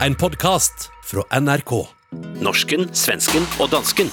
En 0.00 0.14
podkast 0.14 0.90
fra 1.06 1.22
NRK. 1.40 1.70
Norsken, 2.42 2.88
svensken 2.98 3.44
og 3.62 3.68
dansken. 3.70 4.08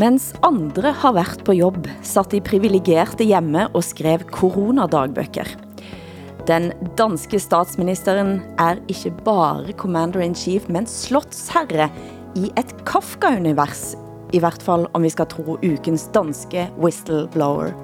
Mens 0.00 0.30
andre 0.40 0.94
har 0.96 1.12
vært 1.12 1.44
på 1.44 1.58
jobb, 1.58 1.84
satt 2.00 2.32
de 2.32 2.40
privilegerte 2.40 3.28
hjemme 3.28 3.66
og 3.74 3.84
skrev 3.84 4.24
koronadagbøker. 4.32 5.52
Den 6.48 6.72
danske 6.96 7.36
statsministeren 7.38 8.38
er 8.56 8.80
ikke 8.88 9.12
bare 9.28 9.76
commander-in-chief, 9.76 10.72
men 10.72 10.88
slottsherre 10.88 11.92
i 12.32 12.48
et 12.56 12.70
Kafka-univers, 12.88 13.92
i 14.32 14.40
hvert 14.40 14.62
fall 14.64 14.86
om 14.96 15.04
vi 15.04 15.10
skal 15.12 15.28
tro 15.28 15.58
ukens 15.60 16.06
danske 16.14 16.64
whistleblower. 16.80 17.74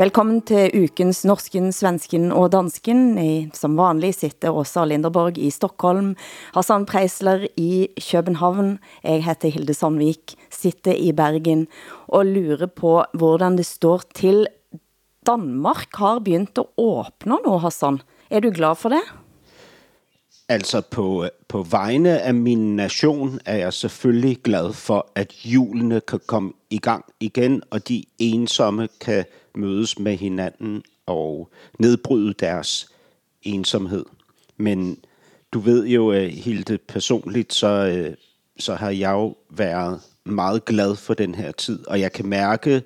Velkommen 0.00 0.38
til 0.48 0.72
ukens 0.86 1.26
Norsken, 1.28 1.68
Svensken 1.76 2.30
og 2.32 2.54
Dansken. 2.54 3.18
I, 3.20 3.50
som 3.52 3.76
vanlig 3.76 4.14
sitter 4.16 4.56
Åsa 4.56 4.86
Linderborg 4.88 5.36
i 5.36 5.50
Stockholm, 5.52 6.14
Hassan 6.54 6.86
Preisler 6.88 7.44
i 7.60 7.90
København. 8.00 8.78
Jeg 9.04 9.26
heter 9.26 9.52
Hilde 9.52 9.76
Sandvik, 9.76 10.38
sitter 10.48 10.96
i 10.96 11.12
Bergen 11.12 11.66
og 12.08 12.24
lurer 12.32 12.72
på, 12.72 13.02
hvordan 13.12 13.60
det 13.60 13.68
står 13.68 14.08
til. 14.16 14.46
Danmark 15.28 16.00
har 16.00 16.24
begyndt 16.24 16.56
at 16.64 16.72
åbne 16.80 17.36
nu, 17.44 17.58
Hassan. 17.60 18.00
Er 18.30 18.40
du 18.40 18.50
glad 18.50 18.76
for 18.76 18.88
det? 18.88 19.00
Altså 20.48 20.80
på, 20.80 21.26
på 21.48 21.62
vegne 21.62 22.20
af 22.20 22.34
min 22.34 22.76
nation 22.76 23.40
er 23.44 23.56
jeg 23.56 23.72
selvfølgelig 23.72 24.38
glad 24.44 24.72
for, 24.72 25.10
at 25.14 25.34
julene 25.44 26.00
kan 26.00 26.20
komme 26.26 26.52
i 26.70 26.78
gang 26.78 27.04
igen, 27.20 27.62
og 27.70 27.88
de 27.88 28.04
ensomme 28.18 28.88
kan 29.00 29.24
mødes 29.54 29.98
med 29.98 30.16
hinanden 30.16 30.82
og 31.06 31.50
nedbryde 31.78 32.34
deres 32.34 32.88
ensomhed. 33.42 34.04
Men 34.56 34.98
du 35.52 35.58
ved 35.58 35.86
jo, 35.86 36.12
øh, 36.12 36.28
Hilde, 36.28 36.78
personligt, 36.78 37.54
så, 37.54 37.66
øh, 37.66 38.14
så 38.58 38.74
har 38.74 38.90
jeg 38.90 39.12
jo 39.12 39.36
været 39.50 40.00
meget 40.24 40.64
glad 40.64 40.96
for 40.96 41.14
den 41.14 41.34
her 41.34 41.52
tid, 41.52 41.86
og 41.86 42.00
jeg 42.00 42.12
kan 42.12 42.26
mærke, 42.26 42.82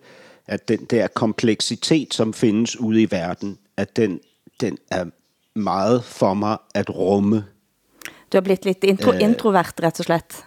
at 0.47 0.69
den 0.69 0.85
der 0.85 1.07
kompleksitet, 1.07 2.15
som 2.15 2.33
findes 2.33 2.81
ude 2.81 3.03
i 3.03 3.11
verden, 3.11 3.59
at 3.77 3.97
den, 3.97 4.21
den 4.61 4.79
er 4.91 5.05
meget 5.55 6.05
for 6.05 6.35
mig 6.35 6.57
at 6.75 6.91
rumme. 6.91 7.45
Du 8.33 8.37
har 8.37 8.41
blitt 8.41 8.65
lidt 8.65 8.85
intro 8.85 9.13
øh, 9.13 9.23
introvert, 9.23 9.81
rett 9.83 10.01
og 10.01 10.05
slett. 10.05 10.45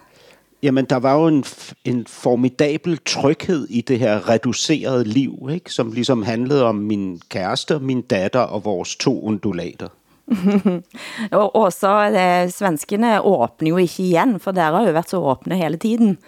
Jamen, 0.62 0.84
der 0.84 0.96
var 0.96 1.14
jo 1.14 1.26
en, 1.26 1.44
en 1.84 2.06
formidabel 2.06 2.98
tryghed 3.06 3.66
i 3.70 3.80
det 3.80 3.98
her 3.98 4.28
reducerede 4.28 5.04
liv, 5.04 5.48
ikke? 5.52 5.72
som 5.72 5.92
ligesom 5.92 6.22
handlede 6.22 6.64
om 6.64 6.74
min 6.74 7.20
kæreste, 7.28 7.78
min 7.78 8.02
datter 8.02 8.40
og 8.40 8.64
vores 8.64 8.96
to 8.96 9.20
undulater. 9.22 9.88
og 11.40 11.56
også, 11.56 11.88
eh, 11.88 12.50
svenskene 12.50 13.22
åbner 13.22 13.68
jo 13.68 13.76
ikke 13.76 14.02
igen, 14.02 14.40
for 14.40 14.50
der 14.50 14.62
har 14.62 14.86
jo 14.86 14.92
været 14.92 15.10
så 15.10 15.16
åbne 15.16 15.56
hele 15.56 15.76
tiden. 15.76 16.18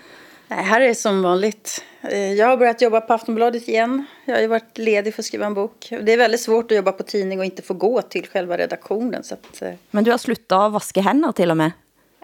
Nej, 0.50 0.64
här 0.64 0.80
är 0.80 0.94
som 0.94 1.22
vanligt. 1.22 1.84
Eh, 2.02 2.32
jag 2.32 2.46
har 2.46 2.56
börjat 2.56 2.82
jobba 2.82 3.00
på 3.00 3.12
Aftonbladet 3.12 3.68
igen. 3.68 4.04
Jag 4.24 4.34
har 4.34 4.40
ju 4.40 4.46
varit 4.46 4.78
ledig 4.78 5.14
för 5.14 5.22
att 5.22 5.26
skriva 5.26 5.46
en 5.46 5.54
bok. 5.54 5.92
Det 6.02 6.12
är 6.12 6.16
väldigt 6.16 6.40
svårt 6.40 6.72
att 6.72 6.76
jobba 6.76 6.92
på 6.92 7.02
tidning 7.02 7.38
och 7.38 7.44
inte 7.44 7.62
få 7.62 7.74
gå 7.74 8.02
till 8.02 8.26
själva 8.26 8.58
redaktionen. 8.58 9.24
Så 9.24 9.34
att, 9.34 9.62
eh. 9.62 9.72
Men 9.90 10.04
du 10.04 10.10
har 10.10 10.18
slutat 10.18 10.72
vaska 10.72 11.00
händer 11.00 11.32
till 11.32 11.50
och 11.50 11.56
med? 11.56 11.70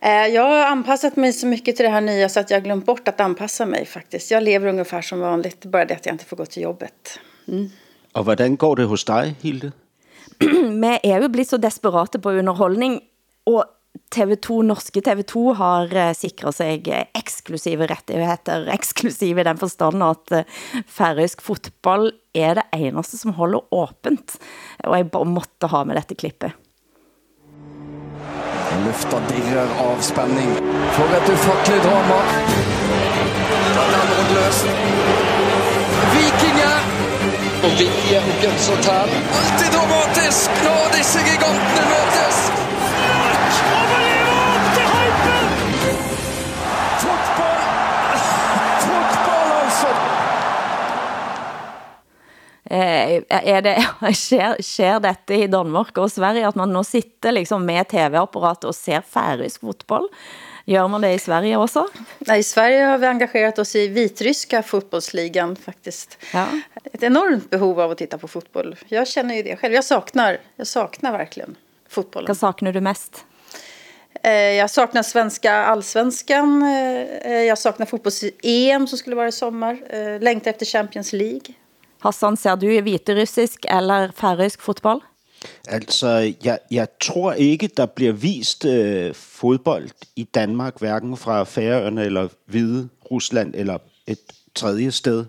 Eh, 0.02 0.10
jag 0.10 0.42
har 0.42 0.66
anpassat 0.66 1.16
mig 1.16 1.32
så 1.32 1.46
mycket 1.46 1.76
till 1.76 1.84
det 1.84 1.90
här 1.90 2.00
nya 2.00 2.28
så 2.28 2.40
att 2.40 2.50
jag 2.50 2.58
har 2.58 2.64
glömt 2.64 2.86
bort 2.86 3.08
att 3.08 3.20
anpassa 3.20 3.66
mig 3.66 3.86
faktiskt. 3.86 4.30
Jag 4.30 4.42
lever 4.42 4.68
ungefär 4.68 5.02
som 5.02 5.20
vanligt, 5.20 5.64
bara 5.64 5.84
det 5.84 5.94
att 5.94 6.06
jag 6.06 6.14
inte 6.14 6.24
får 6.24 6.36
gå 6.36 6.46
till 6.46 6.62
jobbet. 6.62 7.20
Mm. 7.48 7.70
Og 8.14 8.24
hvordan 8.24 8.56
går 8.56 8.74
det 8.74 8.84
hos 8.84 9.04
dig, 9.04 9.34
Hilde? 9.42 9.72
Vi 10.82 10.98
er 11.02 11.22
jo 11.22 11.28
blitt 11.28 11.48
så 11.48 11.56
desperate 11.56 12.18
på 12.18 12.30
underholdning, 12.30 13.00
og 13.46 13.64
TV2, 14.12 14.60
norske 14.66 15.00
TV2 15.04 15.42
har 15.58 15.92
eh, 15.96 16.12
sikret 16.16 16.56
sig 16.58 16.88
eh, 16.88 17.08
eksklusive 17.16 17.88
rettigheder, 17.90 18.68
eksklusive 18.76 19.42
i 19.42 19.46
den 19.48 19.60
forstand 19.60 20.04
at 20.06 20.36
eh, 20.36 20.46
uh, 20.76 20.84
færøsk 20.98 21.42
fotboll 21.44 22.10
er 22.36 22.60
det 22.60 22.66
eneste 22.76 23.18
som 23.20 23.36
holder 23.38 23.66
åbent, 23.74 24.36
og 24.84 24.96
jeg 24.96 25.10
bare 25.12 25.28
måtte 25.30 25.70
ha 25.72 25.82
med 25.84 26.00
dette 26.00 26.18
klippet. 26.18 26.56
Lufta 28.84 29.18
dirrer 29.30 29.70
av 29.80 30.00
spänning 30.04 30.50
for 30.92 31.14
et 31.16 31.30
ufattelig 31.32 31.80
drama. 31.86 32.18
Den 33.76 33.96
er 34.00 34.34
løst. 34.34 34.68
Vikinger! 36.12 36.78
Og 37.64 37.72
Vinje 37.80 38.20
og 38.20 38.88
Alt 38.92 39.14
Alltid 39.38 39.72
dramatisk 39.74 40.62
når 40.66 40.92
disse 40.98 41.24
gigantene 41.24 41.88
møtes. 41.90 42.65
Er 52.70 53.62
det, 53.62 53.76
sker, 54.14 54.56
sker 54.62 54.98
dette 55.04 55.34
i 55.34 55.46
Danmark 55.50 55.98
og 55.98 56.10
Sverige, 56.10 56.48
at 56.48 56.58
man 56.58 56.72
nu 56.74 56.82
sitter 56.84 57.36
liksom 57.36 57.66
med 57.66 57.88
tv-apparat 57.92 58.66
og 58.66 58.74
ser 58.74 59.06
færøsk 59.06 59.60
fotboll? 59.60 60.10
Gör 60.68 60.88
man 60.88 61.00
det 61.00 61.12
i 61.12 61.18
Sverige 61.18 61.56
också? 61.56 61.88
Nej, 62.18 62.38
i 62.38 62.42
Sverige 62.42 62.84
har 62.84 62.98
vi 62.98 63.06
engagerat 63.06 63.58
oss 63.58 63.76
i 63.76 63.88
vitryska 63.88 64.62
fotbollsligan 64.62 65.56
faktiskt. 65.56 66.18
Ja. 66.32 66.46
Ett 66.92 67.02
enormt 67.02 67.50
behov 67.50 67.80
av 67.80 67.90
att 67.90 67.98
titta 67.98 68.18
på 68.18 68.28
fotboll. 68.28 68.76
Jag 68.88 69.08
känner 69.08 69.34
ju 69.34 69.42
det 69.42 69.56
själv. 69.56 69.74
Jag 69.74 69.84
saknar, 69.84 70.38
jag 70.56 70.66
saknar 70.66 71.12
verkligen 71.12 71.56
fotbollen. 71.88 72.26
Vad 72.26 72.36
saknar 72.36 72.72
du 72.72 72.80
mest? 72.80 73.24
Eh, 74.22 74.32
jag 74.32 74.70
saknar 74.70 75.02
svenska 75.02 75.52
allsvenskan. 75.52 76.62
Eh, 76.62 77.32
jag 77.32 77.58
saknar 77.58 77.86
fotbolls-EM 77.86 78.86
som 78.86 78.98
skulle 78.98 79.16
vara 79.16 79.28
i 79.28 79.32
sommar. 79.32 79.78
Längtar 80.20 80.50
efter 80.50 80.66
Champions 80.66 81.12
League. 81.12 81.54
Hassan, 82.06 82.36
ser 82.36 82.54
du 82.54 82.80
hviterussisk 82.80 83.66
eller 83.68 84.10
færøsk 84.14 84.62
fotboll? 84.62 85.00
Altså, 85.68 86.32
jeg, 86.44 86.58
jeg 86.70 86.88
tror 87.00 87.32
ikke, 87.32 87.68
der 87.76 87.86
bliver 87.86 88.12
vist 88.12 88.64
øh, 88.64 89.14
fodbold 89.14 89.90
i 90.16 90.24
Danmark, 90.24 90.78
hverken 90.78 91.16
fra 91.16 91.44
Færøerne 91.44 92.04
eller 92.04 92.28
Hvide 92.46 92.88
Rusland 93.10 93.54
eller 93.54 93.78
et 94.06 94.18
tredje 94.54 94.90
sted. 94.90 95.24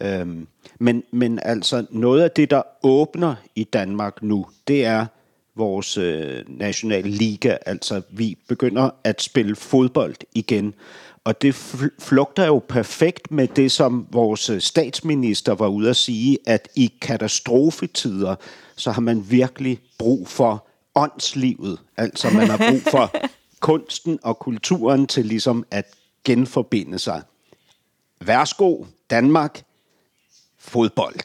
Øhm, 0.00 0.46
men, 0.78 1.02
men 1.10 1.38
altså, 1.42 1.86
noget 1.90 2.22
af 2.22 2.30
det, 2.30 2.50
der 2.50 2.62
åbner 2.82 3.34
i 3.54 3.64
Danmark 3.64 4.22
nu, 4.22 4.46
det 4.68 4.84
er 4.84 5.06
vores 5.54 5.98
øh, 5.98 6.44
nationale 6.48 7.10
liga. 7.10 7.56
Altså, 7.66 8.02
vi 8.10 8.38
begynder 8.48 8.90
at 9.04 9.22
spille 9.22 9.56
fodbold 9.56 10.16
igen. 10.34 10.74
Og 11.26 11.42
det 11.42 11.54
flugter 11.98 12.46
jo 12.46 12.62
perfekt 12.68 13.30
med 13.30 13.48
det, 13.48 13.72
som 13.72 14.06
vores 14.10 14.50
øh, 14.50 14.60
statsminister 14.60 15.54
var 15.54 15.68
ude 15.68 15.90
at 15.90 15.96
sige, 15.96 16.38
at 16.46 16.68
i 16.76 16.92
katastrofetider, 17.00 18.34
så 18.76 18.90
har 18.90 19.00
man 19.00 19.30
virkelig 19.30 19.80
brug 19.98 20.28
for 20.28 20.66
åndslivet. 20.94 21.78
Altså 21.96 22.30
man 22.30 22.50
har 22.50 22.56
brug 22.56 22.80
for 22.90 23.12
kunsten 23.60 24.18
og 24.22 24.38
kulturen 24.38 25.06
til 25.06 25.26
ligesom 25.26 25.64
at 25.70 25.86
genforbinde 26.24 26.98
sig. 26.98 27.22
Værsgo, 28.20 28.84
Danmark. 29.10 29.62
Fodbold. 30.58 31.16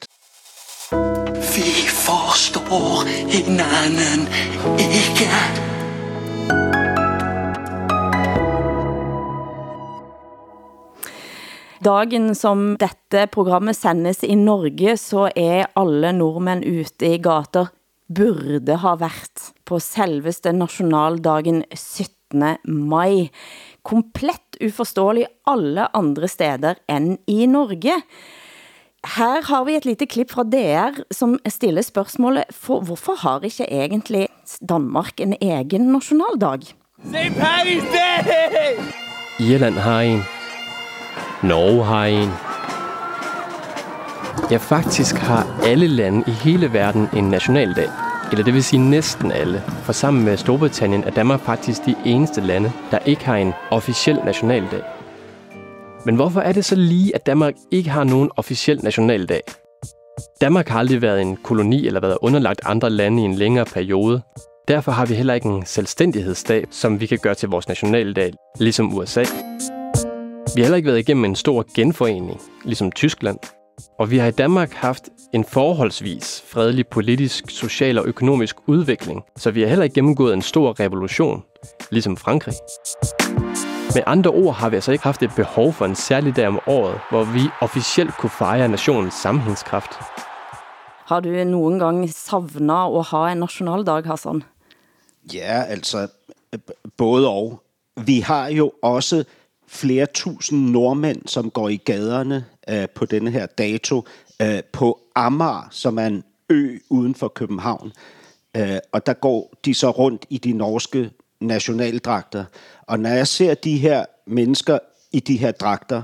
Vi 1.56 1.88
forstår 1.88 3.06
hinanden 3.30 4.28
ikke. 4.80 5.71
Dagen 11.82 12.36
som 12.38 12.76
dette 12.78 13.24
programmet 13.34 13.74
sendes 13.74 14.20
i 14.22 14.36
Norge, 14.38 14.94
så 15.02 15.32
er 15.34 15.72
alle 15.80 16.12
nordmænd 16.14 16.62
ute 16.62 17.08
i 17.16 17.18
gater 17.18 17.72
burde 18.12 18.76
ha 18.84 18.92
været 19.00 19.48
på 19.66 19.80
selveste 19.82 20.52
nationaldagen 20.54 21.64
17. 21.74 22.44
maj. 22.66 23.32
Komplett 23.82 24.60
uforståelig 24.62 25.26
alle 25.50 25.88
andre 25.98 26.28
steder 26.30 26.78
end 26.90 27.18
i 27.28 27.48
Norge. 27.50 27.96
Her 29.16 29.42
har 29.48 29.64
vi 29.66 29.76
et 29.80 29.88
lite 29.90 30.06
klip 30.06 30.30
fra 30.30 30.44
DR, 30.44 31.00
som 31.10 31.40
stiller 31.50 31.82
spørgsmålet, 31.82 32.52
for 32.54 32.86
hvorfor 32.86 33.18
har 33.24 33.42
ikke 33.42 33.66
egentlig 33.66 34.28
Danmark 34.70 35.18
en 35.20 35.34
egen 35.42 35.90
nationaldag? 35.90 36.62
St. 37.02 37.34
Paddy's 37.42 37.90
Day! 37.90 38.78
Irland 39.40 39.82
har 39.82 40.02
en. 40.02 40.41
Norge 41.44 41.84
har 41.84 42.06
en. 42.06 42.30
Ja, 44.52 44.58
faktisk 44.58 45.16
har 45.16 45.60
alle 45.64 45.88
lande 45.88 46.24
i 46.28 46.32
hele 46.32 46.74
verden 46.74 47.08
en 47.16 47.24
nationaldag. 47.24 47.90
eller 48.32 48.44
det 48.44 48.54
vil 48.54 48.64
sige 48.64 48.90
næsten 48.90 49.32
alle, 49.32 49.64
for 49.84 49.94
sammen 49.94 50.26
med 50.26 50.38
Storbritannien 50.38 51.04
er 51.04 51.12
Danmark 51.12 51.42
faktisk 51.42 51.86
de 51.86 51.96
eneste 52.06 52.42
lande, 52.42 52.72
der 52.92 53.00
ikke 53.06 53.26
har 53.26 53.36
en 53.36 53.54
officiel 53.72 54.20
nationaldag. 54.26 54.82
Men 56.06 56.16
hvorfor 56.16 56.42
er 56.42 56.52
det 56.52 56.66
så 56.66 56.76
lige, 56.76 57.16
at 57.16 57.26
Danmark 57.26 57.54
ikke 57.72 57.90
har 57.90 58.04
nogen 58.04 58.30
officiel 58.38 58.80
nationaldag? 58.84 59.42
Danmark 60.42 60.68
har 60.68 60.80
aldrig 60.80 61.02
været 61.02 61.22
en 61.22 61.38
koloni 61.38 61.88
eller 61.88 62.00
været 62.00 62.18
underlagt 62.22 62.62
andre 62.66 62.90
lande 62.90 63.22
i 63.22 63.26
en 63.26 63.36
længere 63.36 63.66
periode. 63.66 64.22
Derfor 64.68 64.92
har 64.92 65.06
vi 65.06 65.14
heller 65.14 65.34
ikke 65.34 65.48
en 65.50 65.66
selvstændighedsdag, 65.66 66.66
som 66.72 67.00
vi 67.00 67.06
kan 67.06 67.18
gøre 67.22 67.36
til 67.36 67.50
vores 67.50 67.68
nationaldag, 67.68 68.34
ligesom 68.60 68.98
USA. 68.98 69.24
Vi 70.56 70.62
har 70.62 70.66
heller 70.66 70.78
ikke 70.78 70.88
været 70.88 71.00
igennem 71.00 71.26
en 71.26 71.36
stor 71.36 71.66
genforening, 71.76 72.42
ligesom 72.66 72.92
Tyskland. 72.92 73.38
Og 74.00 74.12
vi 74.12 74.18
har 74.18 74.28
i 74.28 74.32
Danmark 74.32 74.74
haft 74.74 75.04
en 75.34 75.46
forholdsvis 75.46 76.44
fredelig 76.48 76.88
politisk, 76.88 77.50
social 77.50 77.98
og 77.98 78.06
økonomisk 78.06 78.56
udvikling, 78.68 79.24
så 79.38 79.52
vi 79.52 79.62
har 79.62 79.68
heller 79.68 79.84
ikke 79.84 79.94
gennemgået 79.94 80.34
en 80.34 80.42
stor 80.42 80.80
revolution, 80.80 81.44
ligesom 81.92 82.18
Frankrig. 82.18 82.54
Med 83.96 84.04
andre 84.06 84.32
ord 84.32 84.56
har 84.56 84.70
vi 84.70 84.76
altså 84.76 84.92
ikke 84.92 85.04
haft 85.04 85.24
et 85.24 85.32
behov 85.36 85.74
for 85.74 85.86
en 85.86 85.96
særlig 85.96 86.36
dag 86.36 86.48
om 86.48 86.60
året, 86.68 87.00
hvor 87.10 87.24
vi 87.24 87.42
officielt 87.62 88.18
kunne 88.18 88.30
fejre 88.30 88.70
nationens 88.70 89.14
sammenhængskraft. 89.14 89.92
Har 91.06 91.20
du 91.20 91.30
nogen 91.44 91.80
gang 91.80 92.10
savnet 92.10 93.00
at 93.00 93.06
have 93.06 93.32
en 93.32 93.38
nationaldag, 93.38 94.06
Hassan? 94.06 94.44
Ja, 95.34 95.64
altså 95.64 96.08
både 96.98 97.30
og. 97.30 97.62
Vi 98.06 98.20
har 98.20 98.48
jo 98.48 98.72
også 98.82 99.24
flere 99.72 100.06
tusind 100.06 100.70
nordmænd, 100.70 101.22
som 101.28 101.52
går 101.52 101.70
i 101.70 101.78
gaderne 101.78 102.46
øh, 102.70 102.90
på 102.96 103.06
denne 103.06 103.32
her 103.32 103.46
dato 103.46 104.06
øh, 104.42 104.64
på 104.72 105.00
Amager, 105.16 105.68
som 105.72 105.98
er 105.98 106.06
en 106.06 106.24
ø 106.50 106.78
uden 106.90 107.16
for 107.16 107.28
København. 107.28 107.92
Øh, 108.58 108.78
og 108.92 109.06
der 109.06 109.14
går 109.14 109.54
de 109.66 109.74
så 109.74 109.90
rundt 109.90 110.26
i 110.30 110.38
de 110.38 110.54
norske 110.54 111.12
nationaldragter. 111.40 112.46
Og 112.82 113.00
når 113.00 113.10
jeg 113.10 113.28
ser 113.28 113.54
de 113.54 113.78
her 113.78 114.06
mennesker 114.28 114.80
i 115.12 115.20
de 115.20 115.38
her 115.38 115.52
dragter, 115.52 116.02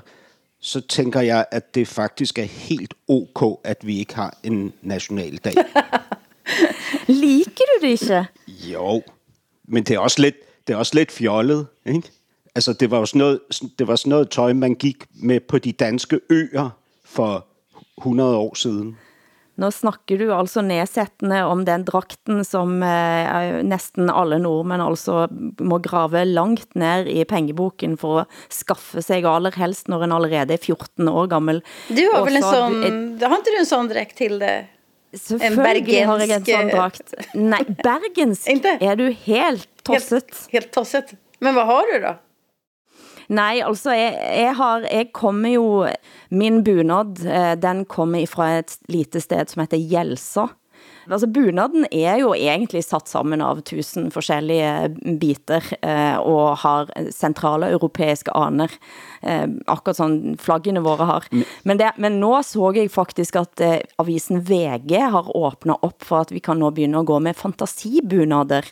så 0.59 0.81
tænker 0.81 1.21
jeg, 1.21 1.45
at 1.51 1.75
det 1.75 1.87
faktisk 1.87 2.39
er 2.39 2.43
helt 2.43 2.93
ok, 3.07 3.59
at 3.63 3.87
vi 3.87 3.99
ikke 3.99 4.15
har 4.15 4.37
en 4.43 4.73
nationaldag. 4.81 5.53
Liker 7.07 7.51
du 7.51 7.87
det 7.87 8.01
ikke? 8.01 8.25
Jo, 8.47 9.03
men 9.67 9.83
det 9.83 9.95
er 9.95 9.99
også 9.99 10.21
lidt, 10.21 10.35
det 10.67 10.73
er 10.73 10.77
også 10.77 10.95
lidt 10.95 11.11
fjollet, 11.11 11.67
ikke? 11.85 12.11
Altså, 12.57 12.73
det 12.73 12.89
var 12.91 13.03
jo 13.03 13.05
sådan 13.05 13.19
noget, 13.19 13.39
det 13.79 13.87
var 13.87 13.95
sådan 13.95 14.09
noget 14.09 14.29
tøj, 14.33 14.53
man 14.53 14.75
gik 14.75 15.05
med 15.13 15.39
på 15.45 15.59
de 15.61 15.71
danske 15.71 16.19
øer 16.29 16.69
for 17.05 17.45
100 18.01 18.37
år 18.37 18.55
siden. 18.57 18.95
Nå 19.57 19.69
snakker 19.73 20.17
du 20.17 20.31
altså 20.33 20.61
nedsættende 20.61 21.43
om 21.45 21.63
den 21.65 21.83
drakten, 21.85 22.43
som 22.45 22.81
eh, 22.85 23.61
næsten 23.65 24.09
alle 24.09 24.39
nordmænd 24.41 24.81
altså 24.81 25.27
må 25.59 25.79
grave 25.85 26.25
langt 26.25 26.75
ned 26.75 27.09
i 27.13 27.23
pengeboken 27.29 27.97
for 27.97 28.19
at 28.19 28.27
skaffe 28.49 29.01
sig 29.01 29.25
allerhelst, 29.25 29.87
når 29.87 30.03
en 30.03 30.17
allerede 30.17 30.53
er 30.53 30.65
14 30.65 31.07
år 31.07 31.25
gammel. 31.29 31.61
Du 31.89 32.03
har 32.13 32.25
vel 32.25 32.41
en 32.41 32.49
sån, 32.49 32.83
et, 32.83 33.25
har 33.29 33.37
inte 33.37 33.53
du 33.53 33.59
en 33.61 33.71
sån 33.73 33.89
dräkt 33.93 34.17
til 34.17 34.39
det? 34.41 34.59
En 35.13 35.55
bergensk... 35.55 36.05
har 36.05 36.19
jeg 36.19 36.35
en 36.41 36.45
sån 36.45 36.69
drakt. 36.73 37.13
Nej, 37.33 37.63
bergensk 37.83 38.49
Inte? 38.53 38.77
er 38.81 38.95
du 38.95 39.11
helt 39.25 39.69
tosset. 39.83 40.25
Helt, 40.25 40.47
helt 40.51 40.71
tosset. 40.73 41.19
Men 41.39 41.53
hvad 41.53 41.65
har 41.65 41.93
du 41.93 41.99
då? 42.01 42.17
Nej, 43.27 43.61
altså, 43.61 43.91
jeg, 43.91 44.13
jeg, 44.39 44.53
har, 44.55 44.85
jeg 44.87 45.09
kommer 45.13 45.51
jo, 45.51 45.67
min 46.29 46.63
bunad, 46.63 47.19
eh, 47.25 47.55
den 47.59 47.83
kommer 47.85 48.23
fra 48.31 48.53
et 48.61 48.77
lite 48.87 49.21
sted 49.23 49.51
som 49.51 49.65
heter 49.65 49.81
Jelsa. 49.81 50.47
Altså, 51.07 51.27
bunaden 51.31 51.85
er 51.91 52.19
jo 52.19 52.33
egentlig 52.35 52.81
satt 52.83 53.07
sammen 53.07 53.41
av 53.43 53.61
tusen 53.67 54.09
forskellige 54.11 54.89
biter 55.21 55.63
eh, 55.79 56.17
og 56.19 56.59
har 56.63 56.91
centrale 57.15 57.69
europæiske 57.77 58.33
aner. 58.35 58.73
Eh, 59.21 59.45
akkurat 59.71 60.01
sådan 60.01 60.35
flaggene 60.41 60.83
våre 60.83 61.07
har. 61.07 61.27
Men, 61.63 61.79
det, 61.79 61.93
men 61.97 62.19
nå 62.19 62.33
så 62.43 62.73
jeg 62.75 62.91
faktisk 62.91 63.39
at 63.39 63.63
eh, 63.63 63.79
avisen 64.03 64.43
VG 64.43 64.97
har 65.15 65.31
åbnet 65.31 65.79
op 65.87 66.03
for 66.03 66.27
at 66.27 66.35
vi 66.35 66.43
kan 66.43 66.59
nå 66.59 66.73
begynde 66.75 66.99
at 66.99 67.07
gå 67.07 67.21
med 67.23 67.39
fantasibunader. 67.39 68.67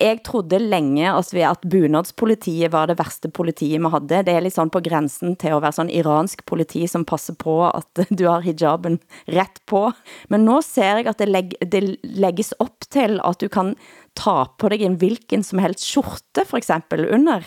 Jeg 0.00 0.20
trodde 0.24 0.58
længe 0.58 1.10
altså 1.10 1.36
at, 1.36 1.38
vi, 1.38 1.42
at 1.42 1.70
bunadspolitiet 1.70 2.72
var 2.72 2.86
det 2.86 2.98
værste 2.98 3.28
politiet 3.28 3.80
man 3.80 3.90
havde. 3.90 4.24
Det 4.24 4.34
er 4.34 4.40
lidt 4.40 4.54
sådan 4.54 4.70
på 4.70 4.80
grænsen 4.80 5.36
til 5.36 5.48
at 5.48 5.62
være 5.62 5.72
sådan 5.72 5.90
iransk 5.90 6.46
politi, 6.46 6.86
som 6.86 7.04
passer 7.04 7.34
på 7.38 7.68
at 7.68 7.86
du 8.18 8.24
har 8.28 8.40
hijaben 8.40 9.00
ret 9.28 9.60
på. 9.66 9.90
Men 10.28 10.44
nu 10.44 10.60
ser 10.62 10.96
jeg 10.96 11.06
at 11.06 11.18
det, 11.18 11.28
leg, 11.28 11.50
det 11.60 11.96
lægges 12.04 12.52
op 12.58 12.88
til 12.90 13.20
at 13.24 13.40
du 13.40 13.48
kan 13.48 13.74
ta 14.16 14.44
på 14.58 14.68
dig 14.68 14.82
en 14.86 14.98
hvilken 14.98 15.42
som 15.42 15.58
helst 15.58 15.84
skjorte, 15.86 16.46
for 16.46 16.56
eksempel, 16.56 17.08
under. 17.10 17.42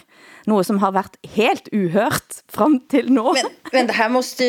Noget 0.45 0.65
som 0.65 0.77
har 0.77 0.91
været 0.91 1.17
helt 1.23 1.69
uhørt 1.73 2.43
frem 2.49 2.79
til 2.91 3.11
nu. 3.11 3.23
Men, 3.23 3.51
men 3.73 3.87
det, 3.87 3.95
här 3.95 4.09
måste, 4.09 4.43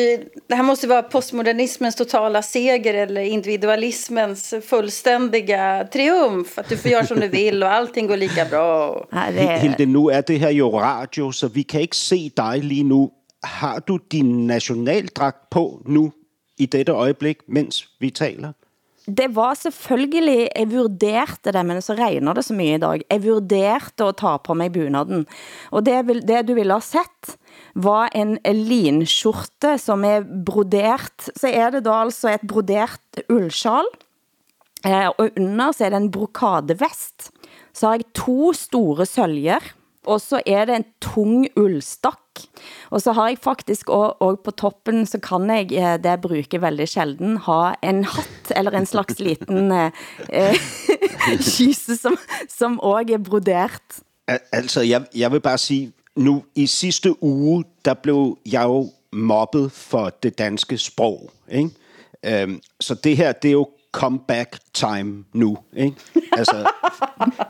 det 0.49 0.55
här 0.55 0.63
måste 0.63 0.87
vara 0.87 1.01
postmodernismens 1.01 1.95
totala 1.95 2.41
seger 2.41 2.93
eller 2.93 3.21
individualismens 3.21 4.53
fullständiga 4.63 5.87
triumf. 5.93 6.57
Att 6.57 6.69
du 6.69 6.77
får 6.77 6.91
göra 6.91 7.05
som 7.05 7.19
du 7.19 7.27
vill 7.27 7.63
og 7.63 7.75
allting 7.75 8.07
går 8.07 8.17
lika 8.17 8.45
bra. 8.45 9.07
Nej, 9.11 9.31
det. 9.31 9.59
Hilde, 9.59 9.85
nu 9.85 10.07
er 10.09 10.21
det 10.21 10.39
her 10.39 10.49
jo 10.49 10.79
radio, 10.79 11.31
så 11.31 11.47
vi 11.47 11.61
kan 11.61 11.81
ikke 11.81 11.97
se 11.97 12.31
dig 12.37 12.59
lige 12.63 12.83
nu. 12.83 13.11
Har 13.43 13.79
du 13.79 13.99
din 14.11 14.47
nationaldragt 14.47 15.49
på 15.49 15.81
nu 15.85 16.11
i 16.57 16.65
dette 16.65 16.91
øjeblik, 16.91 17.37
mens 17.47 17.87
vi 17.99 18.09
taler? 18.09 18.53
Det 19.15 19.29
var 19.35 19.57
selvfølgelig, 19.59 20.49
jeg 20.49 20.69
vurderte 20.71 21.53
det, 21.55 21.63
men 21.67 21.81
så 21.83 21.95
regner 21.97 22.37
det 22.37 22.45
så 22.47 22.55
mye 22.57 22.75
i 22.77 22.81
dag. 22.81 23.03
Jeg 23.05 23.23
vurderte 23.23 24.09
at 24.11 24.19
ta 24.21 24.35
på 24.43 24.55
mig 24.57 24.71
bunaden. 24.75 25.25
Og 25.71 25.85
det, 25.87 26.01
det 26.27 26.43
du 26.47 26.53
ville 26.57 26.75
ha 26.75 26.83
sett, 26.83 27.35
var 27.73 28.09
en 28.17 28.37
linskjorte 28.43 29.75
som 29.81 30.03
er 30.07 30.25
brodert. 30.25 31.29
Så 31.35 31.51
er 31.51 31.75
det 31.75 31.85
da 31.87 32.01
altså 32.03 32.33
et 32.33 32.45
brodert 32.47 33.23
ullsjal, 33.29 33.87
eh, 34.85 35.09
og 35.09 35.27
under 35.29 35.75
så 35.75 35.87
er 35.87 35.93
det 35.93 36.01
en 36.03 36.13
brokadevest. 36.13 37.29
Så 37.73 37.87
har 37.87 37.99
jeg 37.99 38.09
to 38.17 38.53
store 38.57 39.07
søljer, 39.07 39.73
og 40.07 40.21
så 40.21 40.41
er 40.45 40.65
det 40.65 40.75
en 40.75 40.85
tung 41.01 41.47
ullstakk. 41.59 42.43
Og 42.89 43.01
så 43.01 43.11
har 43.11 43.27
jeg 43.27 43.37
faktisk, 43.43 43.89
og, 43.89 44.21
og 44.21 44.39
på 44.39 44.51
toppen, 44.51 45.05
så 45.05 45.19
kan 45.19 45.49
jeg, 45.49 45.71
eh, 45.71 45.97
det 45.99 46.05
jeg 46.05 46.21
bruger 46.21 46.59
veldig 46.59 46.87
sjelden, 46.87 47.37
ha 47.37 47.73
en 47.83 48.03
hatt, 48.05 48.53
eller 48.55 48.77
en 48.77 48.85
slags 48.85 49.19
liten 49.19 49.71
eh, 49.71 49.91
eh 50.29 50.55
kyse, 51.55 51.97
som, 51.97 52.17
som 52.49 52.79
også 52.79 53.13
er 53.13 53.23
brodert. 53.23 53.99
Altså, 54.51 54.81
jeg, 54.81 55.05
jeg 55.15 55.31
vil 55.31 55.39
bare 55.39 55.57
sige, 55.57 55.91
nu 56.15 56.43
i 56.55 56.67
sidste 56.67 57.23
uge, 57.23 57.63
der 57.85 57.93
blev 57.93 58.37
jeg 58.45 58.63
jo 58.63 58.91
mobbet 59.11 59.71
for 59.71 60.09
det 60.23 60.37
danske 60.37 60.77
sprog. 60.77 61.31
Ikke? 61.51 61.69
Øhm, 62.25 62.61
så 62.79 62.95
det 62.95 63.17
her, 63.17 63.31
det 63.31 63.47
er 63.47 63.51
jo 63.51 63.69
comeback 63.91 64.59
time 64.73 65.23
nu. 65.33 65.57
Ikke? 65.77 65.95
Altså, 66.31 66.71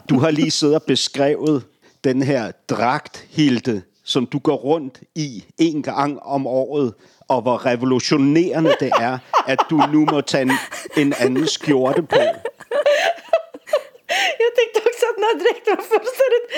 du 0.09 0.19
har 0.19 0.31
lige 0.31 0.51
siddet 0.51 0.75
og 0.75 0.83
beskrevet 0.83 1.63
den 2.03 2.21
her 2.21 2.51
dragt, 2.69 3.25
Hilde, 3.29 3.81
som 4.03 4.25
du 4.25 4.39
går 4.39 4.55
rundt 4.55 4.99
i 5.15 5.45
en 5.57 5.83
gang 5.83 6.19
om 6.19 6.47
året, 6.47 6.93
og 7.27 7.41
hvor 7.41 7.65
revolutionerende 7.65 8.75
det 8.79 8.91
er, 8.99 9.17
at 9.47 9.59
du 9.69 9.77
nu 9.91 10.05
må 10.11 10.21
tage 10.21 10.41
en, 10.41 10.51
en 10.97 11.13
anden 11.19 11.47
skjorte 11.47 12.01
på. 12.01 12.21
Jag 14.43 14.51
tyckte 14.57 14.79
också 14.89 15.05
att 15.09 15.15
den 15.15 15.23
här 15.23 15.37
dräkten 15.43 15.75
var 15.75 15.83
fullständigt 15.93 16.49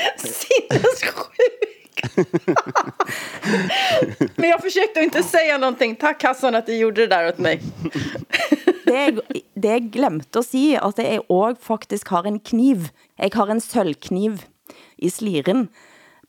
sinnessjuk. 0.42 1.32
Men 4.36 4.50
jag 4.50 4.62
försökte 4.62 5.00
inte 5.00 5.24
säga 5.24 5.58
någonting. 5.58 5.96
Tack 5.96 6.24
Hassan 6.24 6.56
att 6.56 6.66
du 6.66 6.76
gjorde 6.78 7.02
det 7.02 7.08
där 7.08 7.28
åt 7.28 7.38
mig. 7.38 7.62
det, 8.86 8.94
jeg, 8.94 9.20
det 9.54 9.70
jeg 9.70 9.92
glemte 9.92 10.40
at 10.40 10.46
sige, 10.46 10.80
at 10.80 11.00
jeg 11.00 11.22
også 11.30 11.62
faktisk 11.62 12.08
har 12.08 12.24
en 12.24 12.40
kniv. 12.40 12.78
Jeg 13.20 13.32
har 13.34 13.48
en 13.48 13.62
sølvkniv 13.62 14.38
i 15.01 15.10
sliren 15.10 15.70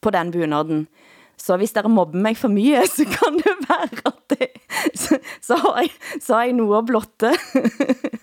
på 0.02 0.10
den 0.10 0.32
bunaden. 0.32 0.88
Så 1.38 1.56
hvis 1.56 1.72
dere 1.72 1.88
mobber 1.88 2.18
mig 2.18 2.36
for 2.36 2.48
mye, 2.48 2.86
så 2.96 3.04
kan 3.04 3.36
det 3.38 3.68
være 3.68 3.88
at 4.06 4.12
det, 4.30 4.48
så, 4.94 5.18
så, 5.42 5.56
har 5.56 5.80
jeg, 5.80 5.90
så 6.20 6.34
har 6.34 6.42
jeg 6.42 6.52
noget 6.52 6.78
at 6.78 6.86
blotte. 6.86 7.30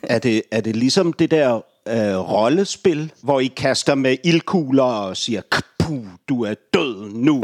Er 0.10 0.20
det, 0.20 0.44
er 0.52 0.62
det 0.62 0.76
ligesom 0.76 1.14
det 1.14 1.32
der 1.32 1.62
øh, 1.88 2.18
rollespil, 2.32 3.14
hvor 3.24 3.40
I 3.40 3.48
kaster 3.48 3.96
med 3.96 4.18
ildkugler 4.24 4.84
og 4.84 5.18
siger, 5.18 5.42
Kapu, 5.52 6.02
du 6.30 6.44
er 6.44 6.54
død 6.74 7.10
nu. 7.14 7.44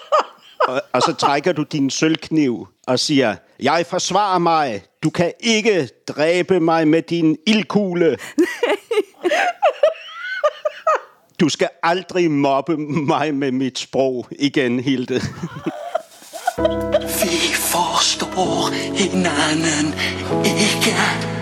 og, 0.68 0.82
og 0.92 1.02
så 1.02 1.14
trækker 1.14 1.52
du 1.52 1.62
din 1.62 1.90
sølvkniv 1.90 2.68
og 2.86 2.98
siger, 2.98 3.36
jeg 3.60 3.86
forsvarer 3.86 4.38
mig, 4.38 4.82
du 5.02 5.10
kan 5.10 5.32
ikke 5.40 5.88
dræbe 6.08 6.60
mig 6.60 6.88
med 6.88 7.02
din 7.02 7.36
ildkugle. 7.46 8.18
Du 11.42 11.48
skal 11.48 11.68
aldrig 11.82 12.30
mobbe 12.30 12.76
mig 12.76 13.34
med 13.34 13.52
mit 13.52 13.78
sprog 13.78 14.26
igen, 14.30 14.80
Hilde. 14.80 15.20
Vi 17.02 17.54
forstår 17.54 18.70
hinanden 18.96 19.94
ikke. 20.44 21.41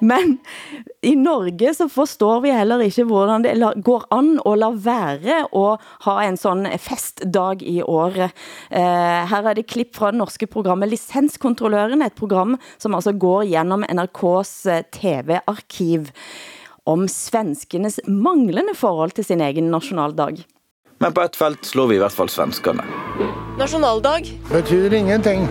Men 0.00 0.38
i 1.02 1.14
Norge 1.18 1.74
så 1.74 1.88
forstår 1.92 2.40
vi 2.44 2.52
heller 2.54 2.84
ikke, 2.86 3.04
hvordan 3.08 3.44
det 3.44 3.54
går 3.84 4.06
an 4.14 4.38
at 4.44 4.58
la 4.60 4.70
være 4.72 5.42
at 5.44 5.84
ha 6.06 6.16
en 6.24 6.38
sådan 6.40 6.68
festdag 6.78 7.62
i 7.62 7.80
året. 7.82 8.32
Eh, 8.70 9.20
her 9.30 9.50
er 9.50 9.58
det 9.58 9.68
klipp 9.70 9.94
fra 9.96 10.12
det 10.12 10.20
norske 10.22 10.48
programmet 10.50 10.92
Licenskontrolløren, 10.92 12.02
et 12.02 12.16
program 12.18 12.58
som 12.78 12.94
altså 12.94 13.12
går 13.12 13.48
gennem 13.52 13.84
NRK's 13.84 14.56
eh, 14.70 14.84
TV-arkiv 14.94 16.10
om 16.84 17.06
svenskenes 17.08 18.00
manglende 18.06 18.74
forhold 18.76 19.16
til 19.16 19.24
sin 19.24 19.40
egen 19.40 19.70
nationaldag. 19.72 20.44
Men 20.98 21.12
på 21.12 21.20
ett 21.20 21.36
felt 21.36 21.64
slår 21.64 21.90
vi 21.90 21.96
i 21.96 22.02
hvert 22.02 22.14
fall 22.16 22.30
svenskerne. 22.32 22.84
Nationaldag. 23.58 24.30
Betyder 24.52 24.96
ingenting. 24.96 25.48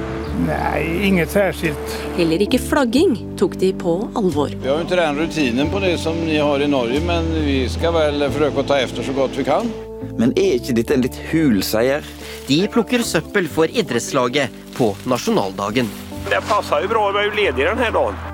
Nej, 0.47 1.07
inget 1.07 1.31
särskilt. 1.31 2.01
Heller 2.17 2.41
ikke 2.41 2.59
flagging 2.59 3.37
tog 3.37 3.57
de 3.59 3.73
på 3.73 4.09
alvor. 4.15 4.49
Vi 4.63 4.69
har 4.69 4.75
ju 4.75 4.81
inte 4.81 4.95
den 4.95 5.17
rutinen 5.17 5.69
på 5.69 5.79
det 5.79 5.97
som 5.97 6.15
ni 6.25 6.37
har 6.37 6.59
i 6.59 6.67
Norge, 6.67 7.01
men 7.07 7.45
vi 7.45 7.69
ska 7.69 7.91
väl 7.91 8.29
försöka 8.29 8.63
ta 8.63 8.77
efter 8.77 9.03
så 9.03 9.13
gott 9.13 9.31
vi 9.37 9.43
kan. 9.43 9.71
Men 10.17 10.33
er 10.37 10.59
ikke 10.59 10.75
dette 10.77 10.93
en 10.93 11.05
litt 11.05 11.17
hul 11.31 11.61
seier? 11.63 12.05
De 12.47 12.67
plukker 12.67 13.05
søppel 13.05 13.47
for 13.47 13.69
idrettslaget 13.69 14.49
på 14.77 14.95
nationaldagen. 15.03 15.89
Det 16.29 16.41
passar 16.49 16.81
ju 16.81 16.87
bra, 16.87 17.11
vi 17.11 17.19
är 17.19 17.23
ju 17.23 17.35
lediga 17.45 17.69
den 17.69 17.83
här 17.83 17.91
dagen. 17.91 18.32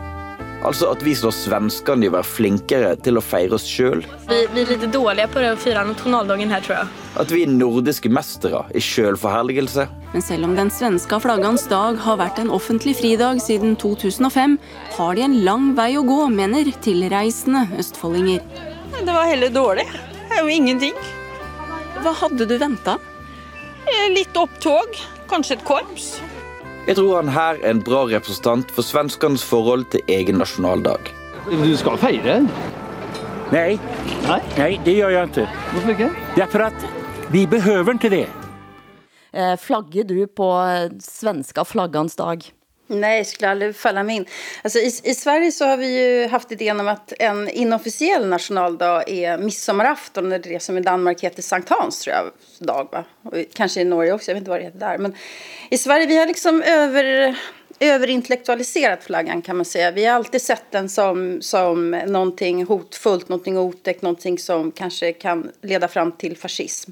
Altså 0.59 0.89
at 0.91 1.03
vi 1.05 1.13
slår 1.15 1.31
svenskene 1.31 2.03
i 2.03 2.09
å 2.09 2.13
være 2.17 2.27
flinkere 2.27 2.89
til 2.99 3.15
å 3.15 3.23
feire 3.23 3.55
oss 3.55 3.63
sjøl. 3.67 4.01
Vi, 4.27 4.39
vi 4.51 4.63
er 4.65 4.71
litt 4.73 4.83
dårlige 4.91 5.29
på 5.31 5.39
det 5.39 5.53
å 5.53 5.59
fire 5.59 5.85
nationaldagen 5.87 6.51
her, 6.51 6.63
tror 6.65 6.81
jeg. 6.81 6.89
At 7.23 7.31
vi 7.31 7.45
er 7.45 7.53
nordiske 7.53 8.11
mestere 8.11 8.65
i 8.75 8.81
sjølforherligelse. 8.83 9.85
Men 10.11 10.25
selv 10.25 10.49
om 10.49 10.57
den 10.57 10.71
svenska 10.73 11.21
flaggans 11.23 11.63
dag 11.71 11.99
har 12.03 12.19
vært 12.19 12.41
en 12.43 12.51
offentlig 12.51 12.97
fridag 12.99 13.39
siden 13.43 13.77
2005, 13.79 14.57
har 14.97 15.15
de 15.15 15.25
en 15.29 15.37
lang 15.47 15.71
vei 15.79 15.93
å 15.99 16.03
gå, 16.03 16.19
mener 16.33 16.71
tilreisende 16.83 17.63
østfoldinger. 17.79 18.43
Det 18.99 19.15
var 19.15 19.29
heller 19.31 19.53
dårlig. 19.55 19.87
Det 20.27 20.41
er 20.41 20.43
jo 20.43 20.57
ingenting. 20.59 20.99
Hva 22.03 22.11
hadde 22.19 22.47
du 22.49 22.57
venta? 22.59 22.99
Litt 24.11 24.35
opptog. 24.37 24.99
Kanskje 25.29 25.55
et 25.55 25.63
korps. 25.67 26.17
Jeg 26.87 26.95
tror 26.95 27.15
han 27.19 27.29
her 27.29 27.59
er 27.61 27.69
en 27.73 27.81
bra 27.85 28.05
representant 28.09 28.71
for 28.71 28.85
svenskenes 28.85 29.43
forhold 29.45 29.85
til 29.93 30.01
egen 30.09 30.39
nasjonaldag. 30.41 31.11
Du 31.49 31.75
skal 31.77 31.97
feire? 31.97 32.39
Nej. 33.51 33.79
Nej. 34.27 34.41
Nej, 34.57 34.81
det 34.85 34.93
gör 34.93 35.09
jag 35.09 35.23
inte. 35.23 35.49
Varför 35.73 35.89
inte? 35.89 36.09
Därför 36.35 36.59
att 36.59 36.85
vi 37.31 37.47
behöver 37.47 37.91
inte 37.91 38.09
det. 38.09 38.27
Eh, 39.31 39.55
flagger 39.57 40.03
du 40.03 40.27
på 40.27 40.65
svenska 40.99 41.65
flaggans 41.65 42.15
dag? 42.15 42.45
Nej, 42.91 43.25
skulle 43.25 43.49
aldrig 43.49 43.75
falla 43.75 44.03
mig 44.03 44.15
in. 44.15 44.25
Alltså, 44.61 44.79
i, 44.79 44.91
I 45.03 45.13
Sverige 45.13 45.51
så 45.51 45.65
har 45.65 45.77
vi 45.77 45.99
ju 45.99 46.27
haft 46.27 46.51
idén 46.51 46.79
om 46.79 46.87
att 46.87 47.13
en 47.19 47.49
inofficiell 47.49 48.27
nationaldag 48.27 49.03
är 49.07 49.37
midsommarafton. 49.37 50.25
Eller 50.25 50.39
det 50.39 50.59
som 50.59 50.77
i 50.77 50.81
Danmark 50.81 51.23
heter 51.23 51.41
Sankt 51.41 51.69
Hans, 51.69 51.99
tror 51.99 52.15
jag, 52.15 52.31
dag. 52.67 52.87
Va? 52.91 53.03
Och 53.23 53.33
kanske 53.53 53.81
i 53.81 53.83
Norge 53.83 54.13
också, 54.13 54.31
jag 54.31 54.35
vet 54.35 54.41
inte 54.41 54.49
vad 54.49 54.59
det 54.59 54.63
heter 54.63 54.79
där. 54.79 54.97
Men 54.97 55.15
i 55.69 55.77
Sverige, 55.77 56.05
vi 56.05 56.17
har 56.17 56.27
liksom 56.27 56.61
över 56.61 57.35
överintellektualiserat 57.79 59.03
flaggan 59.03 59.41
kan 59.41 59.55
man 59.55 59.65
säga. 59.65 59.91
Vi 59.91 60.05
har 60.05 60.15
alltid 60.15 60.41
sett 60.41 60.71
den 60.71 60.89
som, 60.89 61.41
som 61.41 61.91
någonting 61.91 62.65
hotfullt, 62.65 63.29
någonting 63.29 63.57
otäckt, 63.57 64.01
någonting 64.01 64.37
som 64.37 64.71
kanske 64.71 65.13
kan 65.13 65.51
leda 65.61 65.87
fram 65.87 66.11
till 66.11 66.37
fascism. 66.37 66.91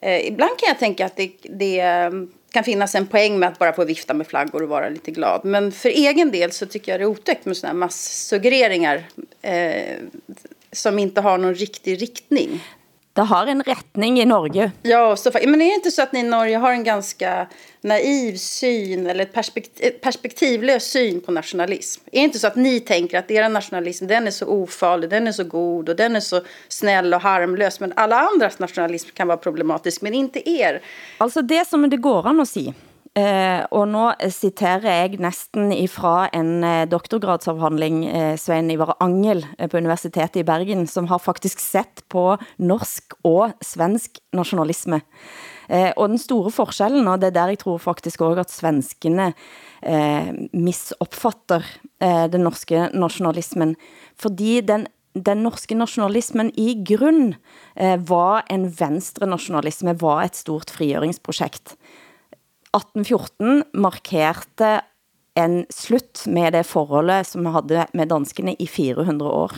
Eh, 0.00 0.26
ibland 0.26 0.58
kan 0.58 0.68
jag 0.68 0.78
tänka 0.78 1.06
att 1.06 1.16
det, 1.16 1.32
det 1.42 1.80
kan 2.54 2.64
finnas 2.64 2.94
en 2.94 3.06
poäng 3.06 3.38
med 3.38 3.48
att 3.48 3.58
bara 3.58 3.72
få 3.72 3.84
vifta 3.84 4.14
med 4.14 4.26
flaggor 4.26 4.62
och 4.62 4.68
vara 4.68 4.88
lite 4.88 5.10
glad. 5.10 5.44
Men 5.44 5.72
för 5.72 5.88
egen 5.88 6.30
del 6.30 6.52
så 6.52 6.66
tycker 6.66 6.92
jag 6.92 7.00
det 7.00 7.04
är 7.04 7.06
otäckt 7.06 7.44
med 7.44 7.56
sådana 7.56 7.72
här 7.72 7.78
massuggereringar 7.78 9.04
eh, 9.42 9.96
som 10.72 10.98
inte 10.98 11.20
har 11.20 11.38
någon 11.38 11.54
riktig 11.54 12.02
riktning. 12.02 12.60
Det 13.14 13.22
har 13.22 13.46
en 13.46 13.62
rättning 13.62 14.20
i 14.20 14.24
Norge. 14.24 14.72
Ja, 14.82 15.16
så, 15.16 15.30
men 15.34 15.62
är 15.62 15.66
det 15.66 15.74
inte 15.74 15.90
så 15.90 16.02
att 16.02 16.12
ni 16.12 16.20
i 16.20 16.22
Norge 16.22 16.56
har 16.56 16.70
en 16.70 16.84
ganska 16.84 17.46
naiv 17.80 18.36
syn 18.36 19.06
eller 19.06 19.24
ett 19.24 19.32
perspektiv, 19.32 19.90
perspektivlös 19.90 20.84
syn 20.84 21.20
på 21.20 21.32
nationalism? 21.32 22.02
Är 22.12 22.20
det 22.20 22.24
inte 22.24 22.38
så 22.38 22.46
att 22.46 22.56
ni 22.56 22.80
tänker 22.80 23.18
att 23.18 23.30
er 23.30 23.48
nationalism 23.48 24.06
den 24.06 24.26
är 24.26 24.30
så 24.30 24.46
ofarlig, 24.46 25.10
den 25.10 25.26
är 25.26 25.32
så 25.32 25.44
god 25.44 25.88
och 25.88 25.96
den 25.96 26.16
är 26.16 26.20
så 26.20 26.40
snäll 26.68 27.14
och 27.14 27.20
harmlös 27.20 27.80
men 27.80 27.92
alla 27.96 28.16
andras 28.20 28.58
nationalism 28.58 29.08
kan 29.14 29.28
vara 29.28 29.38
problematisk 29.38 30.02
men 30.02 30.14
inte 30.14 30.50
er? 30.50 30.82
Altså 31.18 31.42
det 31.42 31.68
som 31.68 31.90
det 31.90 31.96
går 31.96 32.28
an 32.28 32.40
at 32.40 32.48
sige, 32.48 32.74
Eh, 33.14 33.60
og 33.70 33.84
nå 33.92 34.08
eh, 34.18 34.30
citerer 34.34 34.88
jeg 34.88 35.20
næsten 35.22 35.70
ifra 35.70 36.24
en 36.34 36.64
eh, 36.66 36.80
doktorgradsavhandling, 36.90 38.00
eh, 38.10 38.32
Svein 38.42 38.72
Ivar 38.74 38.96
Angel 39.04 39.44
eh, 39.54 39.68
på 39.70 39.78
Universitetet 39.78 40.40
i 40.40 40.46
Bergen, 40.46 40.82
som 40.90 41.06
har 41.06 41.22
faktisk 41.22 41.62
sett 41.62 42.02
på 42.10 42.32
norsk 42.58 43.14
og 43.22 43.54
svensk 43.62 44.18
nationalisme. 44.34 44.98
Eh, 45.68 45.92
og 45.94 46.10
den 46.10 46.18
store 46.18 46.50
forskellen, 46.50 47.06
og 47.06 47.22
det 47.22 47.30
er 47.30 47.38
der 47.38 47.54
jeg 47.54 47.62
tror 47.62 47.78
faktisk 47.84 48.26
også 48.26 48.42
at 48.42 48.56
svenskene 48.56 49.30
eh, 49.30 50.34
misopfatter 50.50 51.62
eh, 52.02 52.26
den 52.34 52.42
norske 52.48 52.88
nationalismen, 52.98 53.76
fordi 54.18 54.58
den 54.66 54.88
den 55.14 55.44
norske 55.46 55.76
nationalismen 55.78 56.50
i 56.58 56.72
grund 56.82 57.36
eh, 57.78 57.94
var 58.02 58.42
en 58.50 58.66
venstre 58.66 59.28
nationalisme, 59.30 59.94
var 60.00 60.24
et 60.24 60.34
stort 60.34 60.72
frigjøringsprojekt. 60.74 61.76
1814 62.74 63.62
markerte 63.74 64.80
en 65.38 65.64
slut 65.70 66.26
med 66.26 66.54
det 66.54 66.64
forholdet 66.66 67.26
som 67.28 67.46
vi 67.46 67.52
havde 67.54 67.86
med 67.94 68.10
danskene 68.10 68.54
i 68.58 68.66
400 68.66 69.30
år. 69.30 69.56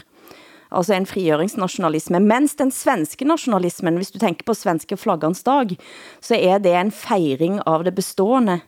Altså 0.71 0.95
en 0.97 1.07
frigøringsnationalisme. 1.07 2.21
Mens 2.21 2.57
den 2.59 2.71
svenske 2.71 3.25
nationalismen, 3.25 3.97
hvis 3.97 4.11
du 4.11 4.19
tænker 4.19 4.45
på 4.47 4.55
svenske 4.55 4.97
flaggans 4.97 5.43
dag, 5.43 5.77
så 6.21 6.35
er 6.35 6.59
det 6.59 6.75
en 6.75 6.91
fejring 6.93 7.61
av 7.67 7.85
det 7.85 7.95
bestående. 7.95 8.61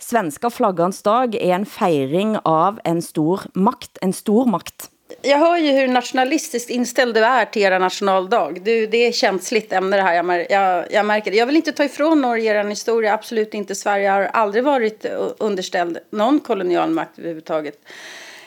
Svenska 0.00 0.50
flaggans 0.50 1.02
dag 1.02 1.36
er 1.38 1.54
en 1.54 1.66
fejring 1.66 2.38
av 2.44 2.80
en 2.84 3.02
stor 3.02 3.46
makt, 3.54 3.98
en 4.02 4.12
stor 4.12 4.48
makt. 4.50 4.90
Jag 5.22 5.38
hör 5.38 5.58
ju 5.58 5.72
hur 5.72 5.88
nationalistiskt 5.88 6.70
inställd 6.70 7.14
du 7.14 7.24
är 7.24 7.44
till 7.44 7.62
era 7.62 7.78
nationaldag. 7.78 8.60
Du, 8.64 8.86
det 8.86 8.96
är 8.96 9.12
känsligt 9.12 9.72
ämne 9.72 9.96
det 9.96 10.02
här, 10.02 10.14
jag, 10.14 10.50
jag, 10.50 10.92
jag 10.92 11.06
märker 11.06 11.30
det. 11.30 11.36
Jag 11.36 11.46
vill 11.46 11.56
inte 11.56 11.72
ta 11.72 11.84
ifrån 11.84 12.20
Norge 12.20 12.60
er 12.60 12.64
historia, 12.64 13.14
absolut 13.14 13.54
inte. 13.54 13.74
Sverige 13.74 14.08
har 14.08 14.22
aldrig 14.22 14.64
varit 14.64 15.04
eh, 15.04 15.28
underställd 15.38 15.98
någon 16.10 16.40
kolonialmakt 16.40 17.18
överhuvudtaget. 17.18 17.78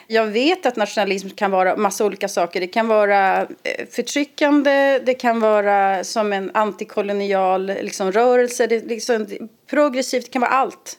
Jag 0.08 0.26
vet 0.26 0.66
att 0.66 0.76
nationalism 0.76 1.30
kan 1.30 1.52
vara 1.52 1.78
massa 1.78 2.06
olika 2.06 2.28
saker. 2.28 2.60
Det 2.60 2.68
kan 2.68 2.88
vara 2.88 3.42
eh, 3.42 3.86
förtryckande, 3.92 5.00
det 5.00 5.14
kan 5.14 5.40
vara 5.40 6.04
som 6.04 6.34
en 6.34 6.52
antikolonial 6.54 7.66
liksom, 7.66 8.12
rörelse, 8.12 8.68
det, 8.68 8.86
liksom, 8.86 9.28
progressivt, 9.70 10.26
det 10.26 10.32
kan 10.32 10.42
vara 10.42 10.52
allt. 10.52 10.98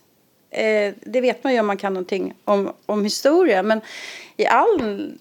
Eh, 0.50 0.94
det 1.00 1.20
vet 1.20 1.44
man 1.44 1.52
ju 1.52 1.60
om 1.60 1.66
man 1.66 1.76
kan 1.76 1.94
någonting 1.94 2.34
om, 2.44 2.72
om 2.86 3.04
historia. 3.04 3.62
Men 3.62 3.80
i 4.36 4.46
all 4.46 5.12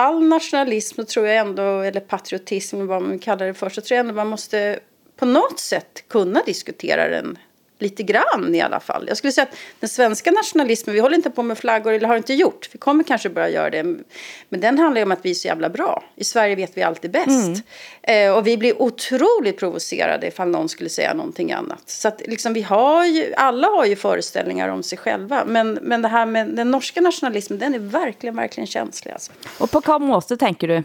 all 0.00 0.22
nationalism, 0.28 1.02
tror 1.04 1.26
jag 1.26 1.36
ändå, 1.36 1.80
eller 1.80 2.00
patriotism, 2.00 2.86
vad 2.86 3.02
man 3.02 3.18
kallar 3.18 3.46
det 3.46 3.54
för, 3.54 3.68
så 3.68 3.80
tror 3.80 3.96
jag 3.96 4.00
ändå 4.00 4.14
man 4.14 4.26
måste 4.26 4.80
på 5.16 5.26
något 5.26 5.60
sätt 5.60 6.04
kunna 6.08 6.42
diskutera 6.46 7.08
den 7.08 7.38
lite 7.82 8.02
grann 8.02 8.54
i 8.54 8.60
alla 8.60 8.80
fall. 8.80 9.04
Jag 9.08 9.16
skulle 9.16 9.32
säga 9.32 9.42
att 9.42 9.56
den 9.80 9.88
svenska 9.88 10.30
nationalismen, 10.30 10.94
vi 10.94 11.00
håller 11.00 11.16
inte 11.16 11.30
på 11.30 11.42
med 11.42 11.58
flaggor 11.58 11.92
eller 11.92 12.08
har 12.08 12.16
inte 12.16 12.34
gjort. 12.34 12.68
Vi 12.72 12.78
kommer 12.78 13.04
kanske 13.04 13.28
börja 13.28 13.48
göra 13.48 13.70
det. 13.70 13.82
Men 14.48 14.60
den 14.60 14.78
handlar 14.78 15.00
ju 15.00 15.04
om 15.04 15.12
att 15.12 15.24
vi 15.24 15.30
är 15.30 15.34
så 15.34 15.48
jävla 15.48 15.68
bra. 15.68 16.04
I 16.16 16.24
Sverige 16.24 16.54
vet 16.54 16.76
vi 16.76 16.82
alltid 16.82 17.10
bäst. 17.10 17.28
Mm. 17.28 17.60
Eh, 18.02 18.36
och 18.36 18.46
vi 18.46 18.56
blir 18.56 18.82
otroligt 18.82 19.58
provocerade 19.58 20.26
ifall 20.26 20.48
någon 20.48 20.68
skulle 20.68 20.90
säga 20.90 21.14
någonting 21.14 21.52
annat. 21.52 21.90
Så 21.90 22.08
att 22.08 22.22
liksom 22.26 22.52
vi 22.52 22.62
har 22.62 23.06
ju, 23.06 23.34
alla 23.34 23.68
har 23.68 23.84
ju 23.84 23.96
föreställningar 23.96 24.68
om 24.68 24.82
sig 24.82 24.98
själva. 24.98 25.44
Men, 25.46 25.78
men 25.82 26.02
det 26.02 26.08
här 26.08 26.26
med 26.26 26.48
den 26.48 26.70
norska 26.70 27.00
nationalismen, 27.00 27.58
den 27.58 27.74
är 27.74 27.78
verkligen, 27.78 28.36
verkligen 28.36 28.66
känslig. 28.66 29.12
Alltså. 29.12 29.32
Och 29.58 29.70
på 29.70 29.82
vad 29.86 30.00
måste 30.00 30.36
tänker 30.36 30.68
du? 30.68 30.82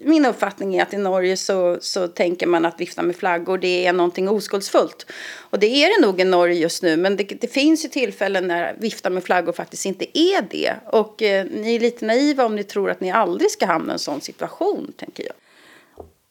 Min 0.00 0.26
uppfattning 0.26 0.76
är 0.76 0.82
att 0.82 0.94
i 0.94 0.96
Norge 0.96 1.36
så, 1.36 1.78
så 1.80 2.08
tänker 2.08 2.46
man 2.46 2.66
att 2.66 2.80
vifta 2.80 3.02
med 3.02 3.16
flaggor 3.16 3.58
det 3.58 3.86
är 3.86 3.92
någonting 3.92 4.28
oskuldsfullt. 4.28 5.06
Och 5.50 5.58
det 5.58 5.66
är 5.66 6.00
det 6.00 6.06
nog 6.06 6.20
i 6.20 6.24
Norge 6.24 6.54
just 6.54 6.82
nu, 6.82 6.96
men 6.96 7.16
det, 7.16 7.24
det 7.24 7.48
finns 7.48 7.84
ju 7.84 7.88
tillfällen 7.88 8.46
när 8.46 8.76
vifta 8.78 9.10
med 9.10 9.24
flaggor 9.24 9.52
faktiskt 9.52 9.86
inte 9.86 10.18
är 10.18 10.42
det. 10.50 10.74
Och 10.86 11.22
eh, 11.22 11.46
ni 11.50 11.74
är 11.74 11.80
lite 11.80 12.06
naiva 12.06 12.44
om 12.44 12.56
ni 12.56 12.64
tror 12.64 12.90
att 12.90 13.00
ni 13.00 13.10
aldrig 13.10 13.50
ska 13.50 13.66
hamna 13.66 13.92
i 13.92 13.94
en 13.94 13.98
sån 13.98 14.20
situation, 14.20 14.92
tänker 14.96 15.24
jag. 15.24 15.34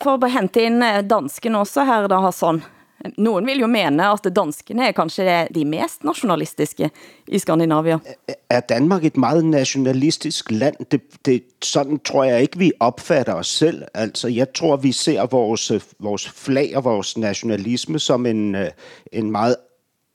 For 0.03 0.25
at 0.25 0.31
hente 0.31 0.59
eh, 0.59 0.65
ind 0.65 0.83
dansken 1.09 1.55
også 1.55 1.83
her, 1.83 2.09
har 2.09 2.21
Hassan. 2.21 2.61
Nogen 3.17 3.45
vil 3.45 3.59
jo 3.59 3.67
mene, 3.67 4.07
at 4.07 4.27
danskene 4.35 4.87
er 4.87 4.91
kanskje 4.91 5.47
de 5.55 5.65
mest 5.65 6.03
nationalistiske 6.03 6.89
i 7.27 7.39
Skandinavien. 7.39 7.99
Er 8.49 8.59
Danmark 8.59 9.05
et 9.05 9.17
meget 9.17 9.45
nationalistisk 9.45 10.51
land? 10.51 10.75
Det, 10.91 11.01
det, 11.25 11.43
sådan 11.63 11.99
tror 11.99 12.23
jeg 12.23 12.41
ikke, 12.41 12.57
vi 12.57 12.71
opfatter 12.79 13.33
os 13.33 13.47
selv. 13.47 13.83
Altså, 13.93 14.27
jeg 14.27 14.53
tror, 14.53 14.75
vi 14.75 14.91
ser 14.91 15.25
vores, 15.25 15.71
vores 15.99 16.29
flag 16.29 16.77
og 16.77 16.83
vores 16.83 17.17
nationalisme 17.17 17.99
som 17.99 18.25
en, 18.25 18.55
øh, 18.55 18.67
en 19.11 19.31
meget 19.31 19.55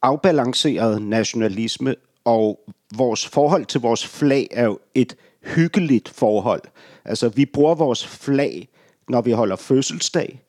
afbalanceret 0.02 1.02
nationalisme, 1.02 1.94
og 2.25 2.60
vores 2.96 3.26
forhold 3.26 3.66
til 3.66 3.80
vores 3.80 4.06
flag 4.06 4.49
er 4.50 4.64
jo 4.64 4.78
et 4.94 5.16
hyggeligt 5.42 6.08
forhold. 6.08 6.62
Altså, 7.04 7.28
vi 7.28 7.44
bruger 7.46 7.75
vores 7.75 8.06
flag, 8.06 8.68
når 9.08 9.20
vi 9.20 9.30
holder 9.30 9.56
fødselsdag, 9.56 10.40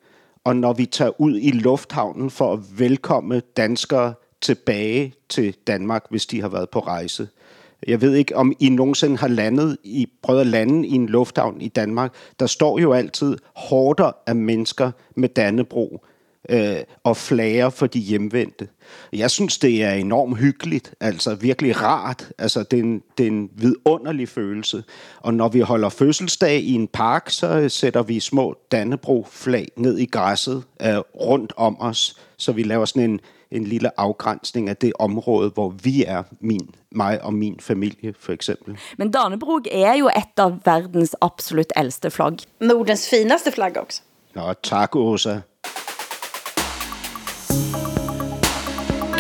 og 0.44 0.56
når 0.56 0.74
vi 0.74 0.86
tager 0.86 1.22
ud 1.22 1.40
i 1.42 1.52
lufthavnen 1.52 2.30
for 2.30 2.54
at 2.54 2.60
velkomme 2.80 3.42
danskere 3.58 4.14
tilbage 4.42 5.14
til 5.30 5.56
Danmark, 5.68 6.06
hvis 6.10 6.26
de 6.26 6.42
har 6.42 6.50
været 6.50 6.70
på 6.70 6.80
rejse. 6.80 7.28
Jeg 7.88 8.02
ved 8.02 8.16
ikke, 8.16 8.36
om 8.36 8.54
I 8.60 8.70
nogensinde 8.70 9.18
har 9.18 9.28
landet 9.28 9.78
i, 9.84 10.08
prøvet 10.22 10.42
at 10.42 10.48
lande 10.48 10.88
i 10.88 10.92
en 10.92 11.08
lufthavn 11.08 11.62
i 11.62 11.68
Danmark. 11.68 12.14
Der 12.40 12.46
står 12.46 12.80
jo 12.80 12.94
altid 12.94 13.38
hårder 13.56 14.12
af 14.28 14.36
mennesker 14.36 14.92
med 15.16 15.30
Dannebro 15.30 16.06
øh, 16.50 16.78
og 17.04 17.18
flager 17.18 17.70
for 17.70 17.88
de 17.88 18.00
hjemvendte. 18.00 18.68
Jeg 19.14 19.32
synes, 19.32 19.58
det 19.58 19.84
er 19.84 19.92
enormt 19.92 20.38
hyggeligt, 20.38 20.94
altså 21.00 21.36
virkelig 21.36 21.82
rart. 21.82 22.32
Altså, 22.38 22.64
det 22.64 22.80
er 22.80 22.84
en, 22.84 23.04
det 23.18 23.24
er 23.24 23.32
en 23.32 23.50
vidunderlig 23.54 24.30
følelse. 24.30 24.84
Og 25.20 25.34
når 25.34 25.50
vi 25.50 25.60
holder 25.60 25.90
fødselsdag 25.90 26.60
i 26.60 26.74
en 26.74 26.88
park, 26.88 27.30
så 27.30 27.70
sætter 27.70 28.04
vi 28.04 28.20
små 28.20 28.56
Dannebro-flag 28.72 29.68
ned 29.78 29.98
i 29.98 30.06
græsset 30.06 30.64
øh, 30.82 30.98
rundt 30.98 31.54
om 31.58 31.82
os, 31.82 32.18
så 32.38 32.52
vi 32.52 32.64
laver 32.64 32.86
sådan 32.86 33.10
en, 33.10 33.20
en 33.52 33.64
lille 33.64 34.00
afgrænsning 34.00 34.70
af 34.70 34.78
det 34.78 34.94
område, 35.00 35.50
hvor 35.50 35.70
vi 35.70 36.04
er, 36.04 36.24
min, 36.40 36.70
mig 36.92 37.24
og 37.24 37.34
min 37.34 37.60
familie 37.60 38.14
for 38.20 38.34
eksempel. 38.34 38.78
Men 38.98 39.12
Dannebrog 39.12 39.62
er 39.72 39.94
jo 39.94 40.08
et 40.08 40.40
af 40.40 40.52
verdens 40.66 41.16
absolut 41.22 41.74
ældste 41.78 42.12
flagg. 42.12 42.38
Nordens 42.60 43.10
finaste 43.10 43.52
flagg 43.52 43.78
også. 43.78 44.02
Nå, 44.36 44.54
tak 44.64 44.96
Åsa. 44.96 45.40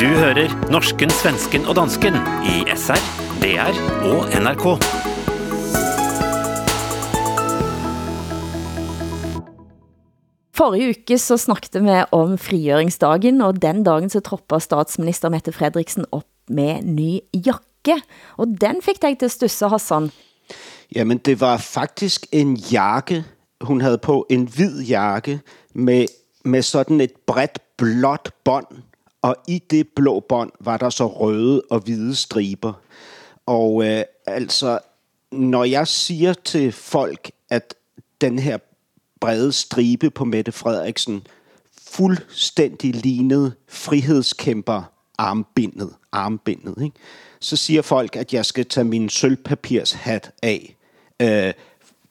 Du 0.01 0.07
hører 0.07 0.49
norsken, 0.73 1.11
svensken 1.13 1.67
og 1.69 1.75
dansken 1.77 2.15
i 2.47 2.63
SR, 2.73 2.97
DR 3.43 3.75
og 4.09 4.31
NRK. 4.33 4.65
Forrige 10.57 10.95
uke 10.95 11.17
så 11.21 11.37
snakket 11.41 11.77
vi 11.81 11.99
om 12.17 12.33
frigjøringsdagen, 12.37 13.41
og 13.45 13.61
den 13.61 13.83
dagen 13.85 14.09
så 14.09 14.23
tropper 14.25 14.61
statsminister 14.61 15.29
Mette 15.29 15.53
Frederiksen 15.53 16.05
op 16.11 16.27
med 16.49 16.81
ny 16.85 17.19
jakke. 17.33 18.01
Og 18.37 18.57
den 18.61 18.81
fik 18.81 19.01
dig 19.01 19.17
til 19.17 19.29
at 19.29 19.37
stusse, 19.37 19.69
Hassan. 19.69 20.11
Jamen, 20.95 21.17
det 21.17 21.39
var 21.41 21.57
faktisk 21.57 22.25
en 22.31 22.55
jakke, 22.55 23.23
hun 23.61 23.81
havde 23.81 23.97
på. 23.97 24.25
En 24.29 24.45
hvid 24.45 24.81
jakke 24.81 25.39
med, 25.73 26.05
med 26.45 26.61
sådan 26.61 27.01
et 27.01 27.13
bredt 27.27 27.59
blåt 27.81 28.33
bånd. 28.43 28.67
Og 29.21 29.35
i 29.47 29.63
det 29.69 29.87
blå 29.95 30.19
bånd 30.19 30.51
var 30.59 30.77
der 30.77 30.89
så 30.89 31.07
røde 31.07 31.61
og 31.69 31.79
hvide 31.79 32.15
striber. 32.15 32.73
Og 33.45 33.85
øh, 33.85 34.03
altså, 34.25 34.79
når 35.31 35.63
jeg 35.63 35.87
siger 35.87 36.33
til 36.33 36.71
folk, 36.71 37.31
at 37.49 37.75
den 38.21 38.39
her 38.39 38.57
brede 39.19 39.51
stribe 39.51 40.09
på 40.09 40.25
Mette 40.25 40.51
Frederiksen 40.51 41.27
fuldstændig 41.81 42.95
lignede 42.95 43.53
frihedskæmper 43.69 44.83
armbindet, 45.17 45.93
armbindet 46.11 46.83
ikke? 46.83 46.95
så 47.39 47.55
siger 47.57 47.81
folk, 47.81 48.15
at 48.15 48.33
jeg 48.33 48.45
skal 48.45 48.65
tage 48.65 48.83
min 48.83 49.09
sølvpapirshat 49.09 50.31
af. 50.43 50.75
Øh, 51.21 51.53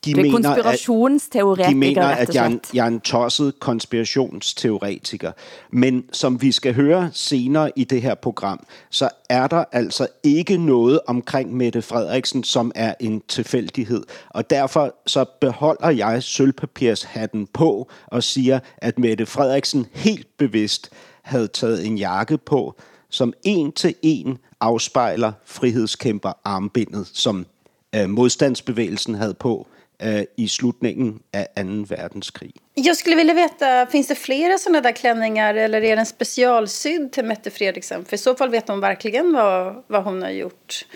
de 0.04 0.14
det 0.14 0.18
er 0.18 0.22
mener, 0.22 0.54
konspirationsteoretiker, 0.54 1.70
De 1.70 1.76
mener, 1.76 2.06
at 2.06 2.34
jeg 2.34 2.42
er, 2.42 2.48
en, 2.48 2.60
jeg 2.74 2.84
er 2.84 2.88
en 2.88 3.00
tosset 3.00 3.60
konspirationsteoretiker. 3.60 5.32
Men 5.70 6.04
som 6.12 6.42
vi 6.42 6.52
skal 6.52 6.74
høre 6.74 7.10
senere 7.12 7.70
i 7.76 7.84
det 7.84 8.02
her 8.02 8.14
program, 8.14 8.66
så 8.90 9.08
er 9.28 9.46
der 9.46 9.64
altså 9.72 10.06
ikke 10.22 10.56
noget 10.56 11.00
omkring 11.06 11.56
Mette 11.56 11.82
Frederiksen, 11.82 12.44
som 12.44 12.72
er 12.74 12.94
en 13.00 13.22
tilfældighed. 13.28 14.02
Og 14.28 14.50
derfor 14.50 14.94
så 15.06 15.24
beholder 15.40 15.90
jeg 15.90 16.22
sølvpapirshatten 16.22 17.46
på 17.46 17.90
og 18.06 18.22
siger, 18.22 18.60
at 18.78 18.98
Mette 18.98 19.26
Frederiksen 19.26 19.86
helt 19.92 20.26
bevidst 20.38 20.90
havde 21.22 21.48
taget 21.48 21.86
en 21.86 21.98
jakke 21.98 22.38
på, 22.38 22.74
som 23.10 23.32
en 23.42 23.72
til 23.72 23.94
en 24.02 24.38
afspejler 24.60 25.32
frihedskæmper 25.44 26.32
armbindet, 26.44 27.10
som 27.12 27.46
øh, 27.94 28.08
modstandsbevægelsen 28.08 29.14
havde 29.14 29.34
på 29.34 29.66
eh, 30.00 30.24
i 30.36 30.48
slutningen 30.48 31.20
av 31.36 31.44
anden 31.56 31.84
verdenskrig. 31.84 32.56
Jag 32.74 32.96
skulle 32.96 33.16
vilja 33.16 33.34
veta, 33.34 33.86
finns 33.86 34.08
det 34.08 34.14
flera 34.14 34.58
sådana 34.58 34.80
där 34.80 34.92
klänningar 34.92 35.54
eller 35.54 35.84
är 35.84 35.96
den 35.96 36.06
specialsydd 36.06 37.12
till 37.12 37.24
Mette 37.24 37.50
Fredriksen? 37.50 38.04
För 38.04 38.14
i 38.14 38.18
så 38.18 38.34
fall 38.34 38.50
vet 38.50 38.68
hon 38.68 38.80
verkligen 38.80 39.32
vad, 39.32 39.84
vad 39.86 40.04
hon 40.04 40.22
har 40.22 40.30
gjort. 40.30 40.86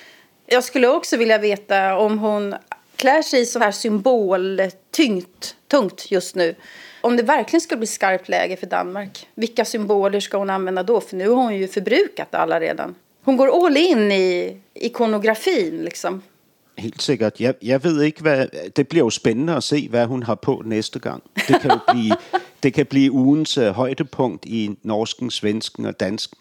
Jag 0.46 0.64
skulle 0.64 0.88
också 0.88 1.16
vilja 1.16 1.38
veta 1.38 1.98
om 1.98 2.18
hon 2.18 2.54
klär 2.96 3.22
sig 3.22 3.46
så 3.46 3.58
här 3.58 3.72
symboltyngt 3.72 5.56
tungt 5.68 6.10
just 6.10 6.34
nu. 6.34 6.54
Om 7.00 7.16
det 7.16 7.22
verkligen 7.22 7.60
ska 7.60 7.76
bli 7.76 7.86
skarpt 7.86 8.28
läge 8.28 8.56
för 8.56 8.66
Danmark, 8.66 9.28
vilka 9.34 9.64
symboler 9.64 10.20
ska 10.20 10.36
hon 10.36 10.50
använda 10.50 10.82
då? 10.82 11.00
För 11.00 11.16
nu 11.16 11.28
har 11.28 11.36
hon 11.36 11.56
ju 11.56 11.68
förbrukat 11.68 12.34
alla 12.34 12.60
redan. 12.60 12.94
Hon 13.24 13.36
går 13.36 13.66
all 13.66 13.76
in 13.76 14.12
i 14.12 14.56
ikonografin 14.74 15.84
liksom. 15.84 16.22
Helt 16.78 17.02
sikkert. 17.02 17.40
Jeg, 17.40 17.54
jeg 17.62 17.84
ved 17.84 18.02
ikke, 18.02 18.22
hvad... 18.22 18.46
Det 18.76 18.88
bliver 18.88 19.04
jo 19.04 19.10
spændende 19.10 19.56
at 19.56 19.62
se, 19.62 19.88
hvad 19.88 20.06
hun 20.06 20.22
har 20.22 20.34
på 20.34 20.62
næste 20.64 20.98
gang. 20.98 21.22
Det 21.48 21.60
kan 21.60 21.70
jo 21.70 21.78
blive, 21.92 22.16
det 22.62 22.74
kan 22.74 22.86
blive 22.86 23.12
ugens 23.12 23.58
uh, 23.58 23.66
højdepunkt 23.66 24.44
i 24.44 24.78
norsken, 24.82 25.30
svensken 25.30 25.86
og 25.86 26.00
dansken. 26.00 26.38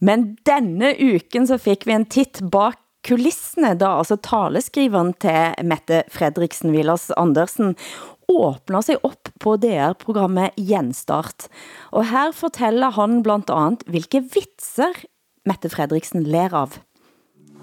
Men 0.00 0.38
denne 0.46 0.94
uken 1.14 1.46
så 1.46 1.58
fik 1.58 1.86
vi 1.86 1.92
en 1.92 2.06
tit 2.06 2.40
bak 2.52 2.78
kulissene, 3.08 3.74
da 3.78 3.98
altså 3.98 4.16
taleskriveren 4.16 5.14
til 5.22 5.64
Mette 5.64 6.02
Fredriksen 6.12 6.72
Villers 6.72 7.10
Andersen 7.16 7.76
åbner 8.28 8.80
sig 8.80 8.98
op 9.04 9.30
på 9.40 9.56
DR-programmet 9.56 10.50
Genstart. 10.56 11.48
Og 11.90 12.04
her 12.10 12.32
fortæller 12.32 12.90
han 12.90 13.22
blandt 13.22 13.50
andet, 13.50 13.86
hvilke 13.86 14.22
vitser 14.34 14.92
Mette 15.46 15.68
Fredriksen 15.68 16.22
ler 16.22 16.52
av. 16.52 16.70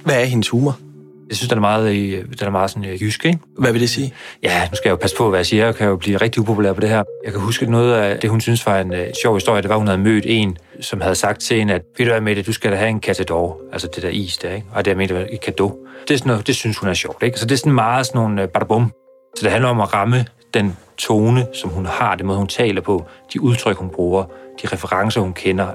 Hvad 0.05 0.21
er 0.21 0.25
hendes 0.25 0.49
humor? 0.49 0.94
Jeg 1.29 1.37
synes, 1.37 1.49
den 1.49 1.57
er 1.57 1.61
meget, 1.61 1.95
den 2.39 2.47
er 2.47 2.49
meget 2.49 2.69
sådan 2.69 2.85
øh, 2.85 3.01
jysk, 3.01 3.25
ikke? 3.25 3.39
Hvad 3.57 3.71
vil 3.71 3.81
det 3.81 3.89
sige? 3.89 4.13
Ja, 4.43 4.67
nu 4.71 4.75
skal 4.75 4.89
jeg 4.89 4.91
jo 4.91 4.95
passe 4.95 5.15
på, 5.17 5.29
hvad 5.29 5.39
jeg 5.39 5.45
siger. 5.45 5.65
Jeg 5.65 5.75
kan 5.75 5.87
jo 5.87 5.95
blive 5.95 6.17
rigtig 6.17 6.41
upopulær 6.41 6.73
på 6.73 6.81
det 6.81 6.89
her. 6.89 7.03
Jeg 7.23 7.31
kan 7.31 7.41
huske 7.41 7.71
noget 7.71 7.93
af 7.93 8.19
det, 8.19 8.29
hun 8.29 8.41
synes 8.41 8.65
var 8.65 8.79
en 8.79 8.91
uh, 8.91 8.97
sjov 9.21 9.35
historie. 9.35 9.61
Det 9.61 9.69
var, 9.69 9.77
hun 9.77 9.87
havde 9.87 10.01
mødt 10.01 10.23
en, 10.27 10.57
som 10.81 11.01
havde 11.01 11.15
sagt 11.15 11.41
til 11.41 11.57
hende, 11.57 11.73
at 11.73 11.81
ved 11.97 12.05
du 12.05 12.11
hvad, 12.11 12.21
Mette, 12.21 12.41
du 12.41 12.53
skal 12.53 12.71
da 12.71 12.75
have 12.75 12.89
en 12.89 12.99
katador. 12.99 13.57
Altså 13.73 13.87
det 13.95 14.03
der 14.03 14.09
is 14.09 14.37
der, 14.37 14.53
ikke? 14.53 14.67
Og 14.73 14.85
det 14.85 14.91
er 14.91 14.95
Mette, 14.95 15.27
et 15.31 15.41
kado. 15.41 15.79
Det, 16.07 16.13
er 16.13 16.17
sådan 16.17 16.29
noget, 16.29 16.47
det 16.47 16.55
synes 16.55 16.77
hun 16.77 16.89
er 16.89 16.93
sjovt, 16.93 17.23
ikke? 17.23 17.39
Så 17.39 17.45
det 17.45 17.51
er 17.51 17.57
sådan 17.57 17.73
meget 17.73 18.05
sådan 18.05 18.21
nogle 18.21 18.43
uh, 18.43 18.49
badabum. 18.49 18.91
Så 19.35 19.43
det 19.43 19.51
handler 19.51 19.69
om 19.69 19.81
at 19.81 19.93
ramme 19.93 20.25
den 20.53 20.77
tone, 20.97 21.47
som 21.53 21.69
hun 21.69 21.85
har, 21.85 22.15
det 22.15 22.25
måde, 22.25 22.37
hun 22.37 22.47
taler 22.47 22.81
på, 22.81 23.05
de 23.33 23.41
udtryk, 23.41 23.77
hun 23.77 23.89
bruger, 23.89 24.23
de 24.63 24.67
referencer, 24.67 25.21
hun 25.21 25.33
kender. 25.33 25.67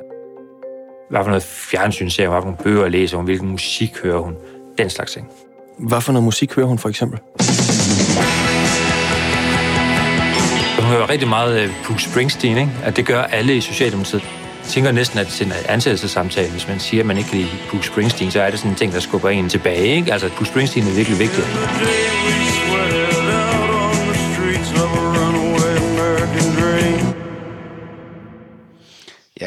Hvad 1.11 1.21
for 1.23 1.29
noget 1.29 1.43
fjernsyn 1.43 2.11
ser 2.11 2.27
hun, 2.27 2.33
hvad 2.33 2.43
for 2.43 2.47
nogle 2.47 2.65
bøger 2.65 2.89
læser 2.89 3.17
hun, 3.17 3.25
hvilken 3.25 3.49
musik 3.49 3.99
hører 4.03 4.19
hun, 4.19 4.37
den 4.81 4.91
slags 4.91 5.13
ting. 5.13 5.27
Hvad 5.79 6.01
for 6.01 6.13
noget 6.13 6.25
musik 6.25 6.55
hører 6.55 6.67
hun 6.67 6.79
for 6.79 6.89
eksempel? 6.89 7.19
Hun 10.79 10.89
hører 10.89 11.11
rigtig 11.11 11.29
meget 11.29 11.65
uh, 11.65 11.71
Bruce 11.87 12.11
Springsteen, 12.11 12.57
ikke? 12.57 12.73
At 12.85 12.97
det 12.97 13.07
gør 13.07 13.23
alle 13.23 13.57
i 13.57 13.61
Socialdemokratiet. 13.61 14.23
Jeg 14.23 14.69
tænker 14.69 14.93
næsten, 14.93 15.19
at 15.19 15.27
til 15.27 15.47
en 15.47 15.53
ansættelsessamtale, 15.69 16.51
hvis 16.51 16.69
man 16.69 16.81
siger, 16.81 17.03
at 17.03 17.07
man 17.07 17.17
ikke 17.17 17.31
kan 17.31 17.39
lide 17.39 17.51
Bruce 17.71 17.87
Springsteen, 17.87 18.31
så 18.31 18.43
er 18.43 18.51
det 18.51 18.59
sådan 18.59 18.71
en 18.71 18.77
ting, 18.77 18.93
der 18.93 19.01
skubber 19.01 19.29
en 19.29 19.49
tilbage. 19.49 19.87
Ikke? 19.87 20.13
Altså, 20.13 20.31
Bruce 20.37 20.51
Springsteen 20.51 20.87
er 20.87 20.95
virkelig 20.95 21.19
vigtig. 21.19 21.45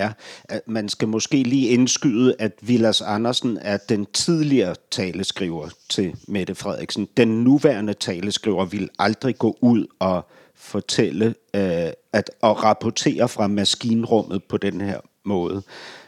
Ja, 0.04 0.60
man 0.68 0.90
skal 0.90 1.08
måske 1.08 1.44
lige 1.44 1.68
indskyde, 1.68 2.36
at 2.40 2.52
Vilas 2.62 3.02
Andersen 3.02 3.58
er 3.62 3.78
den 3.78 4.06
tidligere 4.14 4.76
taleskriver 4.92 5.70
til 5.90 6.16
Mette 6.28 6.56
Frederiksen. 6.56 7.08
Den 7.18 7.44
nuværende 7.44 7.94
taleskriver 7.94 8.66
vil 8.66 8.90
aldrig 9.00 9.38
gå 9.38 9.58
ud 9.62 9.86
og 10.00 10.28
fortælle 10.56 11.36
øh, 11.56 11.92
at, 12.14 12.32
og 12.42 12.64
rapportere 12.64 13.30
fra 13.30 13.48
maskinrummet 13.48 14.44
på 14.44 14.58
den 14.58 14.82
her 14.82 15.00
måde. 15.26 15.62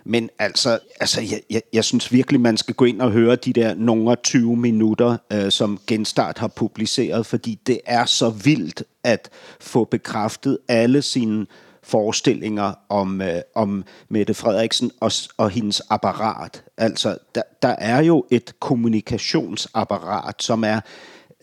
Men 0.04 0.30
altså, 0.40 0.80
altså 1.00 1.22
jeg, 1.22 1.42
jeg, 1.50 1.62
jeg 1.74 1.84
synes 1.84 2.12
virkelig, 2.12 2.42
man 2.42 2.58
skal 2.58 2.76
gå 2.76 2.86
ind 2.86 3.02
og 3.02 3.12
høre 3.12 3.36
de 3.36 3.54
der 3.54 3.76
nogle 3.76 4.16
20 4.24 4.58
minutter, 4.58 5.18
øh, 5.34 5.52
som 5.52 5.80
Genstart 5.88 6.38
har 6.38 6.48
publiceret, 6.48 7.26
fordi 7.26 7.60
det 7.68 7.80
er 7.86 8.06
så 8.06 8.30
vildt 8.30 8.84
at 9.04 9.30
få 9.60 9.84
bekræftet 9.84 10.58
alle 10.68 11.02
sine 11.02 11.46
forestillinger 11.86 12.74
om, 12.90 13.22
øh, 13.22 13.42
om 13.56 13.84
Mette 14.10 14.34
Frederiksen 14.34 14.92
og, 15.00 15.12
og 15.38 15.50
hendes 15.50 15.82
apparat. 15.90 16.64
Altså, 16.78 17.18
der, 17.36 17.42
der 17.62 17.76
er 17.78 18.02
jo 18.04 18.26
et 18.32 18.60
kommunikationsapparat, 18.60 20.44
som 20.44 20.64
er 20.64 20.80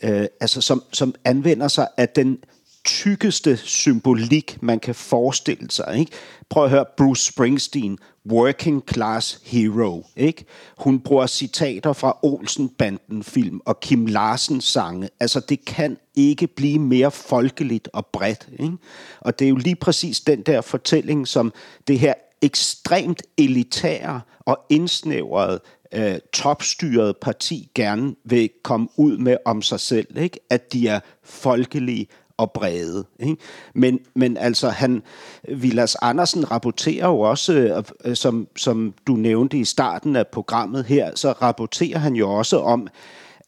øh, 0.03 0.25
altså 0.41 0.61
som, 0.61 0.83
som 0.91 1.15
anvender 1.25 1.67
sig 1.67 1.87
af 1.97 2.09
den 2.09 2.37
tykkeste 2.85 3.57
symbolik, 3.57 4.57
man 4.61 4.79
kan 4.79 4.95
forestille 4.95 5.71
sig. 5.71 5.95
Ikke? 5.99 6.11
Prøv 6.49 6.63
at 6.63 6.69
høre 6.69 6.85
Bruce 6.97 7.31
Springsteen, 7.31 7.97
Working 8.31 8.83
Class 8.93 9.41
Hero. 9.43 10.05
Ikke? 10.15 10.45
Hun 10.77 10.99
bruger 10.99 11.27
citater 11.27 11.93
fra 11.93 12.17
Olsen-banden-film 12.23 13.61
og 13.65 13.79
Kim 13.79 14.05
Larsens 14.05 14.65
sange. 14.65 15.09
Altså, 15.19 15.39
det 15.39 15.65
kan 15.65 15.97
ikke 16.15 16.47
blive 16.47 16.79
mere 16.79 17.11
folkeligt 17.11 17.89
og 17.93 18.05
bredt. 18.05 18.49
Ikke? 18.59 18.77
Og 19.19 19.39
det 19.39 19.45
er 19.45 19.49
jo 19.49 19.55
lige 19.55 19.75
præcis 19.75 20.19
den 20.19 20.41
der 20.41 20.61
fortælling, 20.61 21.27
som 21.27 21.53
det 21.87 21.99
her 21.99 22.13
ekstremt 22.41 23.21
elitære 23.37 24.21
og 24.39 24.59
indsnævrede 24.69 25.59
øh, 25.93 26.15
topstyret 26.33 27.17
parti 27.21 27.69
gerne 27.75 28.15
vil 28.25 28.49
komme 28.63 28.87
ud 28.97 29.17
med 29.17 29.37
om 29.45 29.61
sig 29.61 29.79
selv. 29.79 30.17
Ikke? 30.17 30.39
At 30.49 30.73
de 30.73 30.87
er 30.87 30.99
folkelige 31.23 32.07
og 32.43 32.51
brede. 32.51 33.05
Ikke? 33.19 33.37
Men, 33.75 33.99
men 34.15 34.37
altså, 34.37 34.69
han, 34.69 35.03
Vilas 35.49 35.95
Andersen 35.95 36.51
rapporterer 36.51 37.07
jo 37.07 37.19
også, 37.19 37.53
øh, 37.53 37.83
øh, 38.05 38.15
som, 38.15 38.47
som 38.55 38.93
du 39.07 39.13
nævnte 39.13 39.57
i 39.57 39.65
starten 39.65 40.15
af 40.15 40.27
programmet 40.27 40.85
her, 40.85 41.11
så 41.15 41.31
rapporterer 41.31 41.97
han 41.97 42.13
jo 42.13 42.31
også 42.31 42.59
om, 42.59 42.87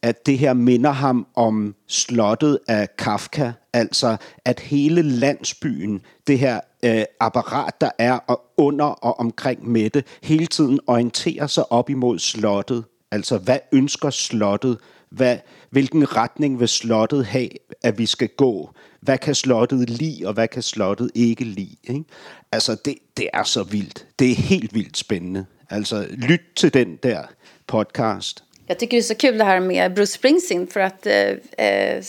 at 0.02 0.26
det 0.26 0.38
her 0.38 0.54
minder 0.54 0.90
ham 0.90 1.26
om 1.34 1.74
slottet 1.86 2.58
af 2.68 2.96
Kafka, 2.96 3.52
altså 3.72 4.16
at 4.44 4.60
hele 4.60 5.02
landsbyen, 5.02 6.00
det 6.26 6.38
her 6.38 6.60
øh, 6.82 7.04
apparat, 7.20 7.80
der 7.80 7.90
er 7.98 8.40
under 8.56 8.84
og 8.84 9.20
omkring 9.20 9.68
Mette, 9.68 10.04
hele 10.22 10.46
tiden 10.46 10.80
orienterer 10.86 11.46
sig 11.46 11.72
op 11.72 11.90
imod 11.90 12.18
slottet. 12.18 12.84
Altså, 13.10 13.38
hvad 13.38 13.58
ønsker 13.72 14.10
slottet? 14.10 14.78
Hvad, 15.16 15.36
hvilken 15.70 16.16
retning 16.16 16.60
vil 16.60 16.68
slottet 16.68 17.26
have, 17.26 17.48
at 17.82 17.98
vi 17.98 18.06
skal 18.06 18.28
gå? 18.28 18.70
Hvad 19.00 19.18
kan 19.18 19.34
slottet 19.34 19.90
lide, 19.90 20.26
og 20.26 20.34
hvad 20.34 20.48
kan 20.48 20.62
slottet 20.62 21.10
ikke 21.14 21.44
lide? 21.44 21.76
Ikke? 21.84 22.04
Altså, 22.52 22.76
det, 22.84 22.94
det 23.16 23.28
er 23.32 23.42
så 23.42 23.62
vildt. 23.62 24.06
Det 24.18 24.30
er 24.30 24.34
helt 24.34 24.74
vildt 24.74 24.96
spændende. 24.96 25.46
Altså, 25.70 26.06
lyt 26.10 26.40
til 26.56 26.74
den 26.74 26.96
der 27.02 27.22
podcast. 27.66 28.42
Jag 28.68 28.78
tycker 28.78 28.96
det 28.96 29.02
är 29.02 29.02
så 29.02 29.14
kul 29.14 29.38
det 29.38 29.44
här 29.44 29.60
med 29.60 29.94
Bruce 29.94 30.12
Springsteen 30.12 30.66
för 30.66 30.80
att 30.80 31.06
eh, 31.06 31.66
eh 31.66 32.02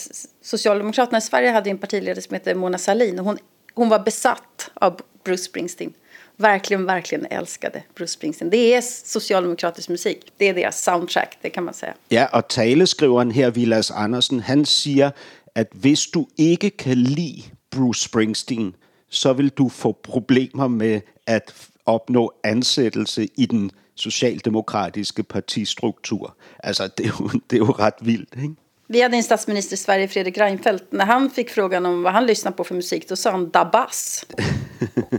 Socialdemokraterna 0.43 1.17
i 1.17 1.22
Sverige 1.22 1.50
hade 1.50 1.70
en 1.70 1.78
partiledare 1.78 2.22
som 2.22 2.34
heter 2.34 2.56
Mona 2.56 2.78
Sahlin 2.78 3.20
och 3.20 3.26
hon, 3.26 3.38
hon 3.74 3.89
var 3.89 4.00
besatt 4.00 4.72
av 4.74 5.02
Bruce 5.28 5.44
Springsteen. 5.44 5.94
Verkligen, 6.38 6.86
verkligen 6.86 7.26
älskade 7.32 7.84
Bruce 7.96 8.13
Springsteen. 8.13 8.50
Det 8.50 8.74
är 8.74 8.82
socialdemokratisk 9.06 9.90
musik. 9.90 10.32
Det 10.38 10.46
är 10.46 10.54
deras 10.54 10.84
soundtrack, 10.84 11.38
det 11.42 11.50
kan 11.50 11.63
man 11.63 11.74
säga. 11.74 11.94
Ja, 12.10 12.28
og 12.34 12.48
taleskriveren 12.48 13.32
her, 13.32 13.50
Vilas 13.50 13.92
Andersen, 13.92 14.40
han 14.40 14.66
siger, 14.66 15.12
at 15.56 15.68
hvis 15.72 16.08
du 16.08 16.26
ikke 16.38 16.70
kan 16.70 16.98
lide 16.98 17.44
Bruce 17.70 18.02
Springsteen, 18.02 18.76
så 19.10 19.34
vil 19.34 19.50
du 19.50 19.70
få 19.70 19.92
problemer 20.04 20.68
med 20.68 21.02
at 21.28 21.54
opnå 21.86 22.32
ansættelse 22.44 23.28
i 23.38 23.46
den 23.46 23.72
socialdemokratiske 23.96 25.24
partistruktur. 25.24 26.36
Altså, 26.60 26.90
det 26.98 27.06
er 27.06 27.12
jo, 27.20 27.30
det 27.50 27.56
er 27.56 27.66
jo 27.66 27.72
ret 27.72 27.94
vildt, 28.02 28.36
ikke? 28.42 28.56
Vi 28.90 29.00
hade 29.00 29.18
en 29.18 29.24
statsminister 29.24 29.74
i 29.74 29.78
Sverige, 29.78 30.08
Fredrik 30.08 30.38
Reinfeldt. 30.38 30.94
När 30.94 31.06
han 31.06 31.30
fick 31.30 31.50
frågan 31.50 31.86
om 31.86 32.04
vad 32.04 32.13
han 32.13 32.26
lyssnar 32.26 32.52
på 32.52 32.63
för 32.63 32.76
musik, 32.76 33.10
då 33.10 33.16
sa 33.16 33.32
han 33.32 33.50
Dabas. 33.50 34.26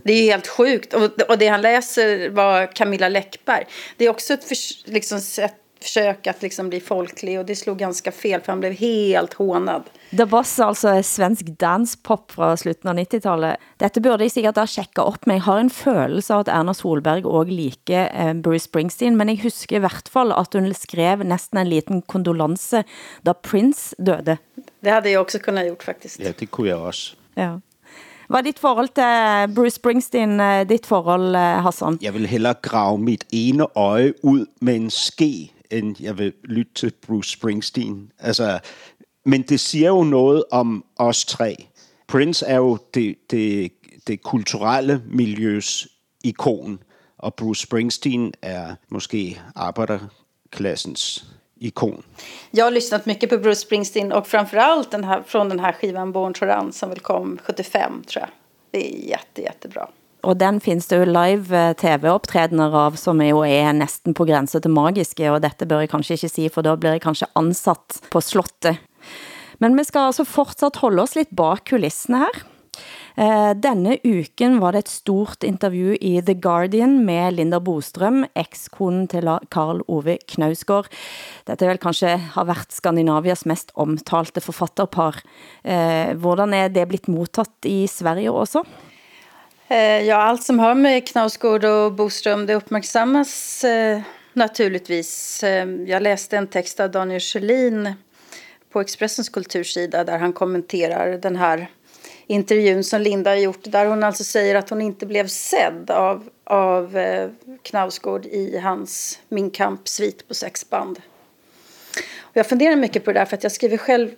Det 0.05 0.13
är 0.13 0.23
helt 0.23 0.47
sjukt. 0.47 0.95
Och, 0.95 1.03
och 1.29 1.39
det 1.39 1.49
han 1.49 1.61
läser 1.61 2.31
var 2.31 2.73
Camilla 2.75 3.09
Läckberg. 3.09 3.67
Det 3.97 4.05
är 4.05 4.11
också 4.11 4.35
ett 4.35 4.45
för, 4.45 4.57
liksom, 4.91 5.21
sätt 5.21 5.55
försök 5.81 6.27
att 6.27 6.43
liksom 6.43 6.69
bli 6.69 6.81
folklig 6.81 7.39
och 7.39 7.47
det 7.47 7.57
slog 7.57 7.79
ganska 7.79 8.13
fel 8.13 8.41
för 8.41 8.53
han 8.53 8.61
blev 8.61 8.73
helt 8.73 9.35
hånad. 9.35 9.83
The 10.17 10.27
Boss, 10.27 10.59
altså 10.61 11.03
svensk 11.03 11.47
danspop 11.61 12.33
fra 12.33 12.57
slutten 12.57 12.91
av 12.91 12.97
90-tallet. 12.99 13.61
Dette 13.81 14.01
burde 14.01 14.25
jeg 14.25 14.33
sikkert 14.33 14.59
ha 14.59 14.67
sjekket 14.67 15.03
op, 15.05 15.27
men 15.29 15.39
jeg 15.39 15.47
har 15.47 15.61
en 15.61 15.71
følelse 15.73 16.35
av 16.35 16.47
at 16.47 16.53
Erna 16.55 16.75
Solberg 16.75 17.29
også 17.29 17.53
liker 17.53 18.09
eh, 18.09 18.33
Bruce 18.35 18.67
Springsteen, 18.67 19.19
men 19.21 19.31
jeg 19.33 19.43
husker 19.45 19.79
i 19.79 19.85
hvert 19.85 20.09
fall 20.11 20.33
at 20.35 20.57
hun 20.57 20.73
skrev 20.75 21.25
næsten 21.27 21.61
en 21.61 21.71
liten 21.71 22.03
kondolance 22.03 22.83
da 23.23 23.37
Prince 23.37 23.95
døde. 23.99 24.39
Det 24.81 24.91
hade 24.91 25.11
jag 25.11 25.23
också 25.23 25.39
kunnat 25.39 25.67
gjort 25.67 25.83
faktiskt. 25.83 26.21
Ja, 26.21 26.33
det 26.39 26.51
kunne 26.51 26.69
jeg 26.69 26.79
også. 26.79 27.17
Ja. 27.35 27.61
Hvad 28.29 28.39
er 28.39 28.43
dit 28.43 28.59
forhold 28.59 28.89
til 28.89 29.05
eh, 29.05 29.55
Bruce 29.55 29.77
Springsteen, 29.77 30.41
eh, 30.41 30.69
dit 30.69 30.87
forhold, 30.87 31.35
eh, 31.35 31.63
Hassan? 31.65 31.99
Jeg 32.03 32.15
vil 32.15 32.27
hellere 32.27 32.55
grave 32.63 32.99
mit 32.99 33.25
ene 33.33 33.67
øje 33.77 34.25
ud 34.25 34.47
med 34.61 34.77
en 34.77 34.91
ske, 34.91 35.53
end 35.71 35.97
jeg 36.01 36.19
vil 36.19 36.33
lytte 36.45 36.73
til 36.75 36.93
Bruce 37.07 37.31
Springsteen. 37.31 38.13
Altså, 38.19 38.59
men 39.25 39.43
det 39.43 39.61
siger 39.61 39.89
jo 39.89 40.05
noget 40.05 40.45
om 40.51 40.85
os 40.97 41.25
tre. 41.25 41.57
Prince 42.09 42.47
er 42.47 42.57
jo 42.57 42.79
det, 42.95 43.17
det, 43.31 43.73
det 44.07 44.23
kulturelle 44.23 45.03
miljøs 45.07 45.89
ikon, 46.25 46.79
og 47.19 47.35
Bruce 47.35 47.63
Springsteen 47.63 48.33
er 48.43 48.75
måske 48.89 49.41
arbejderklassens 49.55 51.27
ikon. 51.59 52.03
Jag 52.51 52.65
har 52.65 52.71
lyssnat 52.71 53.07
mycket 53.07 53.31
på 53.31 53.39
Bruce 53.39 53.61
Springsteen 53.61 54.13
och 54.13 54.27
framförallt 54.27 54.91
den 54.91 55.05
här, 55.05 55.23
från 55.27 55.49
den 55.49 55.61
här 55.61 55.73
skivan 55.73 56.13
Born 56.13 56.35
to 56.35 56.47
Run 56.47 56.73
som 56.73 56.89
väl 56.89 57.01
kom 57.01 57.39
75 57.43 58.03
tror 58.07 58.21
jag. 58.21 58.31
Det 58.71 58.95
är 58.95 59.09
jätte, 59.09 59.43
jättebra. 59.43 59.89
Og 60.23 60.37
den 60.37 60.61
findes 60.61 60.89
det 60.91 60.99
jo 60.99 61.07
live 61.07 61.75
tv-optrædener 61.79 62.75
av, 62.75 62.97
som 62.99 63.21
jo 63.23 63.45
er 63.47 63.73
næsten 63.73 64.15
på 64.19 64.27
grænse 64.27 64.61
til 64.61 64.75
magiske, 64.75 65.31
og 65.31 65.43
dette 65.45 65.67
bør 65.69 65.85
jeg 65.85 65.93
kanskje 65.93 66.19
ikke 66.19 66.31
sige, 66.33 66.51
for 66.51 66.67
da 66.67 66.75
blir 66.77 66.97
jeg 66.97 67.05
kanskje 67.05 67.31
ansat 67.39 68.01
på 68.11 68.21
slottet. 68.21 68.81
Men 69.63 69.79
vi 69.79 69.85
skal 69.87 70.11
altså 70.11 70.27
fortsat 70.27 70.81
holde 70.83 71.03
os 71.03 71.15
lidt 71.15 71.31
bak 71.37 71.65
kulissene 71.71 72.25
her. 72.25 72.43
Eh, 73.19 73.53
denne 73.59 73.97
uken 74.05 74.61
var 74.63 74.77
det 74.77 74.85
et 74.85 74.91
stort 74.93 75.43
interview 75.43 75.97
i 75.99 76.21
The 76.23 76.37
Guardian 76.39 77.01
med 77.03 77.35
Linda 77.35 77.59
Bostrøm, 77.59 78.21
ekskonen 78.39 79.09
til 79.11 79.27
Karl 79.51 79.81
Ove 79.91 80.21
Knausgård. 80.31 80.87
Dette 81.49 81.67
vel 81.67 81.81
kanskje 81.83 82.13
har 82.37 82.47
været 82.47 82.77
Skandinavias 82.77 83.43
mest 83.51 83.73
omtalte 83.75 84.39
forfatterpar. 84.45 85.19
Eh, 85.65 86.15
hvordan 86.15 86.55
er 86.55 86.69
det 86.71 86.87
blitt 86.93 87.09
mottaget 87.11 87.67
i 87.67 87.89
Sverige 87.91 88.31
også? 88.31 88.63
Eh, 89.67 90.07
ja, 90.07 90.21
allt 90.23 90.47
som 90.47 90.59
har 90.63 90.75
med 90.75 91.09
Knausgård 91.09 91.65
och 91.65 91.93
Boström 91.93 92.47
det 92.47 92.55
uppmärksammas 92.55 93.65
eh, 93.65 94.01
naturligtvis. 94.33 95.43
Eh, 95.43 95.67
Jag 95.67 96.03
läste 96.03 96.37
en 96.37 96.47
text 96.47 96.81
av 96.81 96.91
Daniel 96.91 97.21
Sjölin 97.21 97.95
på 98.73 98.81
Expressens 98.81 99.29
kultursida 99.29 100.05
där 100.05 100.19
han 100.19 100.33
kommenterar 100.33 101.19
den 101.19 101.37
här 101.37 101.69
intervjun 102.31 102.85
som 102.85 103.01
Linda 103.01 103.31
har 103.31 103.37
gjort 103.37 103.63
där 103.63 103.87
hon 103.87 104.05
alltså 104.05 104.25
säger 104.25 104.55
att 104.55 104.71
hon 104.71 104.81
inte 104.81 105.07
blev 105.07 105.27
sedd 105.27 105.91
av, 105.91 106.29
av 106.45 106.97
eh, 106.97 107.31
Knausgård 107.63 108.27
i 108.27 108.59
hans 108.59 109.19
Min 109.29 109.51
kamp 109.51 109.89
svit 109.89 110.29
på 110.29 110.35
sexband. 110.35 111.01
Och 112.19 112.37
jag 112.37 112.47
funderar 112.47 112.77
mycket 112.77 113.05
på 113.05 113.13
det 113.13 113.21
där 113.21 113.25
för 113.25 113.37
att 113.37 113.43
jag 113.43 113.53
skriver 113.53 113.77
själv 113.77 114.11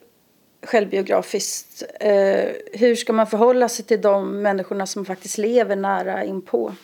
självbiografiskt. 0.62 1.82
Eh, 2.00 2.48
hur 2.72 2.94
ska 2.94 3.12
man 3.12 3.26
förhålla 3.26 3.68
sig 3.68 3.84
till 3.84 4.00
de 4.00 4.42
människorna 4.42 4.86
som 4.86 5.04
faktiskt 5.04 5.38
lever 5.38 5.76
nära 5.76 6.24
inpå? 6.24 6.74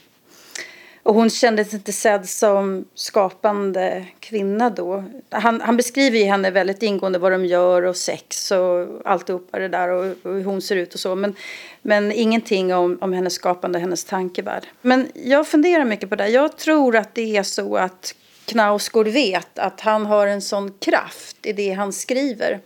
Och 1.06 1.14
hon 1.14 1.30
kändes 1.30 1.74
inte 1.74 1.92
sedd 1.92 2.28
som 2.28 2.84
skapande 2.94 4.06
kvinna 4.20 4.70
då. 4.70 5.04
Han, 5.30 5.60
han 5.60 5.76
beskriver 5.76 6.18
ju 6.18 6.24
henne 6.24 6.50
väldigt 6.50 6.82
ingående 6.82 7.18
vad 7.18 7.32
de 7.32 7.44
gör 7.44 7.82
och 7.82 7.96
sex 7.96 8.50
och 8.50 8.86
alltihopa 9.04 9.58
det 9.58 9.68
där 9.68 9.88
och, 9.88 10.04
och 10.22 10.34
hur 10.34 10.44
hon 10.44 10.62
ser 10.62 10.76
ut 10.76 10.94
och 10.94 11.00
så. 11.00 11.14
Men, 11.14 11.34
men 11.82 12.12
ingenting 12.12 12.74
om, 12.74 12.98
om 13.00 13.12
hennes 13.12 13.34
skapande, 13.34 13.78
hennes 13.78 14.04
tankevärld. 14.04 14.66
Men 14.82 15.08
jag 15.14 15.48
funderar 15.48 15.84
mycket 15.84 16.10
på 16.10 16.16
det. 16.16 16.28
Jag 16.28 16.56
tror 16.56 16.96
att 16.96 17.14
det 17.14 17.36
är 17.36 17.42
så 17.42 17.76
att 17.76 18.14
Knausgård 18.44 19.08
vet 19.08 19.58
att 19.58 19.80
han 19.80 20.06
har 20.06 20.26
en 20.26 20.42
sån 20.42 20.72
kraft 20.72 21.46
i 21.46 21.52
det 21.52 21.72
han 21.72 21.92
skriver 21.92 22.60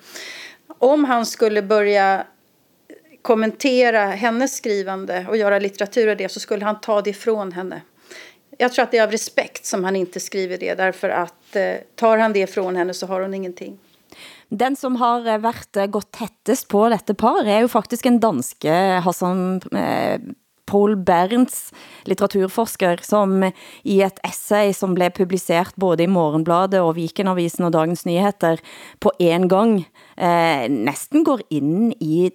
om 0.78 1.04
han 1.04 1.26
skulle 1.26 1.62
börja 1.62 2.24
kommentera 3.22 4.06
hennes 4.06 4.56
skrivande 4.56 5.26
och 5.28 5.36
göra 5.36 5.58
litteratur 5.58 6.08
av 6.08 6.16
det 6.16 6.28
så 6.28 6.40
skulle 6.40 6.64
han 6.64 6.80
ta 6.80 7.02
det 7.02 7.12
från 7.12 7.52
henne. 7.52 7.80
Jag 8.60 8.72
tror 8.72 8.82
att 8.82 8.90
det 8.90 8.98
är 8.98 9.02
av 9.02 9.10
respekt 9.10 9.66
som 9.66 9.84
han 9.84 9.96
inte 9.96 10.20
skriver 10.20 10.58
det 10.58 10.74
därför 10.74 11.08
att 11.08 11.56
eh, 11.56 11.74
tar 11.94 12.18
han 12.18 12.32
det 12.32 12.46
från 12.46 12.76
henne 12.76 12.94
så 12.94 13.06
har 13.06 13.20
hon 13.20 13.34
ingenting. 13.34 13.78
Den 14.48 14.76
som 14.76 14.96
har 14.96 15.26
eh, 15.26 15.38
varit 15.38 15.76
været 15.76 15.90
gått 15.90 16.12
tættest 16.12 16.68
på 16.68 16.88
dette 16.88 17.14
par 17.14 17.46
er 17.46 17.60
jo 17.60 17.68
faktisk 17.68 18.06
en 18.06 18.20
danske 18.20 18.68
eh, 18.68 19.00
Hassan 19.00 19.62
eh, 19.72 20.20
Paul 20.66 20.96
Berns, 20.96 21.72
litteraturforsker, 22.04 23.00
som 23.02 23.42
i 23.82 24.02
et 24.02 24.20
essay 24.22 24.74
som 24.76 24.94
blev 24.94 25.10
publiceret 25.10 25.74
både 25.74 26.04
i 26.04 26.10
Morgenbladet 26.10 26.82
og 26.84 26.94
Vikenavisen 26.98 27.64
og 27.66 27.72
Dagens 27.72 28.04
Nyheter 28.06 28.60
på 29.00 29.12
en 29.18 29.48
gang, 29.48 29.80
eh, 30.16 30.68
næsten 30.68 31.24
går 31.24 31.40
ind 31.50 31.94
i 32.00 32.30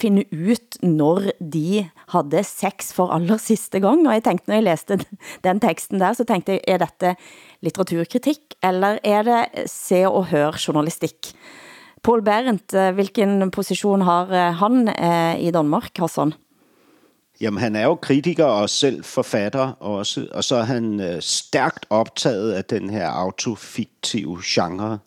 finde 0.00 0.24
ut 0.32 0.82
når 0.82 1.30
de 1.40 1.88
havde 2.08 2.44
sex 2.44 2.92
for 2.92 3.10
aller 3.10 3.36
sidste 3.36 3.80
gang. 3.80 4.06
Og 4.08 4.14
jeg 4.14 4.24
tænkte, 4.24 4.50
når 4.50 4.54
jeg 4.54 4.62
læste 4.62 4.98
den 5.44 5.60
teksten 5.60 6.00
der, 6.00 6.12
så 6.12 6.24
tænkte 6.24 6.52
jeg, 6.52 6.60
er 6.68 6.78
dette 6.78 7.16
litteraturkritik, 7.60 8.38
eller 8.62 8.98
er 9.04 9.22
det 9.22 9.70
se 9.70 10.06
og 10.08 10.26
hør 10.26 10.56
journalistik? 10.68 11.34
Paul 12.02 12.22
Berendt, 12.22 12.74
eh, 12.74 12.94
hvilken 12.94 13.50
position 13.50 14.00
har 14.00 14.26
eh, 14.30 14.54
han 14.54 14.88
eh, 14.88 15.40
i 15.48 15.50
Danmark, 15.50 15.98
Hassan? 15.98 16.32
Jamen, 17.40 17.60
han 17.60 17.76
er 17.76 17.84
jo 17.84 17.94
kritiker 17.94 18.44
og 18.44 18.70
selv 18.70 19.04
forfatter 19.04 19.72
også, 19.80 20.26
og 20.32 20.44
så 20.44 20.56
er 20.56 20.62
han 20.62 21.00
øh, 21.00 21.20
stærkt 21.20 21.86
optaget 21.90 22.52
af 22.52 22.64
den 22.64 22.90
her 22.90 23.08
autofiktive 23.08 24.38
genre, 24.44 24.98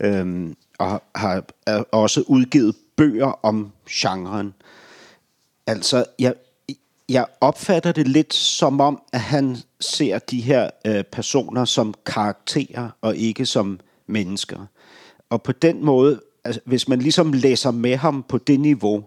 øhm, 0.00 0.54
og 0.78 1.02
har 1.14 1.44
er 1.66 1.82
også 1.92 2.24
udgivet 2.28 2.74
bøger 2.96 3.44
om 3.44 3.72
genren. 3.90 4.54
Altså, 5.66 6.04
jeg, 6.18 6.34
jeg 7.08 7.26
opfatter 7.40 7.92
det 7.92 8.08
lidt 8.08 8.34
som 8.34 8.80
om, 8.80 9.02
at 9.12 9.20
han 9.20 9.56
ser 9.80 10.18
de 10.18 10.40
her 10.40 10.70
øh, 10.86 11.04
personer 11.04 11.64
som 11.64 11.94
karakterer 12.06 12.90
og 13.00 13.16
ikke 13.16 13.46
som 13.46 13.80
mennesker. 14.06 14.66
Og 15.30 15.42
på 15.42 15.52
den 15.52 15.84
måde, 15.84 16.20
altså, 16.44 16.60
hvis 16.64 16.88
man 16.88 16.98
ligesom 16.98 17.32
læser 17.32 17.70
med 17.70 17.96
ham 17.96 18.22
på 18.22 18.38
det 18.38 18.60
niveau, 18.60 19.04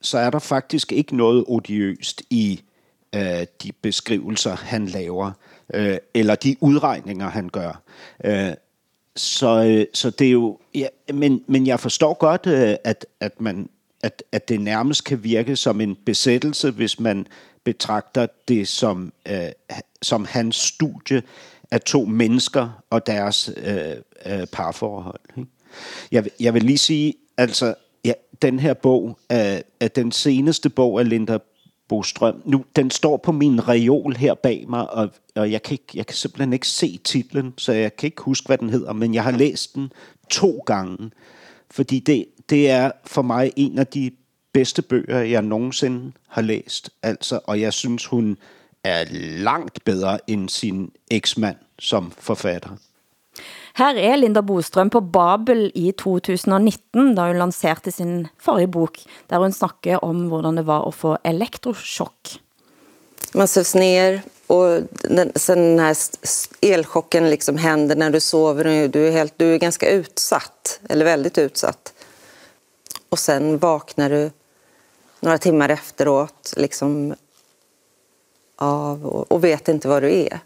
så 0.00 0.18
er 0.18 0.30
der 0.30 0.38
faktisk 0.38 0.92
ikke 0.92 1.16
noget 1.16 1.44
odiøst 1.48 2.22
i 2.30 2.62
øh, 3.14 3.46
de 3.62 3.72
beskrivelser, 3.82 4.56
han 4.56 4.86
laver, 4.86 5.32
øh, 5.74 5.96
eller 6.14 6.34
de 6.34 6.56
udregninger, 6.60 7.28
han 7.30 7.48
gør. 7.48 7.82
Øh, 8.24 8.52
så, 9.20 9.64
øh, 9.64 9.86
så 9.94 10.10
det 10.10 10.26
er 10.26 10.30
jo... 10.30 10.58
Ja, 10.74 10.86
men, 11.14 11.44
men 11.46 11.66
jeg 11.66 11.80
forstår 11.80 12.14
godt, 12.14 12.46
øh, 12.46 12.76
at, 12.84 13.06
at, 13.20 13.40
man, 13.40 13.68
at, 14.02 14.22
at 14.32 14.48
det 14.48 14.60
nærmest 14.60 15.04
kan 15.04 15.24
virke 15.24 15.56
som 15.56 15.80
en 15.80 15.96
besættelse, 16.06 16.70
hvis 16.70 17.00
man 17.00 17.26
betragter 17.64 18.26
det 18.48 18.68
som, 18.68 19.12
øh, 19.28 19.48
som 20.02 20.24
hans 20.24 20.56
studie 20.56 21.22
af 21.70 21.80
to 21.80 22.04
mennesker 22.04 22.82
og 22.90 23.06
deres 23.06 23.50
øh, 23.56 23.96
øh, 24.26 24.46
parforhold. 24.46 25.20
Ikke? 25.38 25.50
Jeg, 26.12 26.24
jeg 26.40 26.54
vil 26.54 26.62
lige 26.62 26.78
sige, 26.78 27.14
altså, 27.36 27.74
ja, 28.04 28.12
den 28.42 28.58
her 28.58 28.74
bog, 28.74 29.18
øh, 29.32 29.58
at 29.80 29.96
den 29.96 30.12
seneste 30.12 30.68
bog 30.70 31.00
af 31.00 31.08
Linda 31.08 31.38
Bostrøm. 31.88 32.42
Nu, 32.44 32.64
den 32.76 32.90
står 32.90 33.16
på 33.16 33.32
min 33.32 33.68
reol 33.68 34.16
her 34.16 34.34
bag 34.34 34.64
mig, 34.68 34.90
og, 34.90 35.10
og 35.36 35.52
jeg, 35.52 35.62
kan 35.62 35.72
ikke, 35.72 35.84
jeg 35.94 36.06
kan 36.06 36.16
simpelthen 36.16 36.52
ikke 36.52 36.68
se 36.68 36.98
titlen, 37.04 37.54
så 37.56 37.72
jeg 37.72 37.96
kan 37.96 38.06
ikke 38.06 38.22
huske, 38.22 38.46
hvad 38.46 38.58
den 38.58 38.70
hedder, 38.70 38.92
men 38.92 39.14
jeg 39.14 39.24
har 39.24 39.30
læst 39.30 39.74
den 39.74 39.92
to 40.30 40.62
gange, 40.66 41.10
fordi 41.70 41.98
det, 41.98 42.24
det 42.50 42.70
er 42.70 42.90
for 43.04 43.22
mig 43.22 43.52
en 43.56 43.78
af 43.78 43.86
de 43.86 44.10
bedste 44.52 44.82
bøger, 44.82 45.18
jeg 45.18 45.42
nogensinde 45.42 46.12
har 46.28 46.42
læst. 46.42 46.90
Altså, 47.02 47.40
og 47.44 47.60
jeg 47.60 47.72
synes, 47.72 48.06
hun 48.06 48.38
er 48.84 49.04
langt 49.42 49.84
bedre 49.84 50.30
end 50.30 50.48
sin 50.48 50.90
eksmand 51.10 51.56
som 51.78 52.12
forfatter. 52.18 52.70
Her 53.78 53.98
er 54.00 54.16
Linda 54.18 54.42
Bostrøm 54.42 54.90
på 54.90 55.00
Babel 55.00 55.68
i 55.74 55.92
2019, 55.92 57.14
da 57.14 57.28
hun 57.28 57.38
lancerede 57.38 57.92
sin 57.94 58.26
forrige 58.42 58.72
bok, 58.74 58.98
der 59.30 59.42
hun 59.44 59.54
snakker 59.54 60.04
om, 60.04 60.26
hvordan 60.32 60.58
det 60.58 60.66
var 60.66 60.88
at 60.88 60.94
få 60.98 61.16
elektrochock. 61.24 62.38
Man 63.34 63.48
sövs 63.48 63.74
ner 63.74 64.22
och 64.46 64.82
den, 64.90 65.32
sen 65.34 65.58
den 65.58 65.78
här 65.78 65.96
elchocken 66.60 67.30
liksom 67.30 67.56
händer 67.56 67.96
när 67.96 68.10
du 68.10 68.20
sover. 68.20 68.88
Du 68.88 69.08
är, 69.08 69.12
helt, 69.12 69.34
du 69.36 69.54
är 69.54 69.58
ganska 69.58 69.90
utsatt, 69.90 70.80
eller 70.88 71.04
väldigt 71.04 71.38
utsatt. 71.38 71.92
Och 73.08 73.18
sen 73.18 73.58
vaknar 73.58 74.10
du 74.10 74.30
några 75.20 75.38
timmar 75.38 75.68
efteråt 75.68 76.54
liksom 76.56 77.14
av 78.56 79.06
och, 79.06 79.32
och 79.32 79.44
vet 79.44 79.68
inte 79.68 79.88
vad 79.88 80.02
du 80.02 80.12
är. 80.12 80.40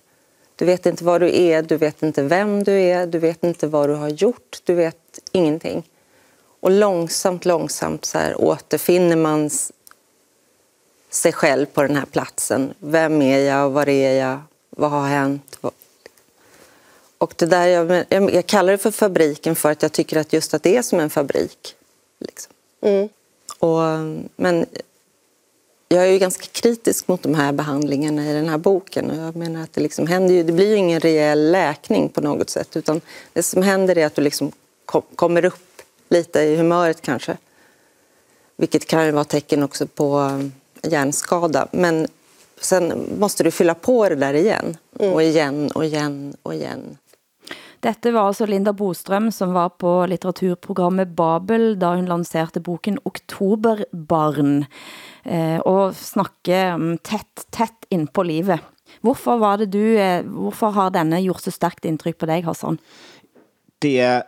Du 0.62 0.66
vet 0.66 0.86
inte 0.86 1.04
vad 1.04 1.20
du 1.20 1.36
är, 1.36 1.62
du 1.62 1.76
vet 1.76 2.02
inte 2.02 2.22
vem 2.22 2.64
du 2.64 2.72
är, 2.72 3.06
du 3.06 3.18
vet 3.18 3.44
inte 3.44 3.66
vad 3.66 3.88
du 3.88 3.94
har 3.94 4.08
gjort, 4.08 4.60
du 4.64 4.74
vet 4.74 5.18
ingenting. 5.32 5.88
Och 6.60 6.70
långsamt, 6.70 7.44
långsamt 7.44 8.04
så 8.04 8.18
här 8.18 8.40
återfinner 8.40 9.16
man 9.16 9.50
sig 11.10 11.32
själv 11.32 11.66
på 11.66 11.82
den 11.82 11.96
här 11.96 12.04
platsen. 12.04 12.74
Vem 12.78 13.22
är 13.22 13.38
jag, 13.38 13.70
var 13.70 13.88
är 13.88 14.12
jag, 14.12 14.40
vad 14.70 14.90
har 14.90 15.06
hänt? 15.06 15.58
Och 17.18 17.34
det 17.36 17.46
där, 17.46 17.66
jag, 17.66 18.34
jag 18.34 18.46
kallar 18.46 18.72
det 18.72 18.78
för 18.78 18.90
fabriken 18.90 19.56
för 19.56 19.70
att 19.70 19.82
jag 19.82 19.92
tycker 19.92 20.16
att 20.16 20.32
just 20.32 20.54
att 20.54 20.62
det 20.62 20.76
är 20.76 20.82
som 20.82 21.00
en 21.00 21.10
fabrik. 21.10 21.74
Liksom. 22.18 22.52
Mm. 22.80 23.08
Och, 23.58 23.80
men 24.36 24.66
jag 25.92 26.06
är 26.06 26.12
ju 26.12 26.18
ganska 26.18 26.46
kritisk 26.52 27.08
mot 27.08 27.22
de 27.22 27.34
här 27.34 27.52
behandlingarna 27.52 28.30
i 28.30 28.32
den 28.32 28.48
här 28.48 28.58
boken. 28.58 29.10
Och 29.10 29.16
jag 29.16 29.36
menar 29.36 29.62
att 29.62 29.72
det, 29.72 29.80
liksom 29.80 30.06
händer 30.06 30.34
ju, 30.34 30.42
det 30.42 30.52
blir 30.52 30.68
ju 30.70 30.76
ingen 30.76 31.00
rejäl 31.00 31.50
läkning 31.50 32.08
på 32.08 32.20
något 32.20 32.50
sätt. 32.50 32.76
Utan 32.76 33.00
det 33.32 33.42
som 33.42 33.62
händer 33.62 33.98
är 33.98 34.06
att 34.06 34.14
du 34.14 34.22
liksom 34.22 34.52
kom, 34.84 35.02
kommer 35.16 35.44
upp 35.44 35.82
lite 36.08 36.40
i 36.40 36.56
humöret 36.56 37.00
kanske. 37.00 37.36
Vilket 38.56 38.86
kan 38.86 39.06
ju 39.06 39.10
vara 39.10 39.24
tecken 39.24 39.62
också 39.62 39.86
på 39.86 40.18
um, 40.18 40.52
hjärnskada. 40.82 41.68
Men 41.72 42.06
sen 42.60 43.08
måste 43.18 43.44
du 43.44 43.50
fylla 43.50 43.74
på 43.74 44.08
det 44.08 44.14
där 44.14 44.34
igen. 44.34 44.76
Mm. 45.00 45.12
Och 45.12 45.22
igen 45.22 45.70
och 45.70 45.84
igen 45.84 46.36
och 46.42 46.54
igen. 46.54 46.98
Dette 47.80 48.12
var 48.12 48.28
altså 48.28 48.46
Linda 48.46 48.72
Bostrøm, 48.72 49.32
som 49.32 49.52
var 49.52 49.68
på 49.68 50.06
litteraturprogrammet 50.06 51.08
Babel, 51.08 51.78
da 51.78 51.94
hun 51.94 52.06
lancerede 52.06 52.60
boken 52.60 52.98
Oktoberbarn, 53.02 54.64
Eh, 55.26 55.58
og 55.58 55.94
snakke 55.94 56.76
mm, 56.76 56.98
tæt, 57.04 57.26
tæt 57.52 57.72
ind 57.90 58.08
på 58.08 58.22
livet. 58.22 58.58
Hvorfor 59.00 59.38
var 59.38 59.56
det 59.56 59.72
du, 59.72 59.78
eh, 59.78 60.26
hvorfor 60.26 60.70
har 60.70 60.88
denne 60.88 61.22
gjort 61.22 61.42
så 61.42 61.50
stærkt 61.50 61.84
indtryk 61.84 62.16
på 62.16 62.26
dig, 62.26 62.44
Hassan? 62.44 62.78
Det 63.82 64.00
er, 64.00 64.22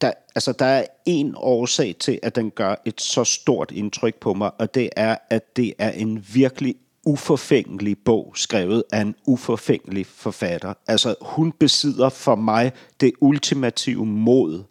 der, 0.00 0.12
altså 0.34 0.52
der 0.52 0.66
er 0.66 0.84
en 1.06 1.34
årsag 1.36 1.96
til, 2.00 2.18
at 2.22 2.36
den 2.36 2.50
gør 2.50 2.74
et 2.84 3.00
så 3.00 3.24
stort 3.24 3.70
indtryk 3.70 4.14
på 4.14 4.34
mig, 4.34 4.50
og 4.58 4.74
det 4.74 4.90
er, 4.96 5.16
at 5.30 5.56
det 5.56 5.74
er 5.78 5.90
en 5.90 6.26
virkelig 6.34 6.74
uforfængelig 7.06 7.96
bog, 8.04 8.32
skrevet 8.34 8.84
af 8.92 9.00
en 9.00 9.14
uforfængelig 9.26 10.06
forfatter. 10.06 10.74
Altså, 10.86 11.14
hun 11.20 11.52
besidder 11.52 12.08
for 12.08 12.34
mig 12.34 12.72
det 13.00 13.12
ultimative 13.20 14.06
mod, 14.06 14.62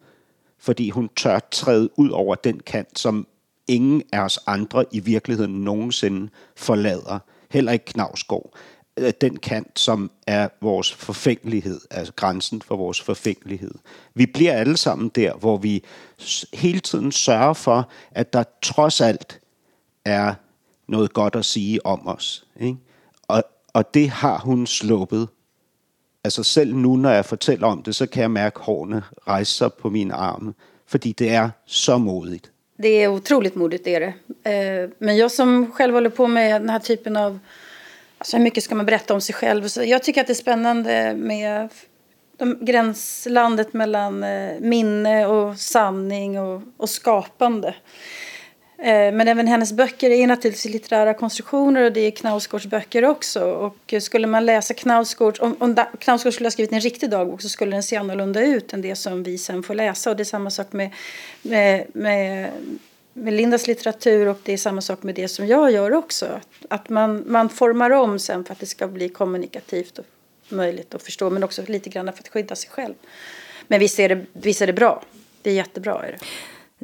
fordi 0.59 0.89
hun 0.89 1.09
tør 1.15 1.39
træde 1.51 1.89
ud 1.99 2.09
over 2.09 2.35
den 2.35 2.59
kant, 2.59 2.99
som 2.99 3.27
ingen 3.67 4.03
af 4.11 4.19
os 4.19 4.39
andre 4.47 4.85
i 4.91 4.99
virkeligheden 4.99 5.53
nogensinde 5.53 6.29
forlader. 6.55 7.19
Heller 7.51 7.71
ikke 7.71 7.85
Knavsgaard. 7.85 8.53
Øh, 8.97 9.13
den 9.21 9.37
kant, 9.37 9.79
som 9.79 10.11
er 10.27 10.49
vores 10.61 10.93
forfængelighed, 10.93 11.81
altså 11.91 12.13
grænsen 12.15 12.61
for 12.61 12.75
vores 12.75 13.01
forfængelighed. 13.01 13.71
Vi 14.13 14.25
bliver 14.25 14.53
alle 14.53 14.77
sammen 14.77 15.09
der, 15.09 15.33
hvor 15.33 15.57
vi 15.57 15.83
hele 16.53 16.79
tiden 16.79 17.11
sørger 17.11 17.53
for, 17.53 17.89
at 18.11 18.33
der 18.33 18.43
trods 18.61 19.01
alt 19.01 19.39
er 20.05 20.33
noget 20.87 21.13
godt 21.13 21.35
at 21.35 21.45
sige 21.45 21.85
om 21.85 22.07
os. 22.07 22.45
Ikke? 22.59 22.77
Og, 23.27 23.43
og 23.73 23.93
det 23.93 24.09
har 24.09 24.37
hun 24.37 24.67
sluppet. 24.67 25.29
Altså 26.23 26.43
selv 26.43 26.75
nu, 26.75 26.95
når 26.95 27.09
jeg 27.09 27.25
fortæller 27.25 27.67
om 27.67 27.83
det, 27.83 27.95
så 27.95 28.05
kan 28.05 28.21
jeg 28.21 28.31
mærke 28.31 28.59
hårene 28.59 29.03
rejse 29.27 29.53
sig 29.53 29.73
på 29.73 29.89
mine 29.89 30.13
arme, 30.13 30.53
fordi 30.85 31.11
det 31.11 31.29
er 31.29 31.49
så 31.65 31.97
modigt. 31.97 32.52
Det 32.75 32.87
är 32.87 33.07
otroligt 33.07 33.55
modigt, 33.55 33.83
det 33.83 33.95
är 33.95 33.99
det. 33.99 34.13
Eh, 34.51 34.89
men 34.97 35.17
jag 35.17 35.31
som 35.31 35.71
själv 35.71 35.93
håller 35.93 36.09
på 36.09 36.27
med 36.27 36.61
den 36.61 36.69
här 36.69 36.79
typen 36.79 37.17
av... 37.17 37.39
Alltså 38.17 38.37
hur 38.37 38.43
mycket 38.43 38.63
ska 38.63 38.75
man 38.75 38.85
berätta 38.85 39.13
om 39.13 39.21
sig 39.21 39.35
själv? 39.35 39.67
Så 39.67 39.83
jag 39.83 40.03
tycker 40.03 40.21
att 40.21 40.27
det 40.27 40.33
är 40.33 40.35
spännande 40.35 41.13
med 41.15 41.69
de, 42.37 42.65
gränslandet 42.65 43.73
mellan 43.73 44.23
eh, 44.23 44.59
minne 44.59 45.25
och 45.25 45.57
sanning 45.57 46.39
och, 46.39 46.61
och 46.77 46.89
skapande. 46.89 47.75
Eh, 48.77 49.13
men 49.13 49.27
även 49.27 49.47
hennes 49.47 49.73
böcker 49.73 50.09
är 50.09 50.27
naturligtvis 50.27 50.73
litterära 50.73 51.13
konstruktioner 51.13 51.83
och 51.83 51.91
det 51.91 51.99
är 52.01 52.11
Knausgårds 52.11 52.65
böcker 52.65 53.05
också. 53.05 53.43
Och 53.43 53.93
skulle 54.01 54.27
man 54.27 54.45
läsa 54.45 54.73
Knausgårds, 54.73 55.39
om, 55.39 55.55
om 55.59 55.75
Knausgård 55.99 56.33
skulle 56.33 56.47
ha 56.47 56.51
skrivit 56.51 56.71
en 56.71 56.79
riktig 56.79 57.09
dagbok 57.09 57.41
så 57.41 57.49
skulle 57.49 57.71
den 57.75 57.83
se 57.83 57.95
annorlunda 57.95 58.41
ut 58.41 58.73
än 58.73 58.81
det 58.81 58.95
som 58.95 59.23
vi 59.23 59.37
sen 59.37 59.63
får 59.63 59.75
läsa. 59.75 60.09
Och 60.09 60.15
det 60.15 60.23
är 60.23 60.25
samma 60.25 60.49
sak 60.49 60.73
med, 60.73 60.89
med, 61.41 61.85
med, 61.93 62.51
med 63.13 63.33
Lindas 63.33 63.67
litteratur 63.67 64.27
och 64.27 64.39
det 64.43 64.53
är 64.53 64.57
samma 64.57 64.81
sak 64.81 65.03
med 65.03 65.15
det 65.15 65.27
som 65.27 65.47
jag 65.47 65.71
gör 65.71 65.93
också. 65.93 66.39
Att 66.69 66.89
man, 66.89 67.23
man 67.27 67.49
formar 67.49 67.91
om 67.91 68.19
sen 68.19 68.45
för 68.45 68.53
att 68.53 68.59
det 68.59 68.65
ska 68.65 68.87
bli 68.87 69.09
kommunikativt 69.09 69.99
och 69.99 70.05
möjligt 70.49 70.95
att 70.95 71.03
förstå 71.03 71.29
men 71.29 71.43
också 71.43 71.61
lite 71.67 71.89
grann 71.89 72.05
för 72.05 72.19
att 72.19 72.29
skydda 72.29 72.55
sig 72.55 72.69
själv. 72.69 72.93
Men 73.67 73.79
visst 73.79 73.99
är 73.99 74.09
det, 74.09 74.25
visst 74.33 74.61
är 74.61 74.67
det 74.67 74.73
bra. 74.73 75.03
Det 75.41 75.49
är 75.49 75.53
jättebra. 75.53 76.05
Är 76.05 76.11
det. 76.11 76.19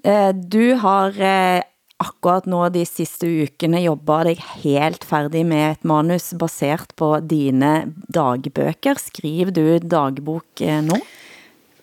Eh, 0.04 0.34
du 0.34 0.74
har 0.74 1.22
eh, 1.22 1.64
akkurat 2.00 2.48
nå 2.48 2.62
de 2.72 2.86
sidste 2.88 3.28
ukene 3.28 3.82
jobber 3.84 4.30
dig 4.30 4.42
helt 4.64 5.04
færdig 5.04 5.44
med 5.48 5.74
et 5.74 5.88
manus 5.88 6.32
baseret 6.40 6.96
på 7.00 7.18
dine 7.20 7.92
dagbøker. 8.08 9.00
Skriver 9.02 9.52
du 9.56 9.66
dagbok 9.80 10.62
eh, 10.62 10.82
nu? 10.84 10.96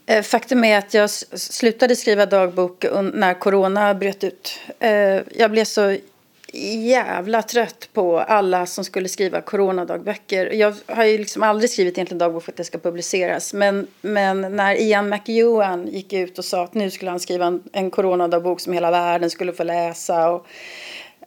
Eh, 0.06 0.22
faktum 0.22 0.64
är 0.64 0.78
att 0.78 0.94
jag 0.94 1.10
slutade 1.10 1.96
skriva 1.96 2.26
dagbok 2.26 2.84
när 3.12 3.34
corona 3.34 3.94
bröt 3.94 4.24
ut. 4.24 4.58
Eh, 4.78 5.20
jag 5.34 5.50
blev 5.50 5.64
så 5.64 5.96
jävla 6.86 7.42
trött 7.42 7.88
på 7.92 8.18
alla 8.18 8.66
som 8.66 8.84
skulle 8.84 9.08
skriva 9.08 9.40
coronadagböcker. 9.40 10.52
Jag 10.52 10.74
har 10.86 11.04
ju 11.04 11.18
liksom 11.18 11.42
aldrig 11.42 11.70
skrivit 11.70 11.98
egentligen 11.98 12.18
dagbok 12.18 12.42
för 12.44 12.52
att 12.52 12.56
det 12.56 12.64
ska 12.64 12.78
publiceras. 12.78 13.54
Men, 13.54 13.86
men 14.00 14.40
när 14.40 14.74
Ian 14.80 15.08
McEwan 15.08 15.88
gick 15.88 16.12
ut 16.12 16.38
och 16.38 16.44
sa 16.44 16.64
att 16.64 16.74
nu 16.74 16.90
skulle 16.90 17.10
han 17.10 17.20
skriva 17.20 17.46
en, 17.46 17.62
en 17.72 17.90
coronadagbok 17.90 18.60
som 18.60 18.72
hela 18.72 18.90
världen 18.90 19.30
skulle 19.30 19.52
få 19.52 19.64
läsa. 19.64 20.30
Och, 20.30 20.46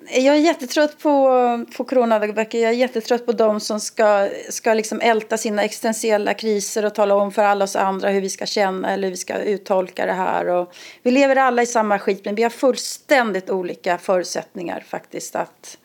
jag 0.08 0.36
är 0.36 0.40
jättetrött 0.40 1.00
på, 1.00 1.30
på 1.78 1.84
coronadagböcker. 1.84 2.60
Jag 2.60 2.70
är 2.70 2.76
jättetrött 2.76 3.26
på 3.26 3.32
de 3.32 3.60
som 3.60 3.80
ska, 3.80 4.30
ska 4.50 4.74
liksom 4.74 5.02
älta 5.02 5.38
sina 5.38 5.64
existentiella 5.64 6.34
kriser 6.34 6.86
och 6.86 6.96
tala 6.96 7.16
om 7.16 7.32
för 7.32 7.44
alla 7.44 7.64
oss 7.64 7.76
andra 7.76 8.10
hur 8.10 8.22
vi 8.22 8.30
ska 8.30 8.46
känna 8.46 8.92
eller 8.92 9.04
hur 9.04 9.12
vi 9.12 9.18
ska 9.18 9.38
uttolka 9.38 10.06
det 10.06 10.14
här. 10.14 10.48
Och 10.48 10.74
vi 11.04 11.12
lever 11.12 11.36
alla 11.36 11.62
i 11.62 11.66
samma 11.66 12.00
skit 12.00 12.26
men 12.26 12.36
vi 12.36 12.44
har 12.44 12.50
fullständigt 12.50 13.50
olika 13.50 13.98
förutsättningar 13.98 14.84
faktiskt 14.88 15.36
att, 15.36 15.78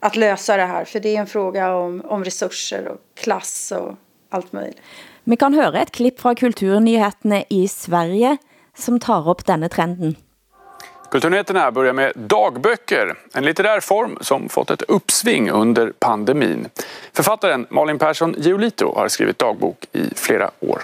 att 0.00 0.16
lösa 0.16 0.56
det 0.56 0.66
här. 0.66 0.84
För 0.84 1.00
det 1.00 1.16
är 1.16 1.20
en 1.20 1.26
fråga 1.26 1.74
om, 1.74 2.02
om 2.04 2.24
resurser 2.24 2.88
och 2.88 2.98
klass 3.14 3.72
och 3.76 3.94
allt 4.30 4.52
möjligt. 4.52 4.80
Vi 5.24 5.36
kan 5.36 5.54
höra 5.54 5.80
ett 5.80 5.90
klipp 5.90 6.20
från 6.20 6.36
kulturnyheterna 6.36 7.44
i 7.48 7.68
Sverige 7.68 8.36
som 8.76 9.00
tar 9.00 9.30
upp 9.30 9.46
denna 9.46 9.68
trenden. 9.68 10.16
Kulturnyheterna 11.10 11.72
börjar 11.72 11.92
med 11.92 12.12
dagböcker, 12.14 13.14
en 13.32 13.44
litterär 13.44 13.80
form 13.80 14.18
som 14.20 14.48
fått 14.48 14.70
ett 14.70 14.82
uppsving 14.82 15.50
under 15.50 15.92
pandemin. 15.98 16.68
Författaren 17.12 17.66
Malin 17.70 17.98
Persson 17.98 18.34
Giolito 18.38 18.94
har 18.94 19.08
skrivit 19.08 19.38
dagbok 19.38 19.86
i 19.92 20.14
flera 20.16 20.50
år. 20.60 20.82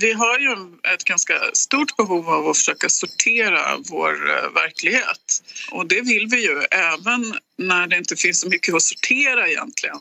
Vi 0.00 0.12
har 0.12 0.38
ju 0.38 0.52
ett 0.94 1.04
ganska 1.04 1.34
stort 1.52 1.96
behov 1.96 2.28
av 2.28 2.48
att 2.48 2.56
försöka 2.56 2.88
sortera 2.88 3.60
vår 3.90 4.10
eh, 4.10 4.54
verklighet. 4.54 5.42
Och 5.72 5.86
det 5.86 6.00
vill 6.00 6.26
vi 6.30 6.42
ju 6.46 6.62
även 6.70 7.34
när 7.58 7.86
det 7.86 7.96
inte 7.96 8.16
finns 8.16 8.40
så 8.40 8.48
mycket 8.48 8.74
att 8.74 8.82
sortera 8.82 9.48
egentligen. 9.48 9.98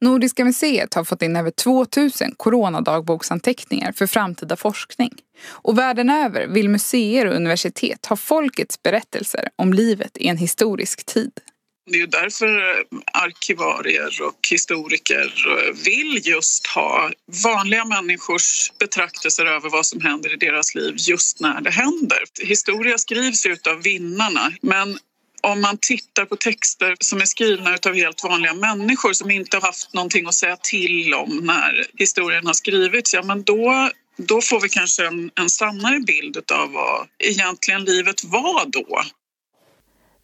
Nordiska 0.00 0.44
museet 0.44 0.94
har 0.94 1.04
fått 1.04 1.22
in 1.22 1.36
över 1.36 1.50
2000 1.50 2.34
coronadagboksanteckningar 2.36 3.92
för 3.92 4.06
framtida 4.06 4.56
forskning. 4.56 5.12
Och 5.48 5.78
världen 5.78 6.10
över 6.10 6.46
vill 6.46 6.68
museer 6.68 7.26
och 7.26 7.34
universitet 7.34 8.06
ha 8.06 8.16
folkets 8.16 8.82
berättelser 8.82 9.48
om 9.56 9.72
livet 9.72 10.16
i 10.18 10.28
en 10.28 10.36
historisk 10.36 11.06
tid. 11.06 11.32
Det 11.90 11.96
är 11.96 12.00
ju 12.00 12.06
därför 12.06 12.46
eh, 12.46 12.84
arkivarier 13.12 14.22
och 14.22 14.48
historiker 14.50 15.34
eh, 15.46 15.74
vill 15.84 16.20
just 16.24 16.66
ha 16.66 17.10
vanliga 17.44 17.84
människors 17.84 18.72
betraktelser 18.78 19.46
över 19.46 19.70
vad 19.70 19.86
som 19.86 20.00
händer 20.00 20.34
i 20.34 20.36
deras 20.36 20.74
liv 20.74 20.94
just 20.98 21.40
när 21.40 21.60
det 21.60 21.70
händer. 21.70 22.18
Historia 22.42 22.98
skrivs 22.98 23.46
ut 23.46 23.66
av 23.66 23.82
vinnarna 23.82 24.52
men 24.62 24.98
om 25.42 25.60
man 25.60 25.78
tittar 25.80 26.24
på 26.24 26.36
texter 26.36 26.96
som 27.00 27.20
är 27.20 27.24
skrivna 27.24 27.78
av 27.86 27.94
helt 27.94 28.24
vanliga 28.24 28.54
människor 28.54 29.12
som 29.12 29.30
inte 29.30 29.56
har 29.56 29.62
haft 29.62 29.94
någonting 29.94 30.26
att 30.26 30.34
säga 30.34 30.56
till 30.56 31.14
om 31.14 31.36
när 31.36 31.86
historien 31.98 32.46
har 32.46 32.54
skrivits, 32.54 33.14
ja 33.14 33.22
men 33.22 33.42
då, 33.42 33.90
då 34.16 34.40
får 34.40 34.60
vi 34.60 34.68
kanske 34.68 35.06
en, 35.06 35.30
en 35.34 35.50
sannare 35.50 36.00
bild 36.00 36.52
av 36.52 36.72
vad 36.72 37.06
egentligen 37.18 37.84
livet 37.84 38.24
var 38.24 38.66
då. 38.66 39.02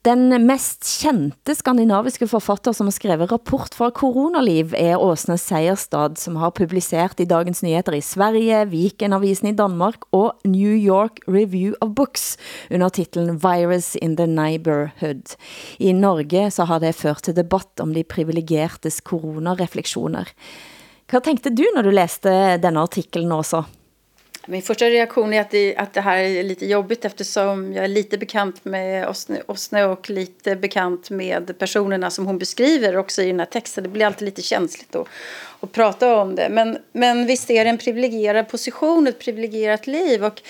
Den 0.04 0.28
mest 0.44 0.84
kendte 1.00 1.54
skandinaviske 1.56 2.26
forfatter 2.28 2.74
som 2.76 2.90
har 2.90 2.92
skrevet 2.92 3.30
rapport 3.30 3.72
for 3.72 3.88
coronaliv 3.96 4.74
er 4.76 5.00
Åsne 5.00 5.38
Seierstad, 5.40 6.18
som 6.20 6.36
har 6.36 6.52
publiceret 6.52 7.22
i 7.22 7.26
Dagens 7.30 7.62
Nyheter 7.64 7.96
i 7.96 8.02
Sverige, 8.04 8.58
Vikenavisen 8.68 9.48
i 9.48 9.54
Danmark 9.56 10.04
og 10.12 10.44
New 10.44 10.74
York 10.76 11.22
Review 11.24 11.72
of 11.80 11.94
Books 11.96 12.34
under 12.68 12.92
titlen 12.92 13.38
Virus 13.40 13.94
in 13.96 14.18
the 14.18 14.26
Neighborhood. 14.28 15.38
I 15.80 15.94
Norge 15.96 16.50
så 16.52 16.66
har 16.68 16.84
det 16.84 16.98
ført 16.98 17.24
til 17.24 17.38
debatt 17.38 17.80
om 17.80 17.94
de 17.96 18.04
privilegertes 18.04 19.00
coronareflektioner. 19.00 20.28
Vad 21.12 21.24
tänkte 21.24 21.50
du 21.50 21.64
när 21.74 21.82
du 21.82 21.92
läste 21.92 22.56
denna 22.56 22.82
artikel 22.82 23.32
også? 23.32 23.64
Min 24.46 24.62
första 24.62 24.84
reaktion 24.84 25.32
är 25.32 25.40
att 25.40 25.50
det, 25.50 25.76
att 25.76 25.92
det 25.92 26.00
här 26.00 26.18
är 26.18 26.42
lite 26.42 26.66
jobbigt 26.66 27.04
eftersom 27.04 27.72
jag 27.72 27.84
är 27.84 27.88
lite 27.88 28.18
bekant 28.18 28.64
med 28.64 29.08
Osne, 29.08 29.42
Osne 29.46 29.84
och 29.84 30.10
lite 30.10 30.56
bekant 30.56 31.10
med 31.10 31.58
personerna 31.58 32.10
som 32.10 32.26
hon 32.26 32.38
beskriver 32.38 32.96
också 32.96 33.22
i 33.22 33.26
den 33.26 33.38
här 33.38 33.46
texten. 33.46 33.84
Det 33.84 33.90
blir 33.90 34.06
alltid 34.06 34.26
lite 34.26 34.42
känsligt 34.42 34.92
då 34.92 35.06
att 35.60 35.72
prata 35.72 36.16
om 36.16 36.34
det. 36.34 36.48
Men, 36.50 36.78
men 36.92 37.26
visst 37.26 37.50
är 37.50 37.64
det 37.64 37.70
en 37.70 37.78
privilegierad 37.78 38.48
position, 38.48 39.06
ett 39.06 39.18
privilegierat 39.18 39.86
liv. 39.86 40.24
Och 40.24 40.42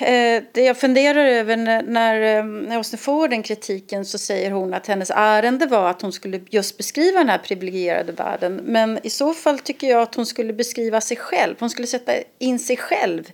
Eh, 0.00 0.42
det 0.52 0.62
jag 0.62 0.76
funderar 0.76 1.24
över 1.24 1.56
när, 1.56 1.82
när, 1.82 2.38
eh, 2.38 2.44
när 2.44 2.78
Åsne 2.78 2.98
får 2.98 3.28
den 3.28 3.42
kritiken 3.42 4.04
så 4.04 4.18
säger 4.18 4.50
hon 4.50 4.74
att 4.74 4.86
hennes 4.86 5.10
ärende 5.14 5.66
var 5.66 5.90
att 5.90 6.02
hon 6.02 6.12
skulle 6.12 6.40
just 6.50 6.76
beskriva 6.76 7.18
den 7.18 7.28
här 7.28 7.38
privilegierade 7.38 8.12
världen. 8.12 8.60
Men 8.64 8.98
i 9.02 9.10
så 9.10 9.34
fall 9.34 9.58
tycker 9.58 9.86
jag 9.86 10.02
att 10.02 10.14
hon 10.14 10.26
skulle 10.26 10.52
beskriva 10.52 11.00
sig 11.00 11.16
själv. 11.16 11.54
Hon 11.58 11.70
skulle 11.70 11.86
sätta 11.86 12.12
in 12.38 12.58
sig 12.58 12.76
själv 12.76 13.30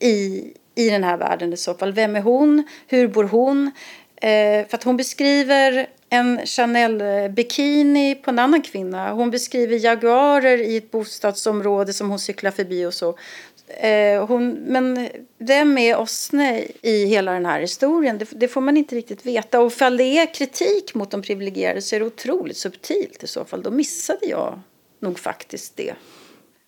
i, 0.00 0.44
i 0.74 0.90
den 0.90 1.04
här 1.04 1.16
världen 1.16 1.52
i 1.52 1.56
så 1.56 1.74
fall. 1.74 1.92
Vem 1.92 2.16
är 2.16 2.20
hon? 2.20 2.64
Hur 2.86 3.08
bor 3.08 3.24
hon? 3.24 3.70
Eh, 4.16 4.66
för 4.68 4.74
att 4.74 4.84
hon 4.84 4.96
beskriver 4.96 5.86
en 6.08 6.40
Chanel-bikini 6.46 8.12
eh, 8.12 8.18
på 8.18 8.30
en 8.30 8.38
annan 8.38 8.62
kvinna. 8.62 9.12
Hon 9.12 9.30
beskriver 9.30 9.76
jaguarer 9.76 10.58
i 10.58 10.76
ett 10.76 10.90
bostadsområde 10.90 11.92
som 11.92 12.10
hon 12.10 12.18
cyklar 12.18 12.50
förbi 12.50 12.86
och 12.86 12.94
så. 12.94 13.18
Eh, 13.80 14.26
hon, 14.26 14.52
men 14.52 15.08
vem 15.38 15.78
är 15.78 15.98
Osne 15.98 16.64
i 16.82 17.06
hela 17.06 17.32
den 17.32 17.46
här 17.46 17.60
historien? 17.60 18.18
Det, 18.18 18.28
det, 18.30 18.48
får 18.48 18.60
man 18.60 18.76
inte 18.76 18.94
riktigt 18.94 19.26
veta. 19.26 19.60
Och 19.60 19.72
ifall 19.72 19.96
det 19.96 20.18
är 20.18 20.34
kritik 20.34 20.94
mot 20.94 21.10
de 21.10 21.22
privilegierade 21.22 21.82
så 21.82 21.96
är 21.96 22.00
det 22.00 22.06
otroligt 22.06 22.56
subtilt 22.56 23.22
i 23.22 23.26
så 23.26 23.44
fall. 23.44 23.62
Då 23.62 23.70
missade 23.70 24.26
jag 24.26 24.60
nog 25.00 25.18
faktiskt 25.18 25.76
det. 25.76 25.94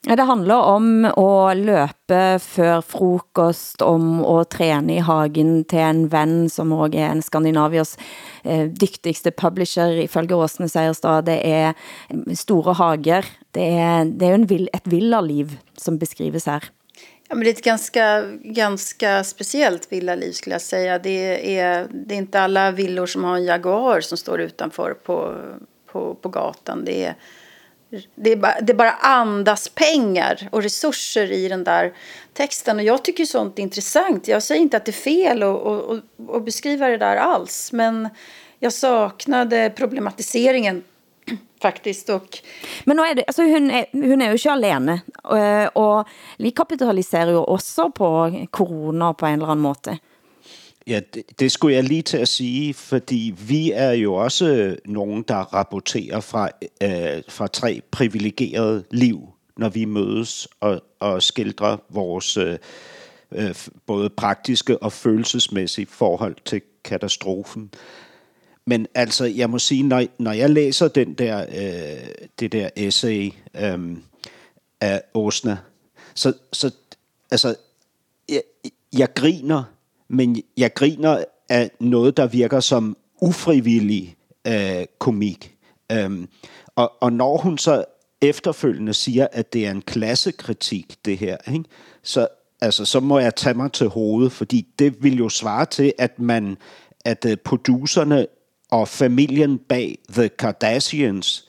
Ja, 0.06 0.16
det 0.16 0.22
handler 0.28 0.54
om 0.68 1.04
at 1.08 1.56
løbe 1.56 2.18
før 2.44 2.82
frokost, 2.84 3.80
om 3.82 4.18
at 4.20 4.50
træne 4.52 4.98
i 4.98 5.04
hagen 5.04 5.62
til 5.64 5.80
en 5.80 6.02
ven, 6.12 6.34
som 6.52 6.74
også 6.76 7.00
er 7.00 7.14
en 7.14 7.24
Skandinavias 7.24 7.94
eh, 8.44 8.68
dygtigste 8.68 9.32
publisher, 9.32 9.96
ifølge 10.04 10.36
Åsne 10.36 10.68
Seierstad. 10.68 11.24
Det 11.30 11.38
er 11.40 11.72
mm, 12.10 12.34
store 12.36 12.76
hager. 12.76 13.24
Det 13.56 13.64
er, 13.64 14.04
det 14.04 14.28
er 14.28 14.36
en 14.36 14.48
vill, 14.50 14.68
et 14.76 14.92
villaliv 14.92 15.56
som 15.80 15.96
beskrives 15.98 16.44
her. 16.52 16.68
Ja, 17.28 17.34
men 17.34 17.44
det 17.44 17.50
är 17.50 17.54
ett 17.54 17.64
ganska, 17.64 18.22
ganska 18.42 19.24
speciellt 19.24 19.92
villaliv 19.92 20.32
skulle 20.32 20.54
jag 20.54 20.62
säga. 20.62 20.98
Det 20.98 21.58
är, 21.58 21.88
det 21.90 22.14
är 22.14 22.18
inte 22.18 22.40
alla 22.40 22.70
villor 22.70 23.06
som 23.06 23.24
har 23.24 23.36
en 23.36 23.44
Jaguar 23.44 24.00
som 24.00 24.18
står 24.18 24.40
utanför 24.40 24.94
på, 24.94 25.40
på, 25.86 26.14
på 26.14 26.28
gatan. 26.28 26.84
Det 26.84 27.04
är, 27.04 27.14
det, 28.14 28.30
är 28.32 28.36
bara, 28.36 28.60
det 28.60 28.74
bara 28.74 28.90
andas 28.90 29.68
pengar 29.68 30.48
och 30.52 30.62
resurser 30.62 31.32
i 31.32 31.48
den 31.48 31.64
där 31.64 31.92
texten. 32.32 32.76
Och 32.76 32.84
jag 32.84 33.04
tycker 33.04 33.24
sånt 33.24 33.58
är 33.58 33.62
intressant. 33.62 34.28
Jag 34.28 34.42
säger 34.42 34.60
inte 34.60 34.76
att 34.76 34.84
det 34.84 34.90
är 34.90 34.92
fel 34.92 35.42
att, 35.42 35.66
att, 35.66 36.04
att 36.30 36.44
beskriva 36.44 36.88
det 36.88 36.98
där 36.98 37.16
alls. 37.16 37.72
Men 37.72 38.08
jag 38.58 38.72
saknade 38.72 39.72
problematiseringen 39.76 40.82
faktisk. 41.62 42.08
Og... 42.08 42.22
Men 42.86 42.96
nå 42.96 43.02
er 43.02 43.14
det, 43.14 43.24
altså 43.26 43.42
hun 43.42 43.70
er, 43.70 43.84
hun 43.92 44.20
er 44.20 44.26
jo 44.26 44.32
ikke 44.32 44.50
alene, 44.50 45.00
og, 45.16 45.70
og 45.74 46.04
vi 46.38 46.50
kapitaliserer 46.50 47.30
jo 47.30 47.44
også 47.44 47.90
på 47.94 48.30
corona 48.50 49.12
på 49.12 49.26
en 49.26 49.32
eller 49.32 49.46
anden 49.46 49.62
måde. 49.62 49.98
Ja, 50.86 51.00
det, 51.14 51.40
det 51.40 51.52
skulle 51.52 51.74
jeg 51.74 51.84
lige 51.84 52.02
til 52.02 52.16
at 52.16 52.28
sige, 52.28 52.74
fordi 52.74 53.34
vi 53.48 53.70
er 53.70 53.92
jo 53.92 54.14
også 54.14 54.76
nogen, 54.86 55.22
der 55.22 55.36
rapporterer 55.36 56.20
fra, 56.20 56.48
øh, 56.82 57.22
fra 57.28 57.46
tre 57.46 57.80
privilegerede 57.90 58.84
liv, 58.90 59.28
når 59.56 59.68
vi 59.68 59.84
mødes 59.84 60.48
og, 60.60 60.82
og 61.00 61.22
skildrer 61.22 61.76
vores 61.88 62.36
øh, 62.36 62.58
øh 63.32 63.54
både 63.86 64.10
praktiske 64.10 64.82
og 64.82 64.92
følelsesmæssige 64.92 65.86
forhold 65.86 66.36
til 66.44 66.62
katastrofen. 66.84 67.70
Men 68.66 68.86
altså, 68.94 69.24
jeg 69.24 69.50
må 69.50 69.58
sige, 69.58 69.82
når, 69.82 70.04
når 70.18 70.32
jeg 70.32 70.50
læser 70.50 70.88
den 70.88 71.14
der, 71.14 71.46
øh, 71.48 72.08
det 72.40 72.52
der 72.52 72.68
essay 72.76 73.32
øh, 73.54 73.96
af 74.80 75.02
Åsna, 75.14 75.56
så, 76.14 76.32
så 76.52 76.70
altså, 77.30 77.54
jeg, 78.28 78.42
jeg 78.92 79.14
griner, 79.14 79.62
men 80.08 80.42
jeg 80.56 80.74
griner 80.74 81.24
af 81.48 81.70
noget, 81.80 82.16
der 82.16 82.26
virker 82.26 82.60
som 82.60 82.96
ufrivillig 83.20 84.16
øh, 84.46 84.86
komik. 84.98 85.54
Øhm, 85.92 86.28
og, 86.76 86.92
og 87.00 87.12
når 87.12 87.36
hun 87.36 87.58
så 87.58 87.84
efterfølgende 88.22 88.94
siger, 88.94 89.26
at 89.32 89.52
det 89.52 89.66
er 89.66 89.70
en 89.70 89.82
klassekritik, 89.82 90.96
det 91.04 91.18
her, 91.18 91.36
ikke? 91.52 91.64
Så, 92.02 92.28
altså, 92.60 92.84
så 92.84 93.00
må 93.00 93.18
jeg 93.18 93.34
tage 93.34 93.54
mig 93.54 93.72
til 93.72 93.88
hovedet, 93.88 94.32
fordi 94.32 94.66
det 94.78 95.02
vil 95.02 95.18
jo 95.18 95.28
svare 95.28 95.66
til, 95.66 95.92
at 95.98 96.18
man 96.18 96.56
at 97.04 97.24
øh, 97.24 97.36
producerne 97.36 98.26
og 98.74 98.88
familien 98.88 99.58
bag 99.58 99.96
The 100.14 100.28
Kardashians 100.28 101.44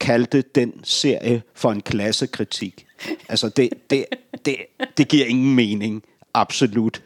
kaldte 0.00 0.42
den 0.54 0.72
serie 0.84 1.42
for 1.54 1.72
en 1.72 1.82
klassekritik. 1.82 2.86
Altså, 3.28 3.48
det, 3.48 3.68
det, 3.90 4.04
det, 4.44 4.56
det 4.96 5.08
giver 5.12 5.26
ingen 5.26 5.54
mening. 5.54 6.02
Absolut. 6.34 7.02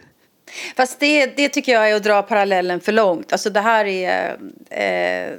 Fast 0.76 1.00
det, 1.00 1.36
det 1.36 1.48
tycker 1.48 1.72
jag 1.72 1.90
är 1.90 1.94
att 1.94 2.04
dra 2.04 2.22
parallellen 2.22 2.80
för 2.80 2.92
långt. 2.92 3.32
Alltså 3.32 3.50
det 3.50 3.60
här 3.60 3.84
är... 3.84 4.38
Eh... 4.70 5.38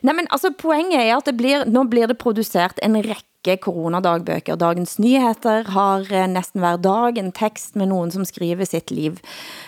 Nej, 0.00 0.14
men 0.14 0.26
altså, 0.30 0.52
poenget 0.58 1.00
er 1.00 1.16
at 1.16 1.26
det 1.26 1.36
blir, 1.36 1.64
nå 1.68 1.84
blir 1.84 2.06
det 2.08 2.16
produceret 2.18 2.78
en 2.82 2.96
række 3.02 3.29
coronadagbøker. 3.46 4.58
Dagens 4.60 4.98
Nyheter 4.98 5.64
har 5.72 6.04
eh, 6.12 6.26
næsten 6.28 6.60
hver 6.60 6.76
dag 6.76 7.18
en 7.18 7.32
tekst 7.32 7.76
med 7.76 7.86
nogen, 7.88 8.10
som 8.10 8.24
skriver 8.24 8.64
sitt 8.64 8.90
liv. 8.90 9.16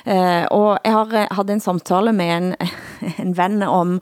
Eh, 0.04 0.44
og 0.50 0.78
jeg 0.84 0.92
har 0.92 1.14
eh, 1.14 1.26
haft 1.30 1.50
en 1.50 1.60
samtale 1.60 2.12
med 2.12 2.36
en, 2.36 2.54
en 3.22 3.36
ven 3.36 3.62
om, 3.62 4.00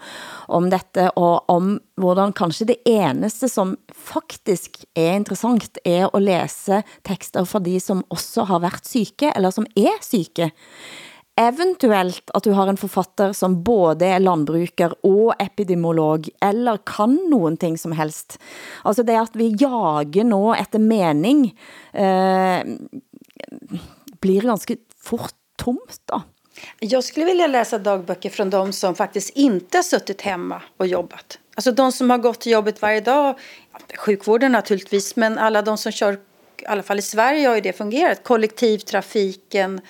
om 0.48 0.70
dette, 0.70 1.10
og 1.16 1.44
om 1.48 1.78
hvordan 2.00 2.32
kanskje 2.32 2.72
det 2.72 2.78
eneste, 2.86 3.48
som 3.48 3.76
faktisk 3.94 4.82
er 4.96 5.14
interessant, 5.20 5.78
er 5.84 6.08
at 6.10 6.22
læse 6.22 6.82
tekster 7.06 7.44
fra 7.44 7.62
de, 7.62 7.78
som 7.80 8.04
også 8.10 8.44
har 8.50 8.58
været 8.58 8.86
syke, 8.86 9.32
eller 9.36 9.50
som 9.50 9.66
er 9.76 9.94
syke 10.02 10.50
eventuelt 11.40 12.30
at 12.34 12.44
du 12.44 12.52
har 12.56 12.70
en 12.70 12.78
forfatter 12.80 13.32
som 13.36 13.58
både 13.64 14.08
er 14.08 14.22
landbruker 14.22 14.94
og 15.06 15.34
epidemiolog, 15.42 16.28
eller 16.44 16.80
kan 16.86 17.16
nogen 17.30 17.56
ting 17.60 17.78
som 17.80 17.92
helst. 17.96 18.38
Altså 18.84 19.04
det 19.06 19.18
at 19.18 19.36
vi 19.38 19.52
jager 19.60 20.26
nå 20.28 20.54
efter 20.54 20.82
mening, 20.82 21.48
eh, 21.92 22.60
blir 24.20 24.42
ganske 24.42 24.76
fort 24.96 25.34
tomt 25.56 26.00
då. 26.06 26.22
Jag 26.78 27.04
skulle 27.04 27.26
vilja 27.26 27.46
läsa 27.46 27.78
dagböcker 27.78 28.30
från 28.30 28.50
de 28.50 28.72
som 28.72 28.94
faktiskt 28.94 29.30
inte 29.30 29.78
har 29.78 29.82
suttit 29.82 30.20
hemma 30.20 30.62
och 30.76 30.86
jobbat. 30.86 31.38
Alltså 31.54 31.72
de 31.72 31.92
som 31.92 32.10
har 32.10 32.18
gått 32.18 32.40
till 32.40 32.52
jobbet 32.52 32.82
varje 32.82 33.00
dag, 33.00 33.38
sjukvården 33.96 34.52
naturligtvis, 34.52 35.16
men 35.16 35.38
alla 35.38 35.62
de 35.62 35.78
som 35.78 35.92
kör, 35.92 36.12
i 36.62 36.66
alla 36.66 36.82
fall 36.82 36.98
i 36.98 37.02
Sverige 37.02 37.48
har 37.48 37.54
ju 37.54 37.60
det 37.60 37.72
fungerat, 37.72 38.24
kollektivtrafiken, 38.24 39.74
eh, 39.78 39.82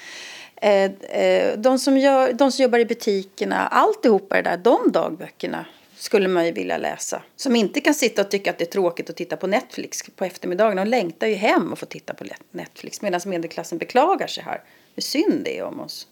Eh, 0.61 0.85
eh, 1.23 1.59
de, 1.59 1.79
som 1.79 1.99
gör, 1.99 2.33
de 2.33 2.53
som 2.53 2.63
jobbar 2.63 2.79
i 2.79 2.85
butikerna, 2.85 3.67
alltihopa 3.67 4.37
det 4.37 4.43
där, 4.43 4.57
de 4.57 4.93
dagböckerna 4.93 5.65
skulle 5.97 6.29
man 6.29 6.47
ju 6.47 6.53
vilja 6.53 6.79
läsa. 6.79 7.23
Som 7.37 7.57
inte 7.57 7.81
kan 7.81 7.95
sitta 7.95 8.23
och 8.23 8.31
tycka 8.31 8.51
att 8.51 8.59
det 8.59 8.65
är 8.65 8.73
tråkigt 8.73 9.11
att 9.11 9.17
titta 9.17 9.37
på 9.37 9.47
Netflix 9.47 10.03
på 10.17 10.25
eftermiddagen. 10.25 10.77
De 10.77 10.85
längtar 10.85 11.27
ju 11.27 11.35
hem 11.35 11.73
och 11.73 11.79
få 11.79 11.87
titta 11.87 12.15
på 12.15 12.25
Netflix 12.51 13.03
medan 13.03 13.21
medelklassen 13.27 13.79
beklagar 13.79 14.27
sig 14.27 14.45
här. 14.45 14.61
Hur 14.95 15.03
synd 15.03 15.45
det 15.45 15.59
är 15.59 15.65
om 15.65 15.81
oss. 15.81 16.07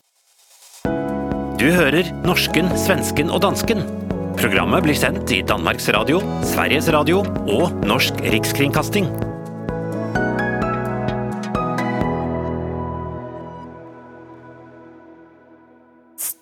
Du 1.59 1.70
hører 1.70 2.07
norsken, 2.22 2.70
svensken 2.78 3.32
og 3.34 3.40
dansken. 3.42 3.82
Programmet 4.38 4.84
blir 4.86 4.94
sendt 4.94 5.32
i 5.34 5.42
Danmarks 5.42 5.88
Radio, 5.88 6.20
Sveriges 6.46 6.88
Radio 6.94 7.24
og 7.51 7.82
Norsk 7.82 8.22
Rikskringkasting. 8.22 9.27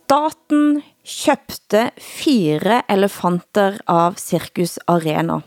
Staten 0.06 0.84
købte 1.02 1.80
fire 1.98 2.76
elefanter 2.86 3.80
av 3.90 4.14
Circus 4.22 4.76
Arena, 4.86 5.40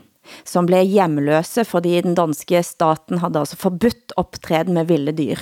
som 0.44 0.66
blev 0.68 0.84
hjemløse, 0.84 1.64
fordi 1.64 1.94
den 2.04 2.12
danske 2.18 2.60
staten 2.62 3.22
havde 3.22 3.40
altså 3.40 3.56
forbudt 3.56 4.12
optræden 4.20 4.76
med 4.76 4.84
vilde 4.84 5.14
dyr. 5.16 5.40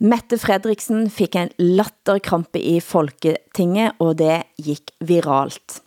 Mette 0.00 0.38
Fredriksen 0.40 1.10
fik 1.12 1.36
en 1.36 1.52
latterkrampe 1.58 2.58
i 2.58 2.80
Folketinget, 2.80 3.92
og 4.00 4.16
det 4.16 4.46
gik 4.56 4.94
viralt. 5.04 5.82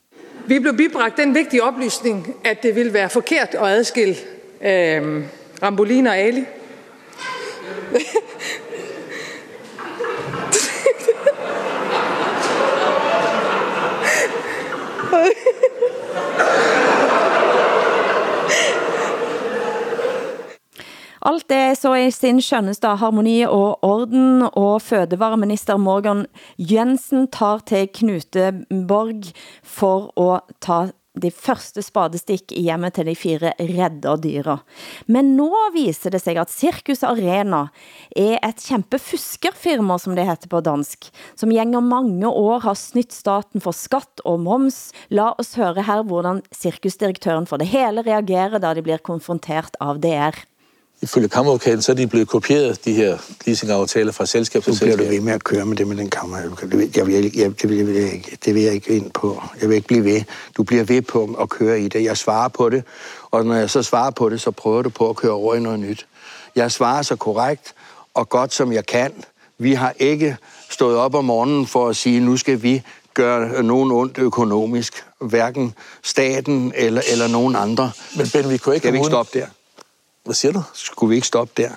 Vi 0.46 0.60
blev 0.60 0.78
bibragt 0.78 1.18
den 1.18 1.34
vigtige 1.34 1.64
oplysning, 1.64 2.28
at 2.46 2.62
det 2.64 2.76
ville 2.76 2.94
være 2.94 3.10
forkert 3.10 3.58
at 3.58 3.68
adskille 3.68 4.16
øh, 4.62 5.26
Rambolina 5.64 6.10
og 6.10 6.18
Ali. 6.18 6.46
Alt 21.28 21.50
det 21.50 21.78
så 21.78 21.92
i 22.00 22.12
sin 22.12 22.38
skønneste 22.40 22.88
harmoni 23.02 23.42
og 23.44 23.84
orden, 23.84 24.46
og 24.48 24.82
fødevareminister 24.82 25.78
Morgan 25.78 26.26
Jensen 26.58 27.28
tar 27.28 27.60
til 27.68 27.90
Knuteborg 27.94 29.34
for 29.64 30.14
at 30.22 30.56
ta 30.64 30.78
de 31.22 31.32
første 31.34 31.84
spadestik 31.86 32.54
i 32.56 32.64
hjemmet 32.68 32.96
til 32.98 33.08
de 33.10 33.16
fire 33.18 33.54
redde 33.60 34.16
dyra. 34.24 34.58
Men 35.08 35.36
nå 35.38 35.50
viser 35.76 36.14
det 36.14 36.22
sig 36.24 36.40
at 36.42 36.54
Circus 36.54 37.04
Arena 37.08 37.68
er 38.16 38.38
et 38.42 38.64
kæmpe 38.64 39.00
fuskerfirma, 39.02 40.00
som 40.02 40.18
det 40.18 40.28
heter 40.28 40.52
på 40.52 40.62
dansk, 40.66 41.10
som 41.36 41.54
gænger 41.54 41.84
mange 41.84 42.28
år 42.28 42.66
har 42.68 42.78
snytt 42.80 43.16
staten 43.16 43.64
for 43.64 43.76
skatt 43.76 44.24
og 44.26 44.42
moms. 44.46 44.92
La 45.10 45.32
oss 45.38 45.56
høre 45.60 45.86
her, 45.88 46.04
hvordan 46.08 46.44
cirkusdirektøren 46.56 47.48
for 47.50 47.62
det 47.62 47.72
hele 47.72 48.06
reagerer, 48.06 48.60
da 48.60 48.74
de 48.74 48.86
bliver 48.86 49.04
konfronteret 49.04 49.78
av 49.84 50.02
DR. 50.04 50.38
Ifølge 51.02 51.30
kammeradvokaten, 51.30 51.82
så 51.82 51.92
er 51.92 51.96
de 51.96 52.08
blevet 52.08 52.28
kopieret, 52.28 52.86
de 52.86 52.94
her 52.94 53.18
leasingaftaler 53.46 54.12
fra 54.12 54.26
selskab 54.26 54.64
til 54.64 54.72
Nu 54.72 54.78
bliver 54.78 54.92
selskab. 54.92 55.08
du 55.08 55.14
ved 55.14 55.22
med 55.22 55.34
at 55.34 55.44
køre 55.44 55.66
med 55.66 55.78
det 55.78 55.88
med 55.88 55.96
den 55.98 56.10
kammeradvokat. 56.10 56.72
Det 56.72 56.80
vil 56.80 56.92
jeg, 56.96 57.08
vil, 57.08 57.14
jeg, 57.38 57.62
det, 57.62 57.70
vil, 57.70 57.78
jeg, 57.78 57.88
vil 57.88 57.96
jeg 57.96 58.14
ikke, 58.14 58.38
det 58.46 58.56
vil 58.56 58.64
jeg 58.64 58.74
ikke 58.74 58.90
ind 58.90 59.12
på. 59.12 59.44
Jeg 59.62 59.70
vil 59.70 59.76
ikke 59.76 59.88
blive 59.88 60.04
ved. 60.04 60.22
Du 60.58 60.64
bliver 60.64 60.84
ved 60.84 61.02
på 61.02 61.38
at 61.42 61.50
køre 61.50 61.82
i 61.82 61.88
det. 61.88 62.04
Jeg 62.04 62.18
svarer 62.18 62.48
på 62.48 62.70
det, 62.70 62.84
og 63.32 63.46
når 63.46 63.56
jeg 63.56 63.70
så 63.70 63.84
svarer 63.84 64.12
på 64.12 64.30
det, 64.30 64.42
så 64.42 64.52
prøver 64.52 64.82
du 64.82 64.90
på 64.90 65.10
at 65.10 65.16
køre 65.16 65.32
over 65.32 65.56
i 65.56 65.60
noget 65.60 65.80
nyt. 65.80 66.08
Jeg 66.56 66.72
svarer 66.72 67.02
så 67.02 67.16
korrekt 67.16 67.74
og 68.14 68.30
godt 68.30 68.54
som 68.54 68.74
jeg 68.74 68.86
kan. 68.86 69.12
Vi 69.58 69.74
har 69.74 69.94
ikke 70.00 70.38
stået 70.70 70.98
op 70.98 71.16
om 71.16 71.26
morgenen 71.26 71.68
for 71.68 71.90
at 71.90 71.96
sige, 71.96 72.20
nu 72.20 72.38
skal 72.38 72.64
vi 72.64 72.82
gøre 73.14 73.64
nogen 73.64 73.92
ondt 73.92 74.18
økonomisk. 74.18 75.04
Hverken 75.22 75.74
staten 76.04 76.74
eller, 76.76 77.02
eller 77.12 77.28
nogen 77.28 77.56
andre. 77.56 77.92
Men 78.16 78.28
Ben, 78.34 78.50
vi 78.50 78.58
kunne 78.58 78.76
ikke 78.76 78.88
ikke 78.88 79.06
stoppe 79.06 79.40
der? 79.40 79.46
Hvad 80.28 80.36
siger 80.36 80.52
du? 80.52 80.62
Skulle 80.74 81.10
vi 81.10 81.16
ikke 81.16 81.28
stoppe 81.28 81.54
der? 81.58 81.70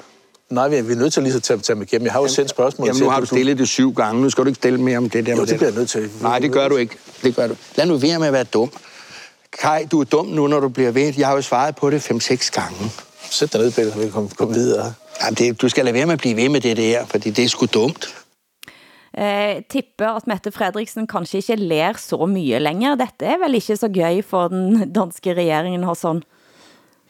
Nej, 0.49 0.69
vi 0.69 0.77
er, 0.77 0.83
vi 0.83 0.93
er 0.93 0.97
nødt 0.97 1.13
til 1.13 1.23
lige 1.23 1.35
at 1.35 1.43
tage, 1.43 1.59
tage 1.59 1.75
dem 1.75 1.83
igennem. 1.83 2.05
Jeg 2.05 2.13
har 2.13 2.21
jo 2.21 2.29
sendt 2.29 2.51
spørgsmål 2.51 2.87
Jamen, 2.87 3.03
nu 3.03 3.09
har 3.09 3.21
du 3.21 3.27
stillet 3.27 3.59
det 3.59 3.69
syv 3.69 3.93
gange. 3.93 4.23
Nu 4.23 4.31
skal 4.31 4.45
du 4.45 4.49
ikke 4.49 4.57
stille 4.57 4.81
mere 4.81 4.99
om 4.99 5.11
det 5.11 5.27
der. 5.27 5.33
Jo, 5.33 5.39
med 5.39 5.47
det 5.47 5.57
bliver 5.57 5.71
jeg 5.71 5.79
nødt 5.79 5.91
til. 5.91 6.11
Nej, 6.23 6.39
det 6.39 6.53
gør 6.53 6.69
du 6.69 6.77
ikke. 6.77 6.97
Det 7.23 7.37
gør 7.37 7.47
du. 7.47 7.57
Lad 7.77 7.87
nu 7.87 7.97
være 7.97 8.19
med 8.19 8.27
at 8.27 8.33
være 8.33 8.45
dum. 8.45 8.71
Kai, 9.61 9.85
du 9.85 10.01
er 10.01 10.05
dum 10.05 10.27
nu, 10.27 10.47
når 10.47 10.61
du 10.61 10.69
bliver 10.69 10.91
ved. 10.91 11.15
Jeg 11.19 11.27
har 11.27 11.35
jo 11.35 11.43
svaret 11.43 11.77
på 11.77 11.91
det 11.91 12.11
5-6 12.11 12.51
gange. 12.51 12.91
Sæt 13.31 13.53
dig 13.53 13.61
ned, 13.61 13.73
Peter, 13.73 13.93
så 13.93 13.99
vi 13.99 14.05
kan 14.05 14.13
komme, 14.13 14.29
komme 14.29 14.55
videre. 14.55 14.95
Jamen, 15.23 15.35
det, 15.35 15.63
du 15.63 15.69
skal 15.69 15.85
lade 15.85 15.95
være 15.95 16.07
med 16.07 16.13
at 16.13 16.19
blive 16.19 16.37
ved 16.37 16.49
med 16.49 16.61
det 16.61 16.77
der, 16.77 17.07
fordi 17.07 17.31
det 17.31 17.45
er 17.45 17.49
sgu 17.49 17.67
dumt. 17.67 18.15
Eh, 19.19 19.63
tipper 19.71 20.17
at 20.17 20.27
Mette 20.27 20.53
Fredriksen 20.53 21.07
kanskje 21.07 21.39
ikke 21.39 21.57
ler 21.57 21.93
så 21.99 22.27
mye 22.27 22.59
længere. 22.59 22.97
Dette 22.97 23.27
er 23.27 23.39
vel 23.45 23.55
ikke 23.55 23.77
så 23.77 23.89
gøy 23.89 24.23
for 24.23 24.49
den 24.49 24.93
danske 24.93 25.35
regeringen 25.35 25.85
og 25.85 25.97
sådan. 25.97 26.23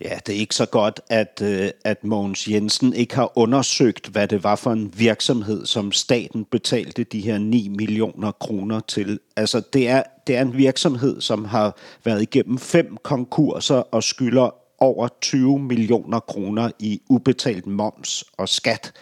Ja, 0.00 0.18
det 0.26 0.34
er 0.34 0.38
ikke 0.38 0.54
så 0.54 0.66
godt, 0.66 1.00
at, 1.08 1.42
øh, 1.44 1.70
at 1.84 2.04
Mogens 2.04 2.48
Jensen 2.48 2.94
ikke 2.94 3.14
har 3.14 3.38
undersøgt, 3.38 4.06
hvad 4.06 4.28
det 4.28 4.44
var 4.44 4.56
for 4.56 4.72
en 4.72 4.92
virksomhed, 4.96 5.66
som 5.66 5.92
staten 5.92 6.44
betalte 6.44 7.04
de 7.04 7.20
her 7.20 7.38
9 7.38 7.68
millioner 7.68 8.30
kroner 8.30 8.80
til. 8.80 9.20
Altså, 9.36 9.62
det 9.72 9.88
er, 9.88 10.02
det 10.26 10.36
er 10.36 10.42
en 10.42 10.56
virksomhed, 10.56 11.20
som 11.20 11.44
har 11.44 11.76
været 12.04 12.22
igennem 12.22 12.58
fem 12.58 12.96
konkurser 13.02 13.74
og 13.76 14.02
skylder 14.02 14.54
over 14.78 15.08
20 15.20 15.58
millioner 15.58 16.20
kroner 16.20 16.70
i 16.78 17.00
ubetalt 17.08 17.66
moms 17.66 18.24
og 18.38 18.48
skat 18.48 18.92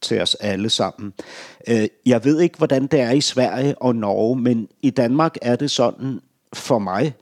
til 0.00 0.20
os 0.20 0.34
alle 0.34 0.70
sammen. 0.70 1.12
Øh, 1.68 1.88
jeg 2.06 2.24
ved 2.24 2.40
ikke, 2.40 2.58
hvordan 2.58 2.86
det 2.86 3.00
er 3.00 3.10
i 3.10 3.20
Sverige 3.20 3.82
og 3.82 3.96
Norge, 3.96 4.40
men 4.40 4.68
i 4.82 4.90
Danmark 4.90 5.36
er 5.42 5.56
det 5.56 5.70
sådan 5.70 6.20
for 6.52 6.78
mig, 6.78 7.14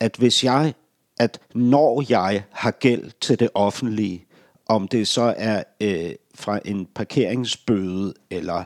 at 0.00 0.16
hvis 0.16 0.44
jeg 0.44 0.74
at 1.20 1.40
når 1.54 2.04
jeg 2.08 2.42
har 2.50 2.70
gæld 2.70 3.10
til 3.20 3.40
det 3.40 3.48
offentlige, 3.54 4.24
om 4.66 4.88
det 4.88 5.08
så 5.08 5.34
er 5.36 5.62
øh, 5.80 6.12
fra 6.34 6.60
en 6.64 6.86
parkeringsbøde 6.94 8.14
eller, 8.30 8.64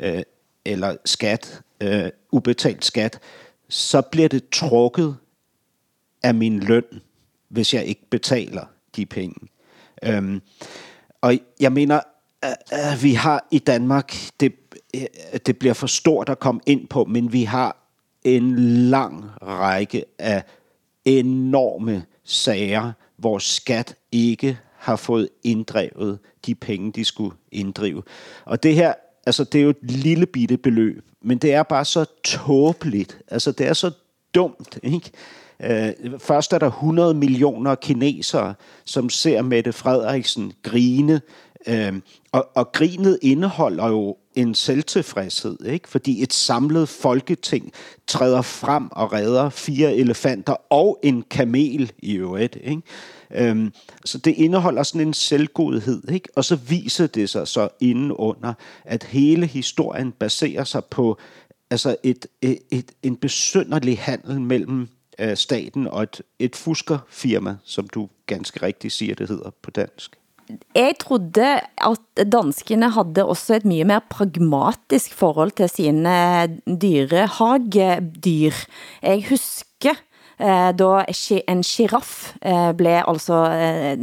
øh, 0.00 0.22
eller 0.64 0.96
skat, 1.04 1.62
øh, 1.80 2.10
ubetalt 2.32 2.84
skat, 2.84 3.18
så 3.68 4.02
bliver 4.02 4.28
det 4.28 4.48
trukket 4.48 5.16
af 6.22 6.34
min 6.34 6.60
løn, 6.60 6.84
hvis 7.48 7.74
jeg 7.74 7.84
ikke 7.84 8.10
betaler 8.10 8.64
de 8.96 9.06
penge. 9.06 9.48
Øhm, 10.02 10.42
og 11.20 11.38
jeg 11.60 11.72
mener, 11.72 12.00
at, 12.42 12.56
at 12.70 13.02
vi 13.02 13.14
har 13.14 13.46
i 13.50 13.58
Danmark, 13.58 14.14
det, 14.40 14.54
øh, 14.94 15.06
det 15.46 15.58
bliver 15.58 15.74
for 15.74 15.86
stort 15.86 16.28
at 16.28 16.38
komme 16.38 16.60
ind 16.66 16.88
på, 16.88 17.04
men 17.04 17.32
vi 17.32 17.44
har 17.44 17.76
en 18.24 18.58
lang 18.90 19.24
række 19.42 20.04
af 20.18 20.44
enorme 21.04 22.04
sager, 22.24 22.92
hvor 23.16 23.38
skat 23.38 23.94
ikke 24.12 24.58
har 24.76 24.96
fået 24.96 25.28
inddrevet 25.42 26.18
de 26.46 26.54
penge, 26.54 26.92
de 26.92 27.04
skulle 27.04 27.36
inddrive. 27.52 28.02
Og 28.44 28.62
det 28.62 28.74
her, 28.74 28.94
altså 29.26 29.44
det 29.44 29.58
er 29.58 29.62
jo 29.62 29.70
et 29.70 29.90
lille 29.90 30.26
bitte 30.26 30.56
beløb, 30.56 31.04
men 31.22 31.38
det 31.38 31.54
er 31.54 31.62
bare 31.62 31.84
så 31.84 32.04
tåbeligt. 32.24 33.18
Altså 33.28 33.52
det 33.52 33.66
er 33.66 33.72
så 33.72 33.90
dumt, 34.34 34.78
ikke? 34.82 35.10
Øh, 35.62 35.92
først 36.18 36.52
er 36.52 36.58
der 36.58 36.66
100 36.66 37.14
millioner 37.14 37.74
kinesere, 37.74 38.54
som 38.84 39.10
ser 39.10 39.42
Mette 39.42 39.72
Frederiksen 39.72 40.52
grine 40.62 41.20
Øhm, 41.66 42.02
og, 42.32 42.48
og 42.54 42.72
grinet 42.72 43.18
indeholder 43.22 43.88
jo 43.88 44.16
en 44.34 44.54
selvtilfredshed, 44.54 45.56
ikke? 45.66 45.88
fordi 45.88 46.22
et 46.22 46.32
samlet 46.32 46.88
folketing 46.88 47.72
træder 48.06 48.42
frem 48.42 48.88
og 48.92 49.12
redder 49.12 49.48
fire 49.48 49.94
elefanter 49.94 50.56
og 50.70 50.98
en 51.02 51.22
kamel 51.30 51.92
i 51.98 52.14
øvrigt. 52.14 52.58
Ikke? 52.64 52.82
Øhm, 53.30 53.72
så 54.04 54.18
det 54.18 54.30
indeholder 54.30 54.82
sådan 54.82 55.06
en 55.06 55.14
selvgodhed, 55.14 56.08
ikke? 56.08 56.28
og 56.36 56.44
så 56.44 56.56
viser 56.56 57.06
det 57.06 57.30
sig 57.30 57.48
så 57.48 57.68
indenunder, 57.80 58.54
at 58.84 59.04
hele 59.04 59.46
historien 59.46 60.12
baserer 60.12 60.64
sig 60.64 60.84
på 60.84 61.18
altså 61.70 61.96
et, 62.02 62.26
et, 62.42 62.58
et, 62.70 62.92
en 63.02 63.16
besynderlig 63.16 63.98
handel 63.98 64.40
mellem 64.40 64.88
øh, 65.18 65.36
staten 65.36 65.86
og 65.86 66.02
et, 66.02 66.22
et 66.38 66.56
fuskerfirma, 66.56 67.56
som 67.64 67.88
du 67.88 68.08
ganske 68.26 68.62
rigtigt 68.62 68.92
siger, 68.92 69.14
det 69.14 69.28
hedder 69.28 69.50
på 69.62 69.70
dansk. 69.70 70.16
Jeg 70.74 70.96
trodde 71.00 71.60
at 71.78 72.24
danskene 72.32 72.90
havde 72.92 73.24
også 73.24 73.58
et 73.58 73.68
mye 73.68 73.84
mere 73.84 74.04
pragmatisk 74.10 75.14
forhold 75.16 75.54
til 75.56 75.70
sine 75.70 76.16
dyrehagedyr. 76.66 78.64
Jeg 79.02 79.24
husker 79.30 79.96
eh, 80.40 80.70
da 80.76 81.04
en 81.48 81.62
giraff 81.62 82.34
eh, 82.42 82.72
blev 82.76 83.02
altså 83.08 83.38
eh, 83.50 83.98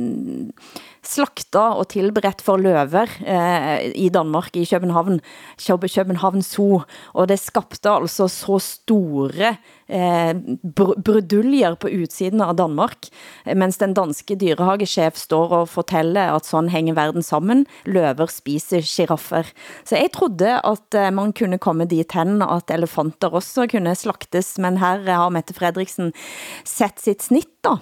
slakta 1.01 1.63
og 1.77 1.87
tilberedt 1.89 2.41
for 2.45 2.61
løver 2.61 3.09
eh, 3.25 3.91
i 3.95 4.09
Danmark, 4.09 4.55
i 4.55 4.65
København, 4.65 5.19
København 5.57 6.41
Zoo, 6.41 6.81
og 7.13 7.29
det 7.29 7.39
skabte 7.39 7.89
altså 7.89 8.27
så 8.27 8.59
store 8.59 9.55
eh, 9.91 10.33
br 10.63 10.93
bruduljer 10.97 11.75
på 11.75 11.91
utsiden 12.01 12.41
av 12.41 12.55
Danmark, 12.59 13.09
eh, 13.45 13.55
mens 13.57 13.77
den 13.81 13.93
danske 13.97 14.37
dyrehagechef 14.39 15.19
står 15.19 15.55
og 15.61 15.69
fortæller 15.69 16.33
at 16.35 16.47
sådan 16.47 16.71
hænger 16.71 16.97
verden 16.97 17.25
sammen, 17.25 17.65
løver 17.85 18.31
spiser 18.31 18.85
giraffer. 18.85 19.47
Så 19.83 19.99
jeg 19.99 20.13
trodde 20.15 20.57
at 20.57 20.97
eh, 20.97 21.11
man 21.11 21.33
kunne 21.33 21.59
komme 21.61 21.85
dit 21.85 22.11
hen, 22.17 22.41
at 22.41 22.71
elefanter 22.71 23.33
også 23.33 23.67
kunne 23.71 23.95
slaktes, 23.95 24.57
men 24.61 24.79
her 24.81 25.03
har 25.07 25.33
Mette 25.33 25.55
Fredriksen 25.57 26.13
sett 26.67 26.99
sitt 27.01 27.21
snitt 27.27 27.51
da. 27.65 27.77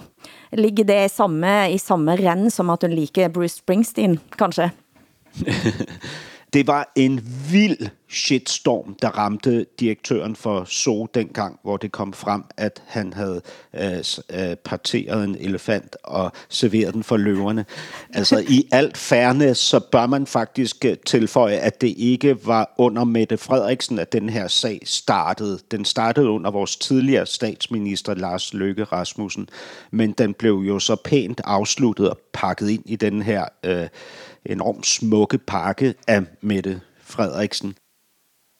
Ligger 0.56 0.84
det 0.84 0.98
i 1.04 1.12
samme, 1.12 1.54
i 1.70 1.78
samme 1.80 2.16
renn 2.18 2.50
som 2.50 2.70
at 2.74 2.82
hun 2.84 2.94
liker 2.96 3.30
Bruce 3.32 3.60
Springsteen, 3.62 4.18
kanskje? 4.36 4.70
det 6.52 6.66
var 6.66 6.92
en 6.96 7.20
vild 7.50 7.88
shitstorm, 8.10 8.96
der 9.02 9.08
ramte 9.08 9.66
direktøren 9.80 10.36
for 10.36 10.64
Zoo 10.64 11.06
dengang, 11.14 11.58
hvor 11.62 11.76
det 11.76 11.92
kom 11.92 12.12
frem, 12.12 12.42
at 12.56 12.82
han 12.86 13.12
havde 13.12 13.40
øh, 13.74 14.04
øh, 14.32 14.56
parteret 14.56 15.24
en 15.24 15.36
elefant 15.40 15.96
og 16.04 16.32
serveret 16.48 16.94
den 16.94 17.02
for 17.02 17.16
løverne. 17.16 17.64
Altså 18.14 18.44
i 18.48 18.66
alt 18.72 18.96
fairness, 18.96 19.60
så 19.60 19.80
bør 19.80 20.06
man 20.06 20.26
faktisk 20.26 20.84
øh, 20.84 20.96
tilføje, 21.06 21.56
at 21.56 21.80
det 21.80 21.94
ikke 21.96 22.46
var 22.46 22.74
under 22.78 23.04
Mette 23.04 23.36
Frederiksen, 23.36 23.98
at 23.98 24.12
den 24.12 24.28
her 24.28 24.48
sag 24.48 24.80
startede. 24.84 25.58
Den 25.70 25.84
startede 25.84 26.30
under 26.30 26.50
vores 26.50 26.76
tidligere 26.76 27.26
statsminister 27.26 28.14
Lars 28.14 28.54
Løkke 28.54 28.84
Rasmussen, 28.84 29.48
men 29.90 30.12
den 30.12 30.34
blev 30.34 30.54
jo 30.54 30.78
så 30.78 30.96
pænt 31.04 31.40
afsluttet 31.44 32.10
og 32.10 32.18
pakket 32.32 32.70
ind 32.70 32.82
i 32.86 32.96
den 32.96 33.22
her 33.22 33.44
øh, 33.64 33.88
enormt 34.44 34.86
smukke 34.86 35.38
pakke 35.38 35.94
af 36.08 36.24
Mette 36.40 36.80
Frederiksen. 37.02 37.74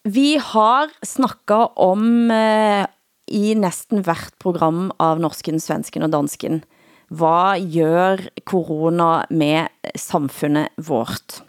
Vi 0.04 0.38
har 0.40 0.88
snakket 1.04 1.76
om 1.76 2.30
eh, 2.30 2.86
i 3.28 3.54
næsten 3.54 4.04
hvert 4.04 4.34
program 4.40 4.90
av 4.98 5.20
norsken, 5.20 5.60
svensken 5.60 6.02
og 6.02 6.12
dansken, 6.12 6.62
hvad 7.10 7.60
gør 7.74 8.22
corona 8.46 9.24
med 9.30 9.68
samfundet 9.96 10.68
vårt? 10.78 11.42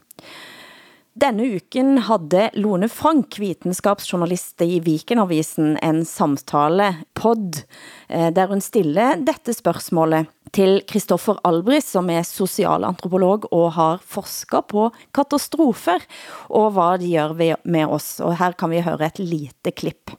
Denne 1.11 1.43
uken 1.43 1.97
havde 2.07 2.49
Lone 2.55 2.87
Frank, 2.87 3.35
videnskabsjournalist 3.35 4.61
i 4.63 4.77
Vikenavisen, 4.79 5.73
en 5.83 6.05
samtale 6.07 7.03
pod, 7.13 7.65
eh, 8.07 8.31
der 8.31 8.47
hun 8.47 8.61
stiller 8.63 9.17
dette 9.19 9.51
spørgsmålet 9.51 10.29
til 10.55 10.79
Christoffer 10.87 11.35
Albris, 11.43 11.83
som 11.83 12.09
er 12.09 12.23
socialantropolog 12.23 13.51
og 13.51 13.73
har 13.73 13.99
forsket 13.99 14.63
på 14.71 14.87
katastrofer, 15.11 15.99
og 16.47 16.71
hvad 16.71 17.03
de 17.03 17.11
gør 17.11 17.59
med 17.65 17.85
os. 17.91 18.21
Og 18.23 18.37
her 18.37 18.55
kan 18.55 18.71
vi 18.71 18.79
høre 18.79 19.05
et 19.05 19.19
lite 19.19 19.71
klip. 19.71 20.15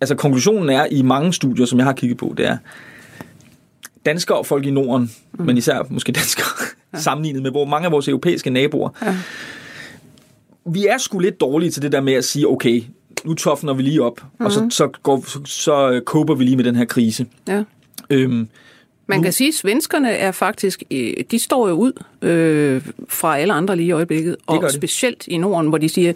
Altså 0.00 0.14
konklusionen 0.14 0.70
er 0.70 0.86
i 0.86 1.02
mange 1.02 1.32
studier, 1.32 1.66
som 1.66 1.78
jeg 1.78 1.86
har 1.86 1.98
kigget 1.98 2.18
på, 2.18 2.34
det 2.36 2.46
er, 2.46 2.58
danskere 4.06 4.38
og 4.38 4.46
folk 4.46 4.66
i 4.66 4.70
Norden, 4.70 5.10
mm. 5.32 5.44
men 5.44 5.56
især 5.56 5.82
måske 5.90 6.12
danskere, 6.12 6.70
ja. 6.92 6.98
sammenlignet 7.08 7.42
med 7.42 7.50
hvor 7.50 7.64
mange 7.64 7.86
af 7.86 7.92
vores 7.92 8.08
europæiske 8.08 8.50
naboer, 8.50 8.90
ja. 9.02 9.16
Vi 10.66 10.86
er 10.86 10.98
sgu 10.98 11.18
lidt 11.18 11.40
dårlige 11.40 11.70
til 11.70 11.82
det 11.82 11.92
der 11.92 12.00
med 12.00 12.12
at 12.12 12.24
sige, 12.24 12.48
okay, 12.48 12.82
nu 13.24 13.34
toffner 13.34 13.74
vi 13.74 13.82
lige 13.82 14.02
op, 14.02 14.22
mm. 14.38 14.46
og 14.46 14.52
så, 14.52 14.66
så, 14.70 14.88
går, 15.02 15.24
så, 15.26 15.40
så 15.44 16.00
koper 16.06 16.34
vi 16.34 16.44
lige 16.44 16.56
med 16.56 16.64
den 16.64 16.76
her 16.76 16.84
krise. 16.84 17.26
Ja. 17.48 17.62
Øhm, 18.10 18.48
man 19.06 19.22
kan 19.22 19.32
sige, 19.32 19.48
at 19.48 19.54
svenskerne 19.54 20.10
er 20.10 20.32
faktisk, 20.32 20.82
øh, 20.90 21.14
de 21.30 21.38
står 21.38 21.68
jo 21.68 21.74
ud 21.74 21.92
øh, 22.22 22.82
fra 23.08 23.38
alle 23.38 23.52
andre 23.52 23.76
lige 23.76 23.86
i 23.86 23.92
øjeblikket, 23.92 24.36
og 24.46 24.70
specielt 24.70 25.26
i 25.26 25.36
Norden, 25.36 25.68
hvor 25.68 25.78
de 25.78 25.88
siger, 25.88 26.12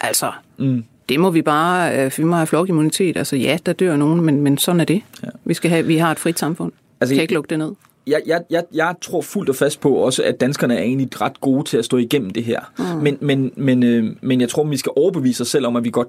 altså, 0.00 0.32
mm. 0.58 0.84
det 1.08 1.20
må 1.20 1.30
vi 1.30 1.42
bare, 1.42 2.04
øh, 2.04 2.12
vi 2.16 2.24
må 2.24 2.36
have 2.36 2.46
flokimmunitet, 2.46 3.16
altså 3.16 3.36
ja, 3.36 3.58
der 3.66 3.72
dør 3.72 3.96
nogen, 3.96 4.20
men, 4.20 4.40
men 4.40 4.58
sådan 4.58 4.80
er 4.80 4.84
det. 4.84 5.02
Ja. 5.22 5.28
Vi, 5.44 5.54
skal 5.54 5.70
have, 5.70 5.86
vi 5.86 5.96
har 5.96 6.10
et 6.12 6.18
frit 6.18 6.38
samfund. 6.38 6.72
Altså, 7.00 7.14
kan 7.14 7.22
ikke 7.22 7.34
lukke 7.34 7.50
det 7.50 7.58
ned. 7.58 7.72
Jeg, 8.06 8.22
jeg, 8.26 8.42
jeg, 8.50 8.64
jeg 8.74 8.94
tror 9.00 9.20
fuldt 9.20 9.50
og 9.50 9.56
fast 9.56 9.80
på 9.80 9.94
også, 9.94 10.22
at 10.22 10.40
danskerne 10.40 10.76
er 10.76 10.82
egentlig 10.82 11.20
ret 11.20 11.40
gode 11.40 11.64
til 11.64 11.76
at 11.76 11.84
stå 11.84 11.96
igennem 11.96 12.30
det 12.30 12.44
her. 12.44 12.60
Mm. 12.78 12.84
Men, 12.84 13.18
men, 13.20 13.52
men, 13.56 13.82
øh, 13.82 14.16
men 14.20 14.40
jeg 14.40 14.48
tror, 14.48 14.64
vi 14.64 14.76
skal 14.76 14.92
overbevise 14.96 15.42
os 15.42 15.48
selv 15.48 15.66
om, 15.66 15.76
at 15.76 15.84
vi 15.84 15.90
godt 15.90 16.08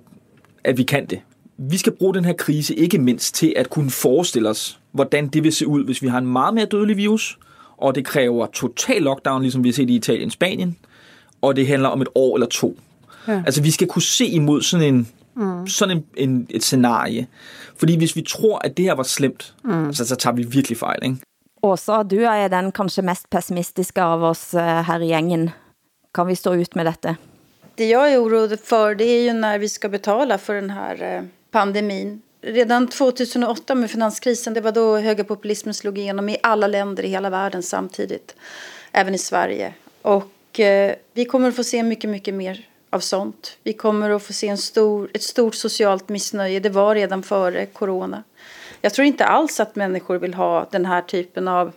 at 0.64 0.78
vi 0.78 0.84
kan 0.84 1.06
det 1.06 1.20
vi 1.58 1.78
skal 1.78 1.94
bruge 1.94 2.14
den 2.14 2.26
her 2.26 2.34
krise 2.34 2.76
ikke 2.76 2.98
mindst 2.98 3.36
til 3.36 3.54
at 3.56 3.70
kunne 3.70 3.90
forestille 3.90 4.50
os, 4.50 4.80
hvordan 4.92 5.28
det 5.28 5.44
vil 5.44 5.54
se 5.54 5.68
ud, 5.68 5.86
hvis 5.86 6.02
vi 6.02 6.08
har 6.08 6.18
en 6.18 6.28
meget 6.28 6.54
mere 6.54 6.66
dødelig 6.66 6.98
virus, 6.98 7.40
og 7.78 7.96
det 7.96 8.06
kræver 8.06 8.48
total 8.48 9.02
lockdown, 9.02 9.42
ligesom 9.42 9.64
vi 9.64 9.70
har 9.70 9.74
set 9.74 9.90
i 9.90 9.96
Italien 9.96 10.26
og 10.26 10.32
Spanien, 10.32 10.78
og 11.42 11.56
det 11.56 11.68
handler 11.68 11.90
om 11.90 12.02
et 12.02 12.08
år 12.16 12.36
eller 12.36 12.48
to. 12.48 12.80
Ja. 13.28 13.44
Altså 13.46 13.62
vi 13.62 13.72
skal 13.72 13.88
kunne 13.88 14.02
se 14.02 14.26
imod 14.26 14.62
sådan 14.62 14.94
en, 14.94 15.08
mm. 15.36 15.68
sådan 15.68 15.98
en, 15.98 16.30
en, 16.30 16.48
et 16.50 16.64
scenarie. 16.64 17.28
Fordi 17.78 17.98
hvis 17.98 18.16
vi 18.16 18.22
tror, 18.22 18.60
at 18.64 18.78
det 18.78 18.86
her 18.86 18.94
var 18.94 19.04
slemt, 19.04 19.54
mm. 19.64 19.86
altså, 19.86 20.06
så 20.06 20.16
tager 20.16 20.36
vi 20.36 20.44
virkelig 20.44 20.78
fejl. 20.78 21.00
Ikke? 21.04 21.16
Åsa, 21.64 22.02
du 22.04 22.18
er 22.28 22.50
den 22.52 22.74
kanskje 22.76 23.06
mest 23.08 23.30
pessimistiske 23.32 24.04
av 24.04 24.24
oss 24.28 24.54
eh, 24.54 24.82
her 24.84 25.00
i 25.00 25.08
gängen. 25.08 25.52
Kan 26.14 26.28
vi 26.28 26.36
stå 26.36 26.56
ut 26.56 26.76
med 26.76 26.86
dette? 26.86 27.16
Det 27.76 27.86
jag 27.90 28.14
är 28.14 28.24
orolig 28.24 28.60
för 28.60 28.96
det 28.96 29.04
är 29.04 29.22
ju 29.22 29.34
när 29.34 29.60
vi 29.60 29.70
ska 29.70 29.90
betala 29.90 30.38
för 30.38 30.56
den 30.56 30.70
här 30.70 31.02
eh, 31.02 31.24
pandemin. 31.52 32.22
Redan 32.42 32.88
2008 32.88 33.76
med 33.76 33.92
finanskrisen, 33.92 34.54
det 34.54 34.62
var 34.62 34.72
då 34.72 34.98
högerpopulismen 34.98 35.74
slog 35.74 35.98
igenom 35.98 36.30
i 36.30 36.38
alla 36.44 36.68
länder 36.68 37.04
i 37.04 37.10
hela 37.10 37.30
världen 37.30 37.64
samtidigt. 37.64 38.36
Även 38.92 39.16
i 39.16 39.18
Sverige. 39.18 39.74
Och 40.02 40.60
eh, 40.60 40.96
vi 41.14 41.26
kommer 41.26 41.50
att 41.50 41.56
få 41.56 41.64
se 41.64 41.84
mycket, 41.84 42.10
mycket 42.10 42.34
mer 42.34 42.68
av 42.90 43.00
sånt. 43.00 43.58
Vi 43.64 43.74
kommer 43.74 44.10
att 44.10 44.24
få 44.24 44.34
se 44.34 44.48
en 44.48 44.58
stor, 44.58 45.10
ett 45.14 45.24
stort 45.24 45.56
socialt 45.56 46.10
missnöje. 46.10 46.60
Det 46.60 46.70
var 46.70 46.96
redan 46.96 47.24
före 47.24 47.66
corona. 47.66 48.24
Jag 48.84 48.94
tror 48.94 49.08
inte 49.08 49.26
alls 49.26 49.60
att 49.60 49.76
människor 49.76 50.18
vill 50.18 50.34
ha 50.34 50.68
den 50.72 50.86
här 50.86 51.02
typen 51.02 51.48
av 51.48 51.72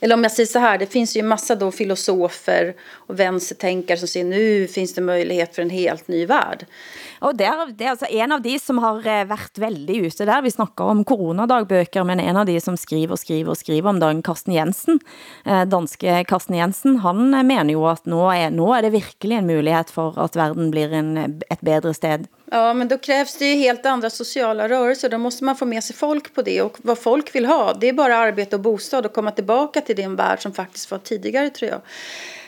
eller 0.00 0.14
om 0.14 0.22
jag 0.22 0.32
säger 0.32 0.46
så 0.46 0.58
här, 0.58 0.78
det 0.78 0.86
finns 0.86 1.16
ju 1.16 1.22
massa 1.22 1.54
då 1.54 1.70
filosofer 1.70 2.74
och 2.92 3.20
vänstertänkare 3.20 3.96
som 3.96 4.08
säger 4.08 4.26
nu 4.26 4.66
finns 4.66 4.94
det 4.94 5.00
möjlighet 5.00 5.54
för 5.54 5.62
en 5.62 5.70
helt 5.70 6.08
ny 6.08 6.26
värld. 6.26 6.66
Og 7.24 7.32
det 7.38 7.48
det 7.78 7.86
er 7.86 7.94
altså 7.94 8.06
en 8.10 8.32
av 8.32 8.42
de 8.42 8.58
som 8.58 8.78
har 8.78 9.06
eh, 9.06 9.24
varit 9.24 9.58
været 9.58 9.58
veldig 9.58 9.96
ute 10.06 10.24
der. 10.24 10.42
Vi 10.42 10.50
snakker 10.50 10.84
om 10.84 11.04
coronadagbøker, 11.04 12.04
men 12.04 12.20
en 12.20 12.36
av 12.36 12.46
de 12.46 12.60
som 12.60 12.76
skriver 12.76 13.16
og 13.16 13.18
skriver 13.18 13.50
og 13.50 13.56
skriver 13.56 13.88
om 13.88 14.00
dagen, 14.00 14.22
Karsten 14.22 14.52
Jensen, 14.52 15.00
eh, 15.46 15.64
danske 15.64 16.24
Karsten 16.28 16.56
Jensen, 16.56 16.98
han 17.00 17.30
menar 17.30 17.44
mener 17.54 17.72
jo 17.72 17.86
at 17.88 18.04
nå 18.04 18.28
er, 18.32 18.50
nå 18.50 18.74
er 18.74 18.82
det 18.82 18.92
virkelig 18.92 19.38
en 19.38 19.46
mulighet 19.46 19.90
for 19.90 20.18
at 20.20 20.36
verden 20.36 20.70
blir 20.70 20.92
en, 20.92 21.40
et 21.50 21.64
bedre 21.64 21.94
sted. 21.94 22.28
Ja, 22.54 22.74
men 22.74 22.88
då 22.88 22.98
krävs 22.98 23.36
det 23.36 23.46
ju 23.46 23.54
helt 23.54 23.86
andra 23.86 24.10
sociala 24.10 24.68
rörelser. 24.68 25.08
Då 25.08 25.18
måste 25.18 25.44
man 25.44 25.56
få 25.56 25.64
med 25.64 25.84
sig 25.84 25.96
folk 25.96 26.34
på 26.34 26.42
det. 26.42 26.62
Och 26.62 26.76
vad 26.82 26.98
folk 26.98 27.34
vill 27.34 27.46
ha, 27.46 27.72
det 27.72 27.88
är 27.88 27.92
bara 27.92 28.16
arbete 28.16 28.56
och 28.56 28.62
bostad 28.62 29.06
och 29.06 29.12
komma 29.12 29.30
tillbaka 29.30 29.80
till 29.80 29.96
den 29.96 30.16
värld 30.16 30.42
som 30.42 30.52
faktiskt 30.52 30.90
var 30.90 30.98
tidigare, 30.98 31.50
tror 31.50 31.70
jag. 31.70 31.80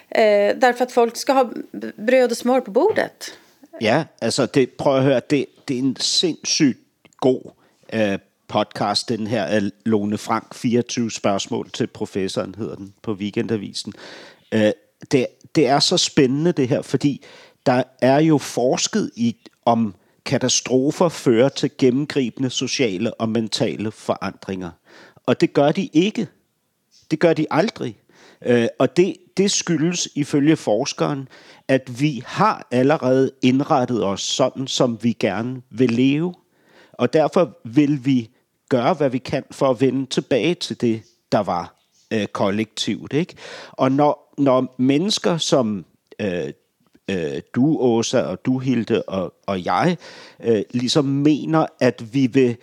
Eh, 0.08 0.56
därför 0.56 0.84
att 0.84 0.92
folk 0.92 1.16
ska 1.16 1.32
ha 1.32 1.50
bröd 1.96 2.30
och 2.30 2.36
smör 2.36 2.60
på 2.60 2.70
bordet. 2.70 3.32
Ja, 3.80 4.04
altså 4.20 4.46
det, 4.46 4.76
prøv 4.76 4.96
at 4.96 5.02
høre, 5.02 5.20
det, 5.30 5.46
det 5.68 5.74
er 5.74 5.82
en 5.82 5.96
sindssygt 5.96 6.78
god 7.20 7.50
øh, 7.92 8.18
podcast, 8.48 9.08
den 9.08 9.26
her 9.26 9.44
af 9.44 9.62
Lone 9.84 10.18
Frank, 10.18 10.54
24 10.54 11.10
spørgsmål 11.10 11.70
til 11.70 11.86
professoren, 11.86 12.54
hedder 12.58 12.74
den 12.74 12.94
på 13.02 13.12
Weekendavisen. 13.12 13.92
Øh, 14.52 14.72
det, 15.12 15.26
det 15.54 15.66
er 15.66 15.78
så 15.78 15.96
spændende 15.96 16.52
det 16.52 16.68
her, 16.68 16.82
fordi 16.82 17.24
der 17.66 17.82
er 18.02 18.20
jo 18.20 18.38
forsket 18.38 19.10
i, 19.16 19.36
om 19.64 19.94
katastrofer 20.24 21.08
fører 21.08 21.48
til 21.48 21.70
gennemgribende 21.78 22.50
sociale 22.50 23.14
og 23.14 23.28
mentale 23.28 23.90
forandringer. 23.90 24.70
Og 25.26 25.40
det 25.40 25.52
gør 25.52 25.72
de 25.72 25.88
ikke. 25.92 26.28
Det 27.10 27.18
gør 27.18 27.32
de 27.32 27.46
aldrig. 27.50 27.98
Øh, 28.42 28.68
og 28.78 28.96
det, 28.96 29.16
det 29.36 29.50
skyldes 29.50 30.08
ifølge 30.14 30.56
forskeren, 30.56 31.28
at 31.68 32.00
vi 32.00 32.22
har 32.26 32.66
allerede 32.70 33.30
indrettet 33.42 34.04
os 34.04 34.22
sådan, 34.22 34.66
som 34.66 34.98
vi 35.02 35.12
gerne 35.12 35.62
vil 35.70 35.90
leve. 35.90 36.34
Og 36.92 37.12
derfor 37.12 37.58
vil 37.64 38.04
vi 38.04 38.30
gøre, 38.68 38.94
hvad 38.94 39.10
vi 39.10 39.18
kan 39.18 39.44
for 39.50 39.70
at 39.70 39.80
vende 39.80 40.06
tilbage 40.06 40.54
til 40.54 40.80
det, 40.80 41.02
der 41.32 41.38
var 41.38 41.74
øh, 42.10 42.26
kollektivt. 42.26 43.12
Ikke? 43.12 43.34
Og 43.72 43.92
når, 43.92 44.34
når 44.38 44.74
mennesker 44.78 45.38
som 45.38 45.84
øh, 46.20 46.52
øh, 47.10 47.42
du, 47.54 47.78
Åsa, 47.80 48.20
og 48.20 48.44
du, 48.44 48.58
Hilde, 48.58 49.02
og, 49.02 49.34
og 49.46 49.64
jeg, 49.64 49.96
øh, 50.44 50.62
ligesom 50.70 51.04
mener, 51.04 51.66
at 51.80 52.14
vi 52.14 52.26
vil, 52.26 52.56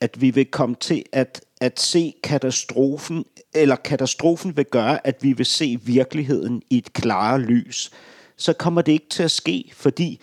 at 0.00 0.20
vi 0.20 0.30
vil 0.30 0.46
komme 0.46 0.76
til 0.80 1.04
at, 1.12 1.40
at 1.60 1.80
se 1.80 2.14
katastrofen, 2.22 3.24
eller 3.54 3.76
katastrofen 3.76 4.56
vil 4.56 4.64
gøre, 4.64 5.06
at 5.06 5.22
vi 5.22 5.32
vil 5.32 5.46
se 5.46 5.78
virkeligheden 5.82 6.62
i 6.70 6.78
et 6.78 6.92
klare 6.92 7.40
lys, 7.40 7.90
så 8.36 8.52
kommer 8.52 8.82
det 8.82 8.92
ikke 8.92 9.08
til 9.10 9.22
at 9.22 9.30
ske, 9.30 9.70
fordi 9.74 10.20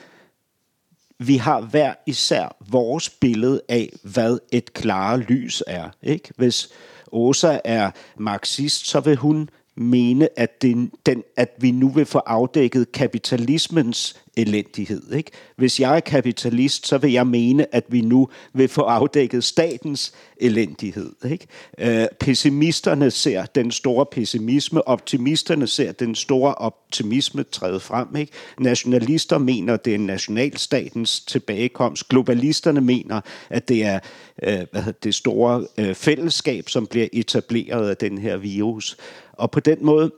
vi 1.19 1.37
har 1.37 1.61
hver 1.61 1.93
især 2.05 2.55
vores 2.69 3.09
billede 3.09 3.61
af, 3.69 3.93
hvad 4.03 4.39
et 4.51 4.73
klare 4.73 5.19
lys 5.19 5.63
er. 5.67 5.89
Ikke? 6.03 6.29
Hvis 6.35 6.69
Åsa 7.11 7.59
er 7.63 7.91
marxist, 8.17 8.87
så 8.87 8.99
vil 8.99 9.15
hun 9.15 9.49
mene, 9.79 10.39
at, 10.39 10.61
det, 10.61 10.89
den, 11.05 11.23
at 11.35 11.49
vi 11.57 11.71
nu 11.71 11.89
vil 11.89 12.05
få 12.05 12.17
afdækket 12.17 12.91
kapitalismens 12.91 14.15
elendighed. 14.37 15.13
Ikke? 15.13 15.31
Hvis 15.55 15.79
jeg 15.79 15.95
er 15.95 15.99
kapitalist, 15.99 16.87
så 16.87 16.97
vil 16.97 17.11
jeg 17.11 17.27
mene, 17.27 17.75
at 17.75 17.83
vi 17.87 18.01
nu 18.01 18.29
vil 18.53 18.67
få 18.67 18.81
afdækket 18.81 19.43
statens 19.43 20.13
elendighed. 20.37 21.11
Ikke? 21.25 21.47
Øh, 21.77 22.07
pessimisterne 22.19 23.11
ser 23.11 23.45
den 23.45 23.71
store 23.71 24.05
pessimisme, 24.05 24.87
optimisterne 24.87 25.67
ser 25.67 25.91
den 25.91 26.15
store 26.15 26.55
optimisme 26.55 27.43
træde 27.43 27.79
frem. 27.79 28.15
Ikke? 28.15 28.31
Nationalister 28.59 29.37
mener, 29.37 29.73
at 29.73 29.85
det 29.85 29.95
er 29.95 29.99
nationalstatens 29.99 31.19
tilbagekomst. 31.19 32.09
Globalisterne 32.09 32.81
mener, 32.81 33.21
at 33.49 33.69
det 33.69 33.83
er 33.83 33.99
øh, 34.43 34.59
hvad 34.71 34.81
hedder, 34.81 34.99
det 35.03 35.15
store 35.15 35.67
øh, 35.77 35.95
fællesskab, 35.95 36.69
som 36.69 36.87
bliver 36.87 37.07
etableret 37.13 37.89
af 37.89 37.97
den 37.97 38.17
her 38.17 38.37
virus. 38.37 38.97
Og 39.39 39.51
på 39.51 39.59
den 39.59 39.77
måde, 39.85 40.11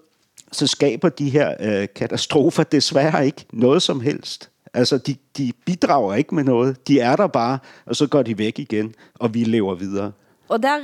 så 0.52 0.68
skaber 0.68 1.10
de 1.10 1.30
her 1.30 1.56
øh, 1.60 1.88
katastrofer 1.96 2.64
desværre 2.64 3.26
ikke 3.26 3.46
noget 3.54 3.82
som 3.82 4.02
helst. 4.02 4.50
Altså, 4.74 4.98
de, 4.98 5.16
de 5.38 5.52
bidrager 5.66 6.16
ikke 6.16 6.36
med 6.36 6.44
noget. 6.44 6.88
De 6.88 7.00
er 7.00 7.16
der 7.16 7.28
bare, 7.28 7.60
og 7.86 7.96
så 7.96 8.08
går 8.08 8.24
de 8.24 8.38
væk 8.38 8.60
igen, 8.60 8.96
og 9.20 9.34
vi 9.34 9.44
lever 9.44 9.76
videre. 9.76 10.12
Og 10.52 10.60
der, 10.64 10.78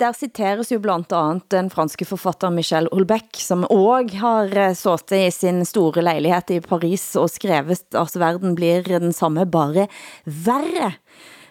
der 0.00 0.12
citeres 0.12 0.72
jo 0.72 0.78
blandt 0.78 1.12
andet 1.12 1.50
den 1.50 1.70
franske 1.70 2.04
forfatter 2.04 2.50
Michel 2.50 2.88
Houellebecq, 2.92 3.40
som 3.40 3.64
også 3.64 4.16
har 4.16 4.42
eh, 4.44 4.74
sittet 4.76 5.26
i 5.26 5.30
sin 5.30 5.64
store 5.64 6.02
lejlighed 6.02 6.50
i 6.50 6.60
Paris 6.60 7.16
og 7.16 7.30
skrevet, 7.30 7.80
at 7.94 8.12
verden 8.20 8.54
blir 8.54 8.82
den 8.82 9.12
samme, 9.12 9.46
bare 9.46 9.86
værre. 10.26 10.92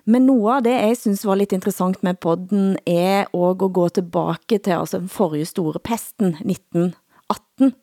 Men 0.05 0.27
noget 0.29 0.55
af 0.55 0.63
det, 0.63 0.71
jeg 0.71 0.97
synes 0.97 1.25
var 1.25 1.35
lidt 1.35 1.51
interessant 1.51 2.03
med 2.03 2.13
podden, 2.21 2.77
er 2.85 3.25
også 3.33 3.65
at 3.65 3.73
gå 3.73 3.87
tilbage 3.89 4.59
til 4.59 4.71
altså, 4.71 4.99
den 4.99 5.09
forrige 5.09 5.45
store 5.45 5.79
pesten, 5.79 6.37
1918, 6.45 7.73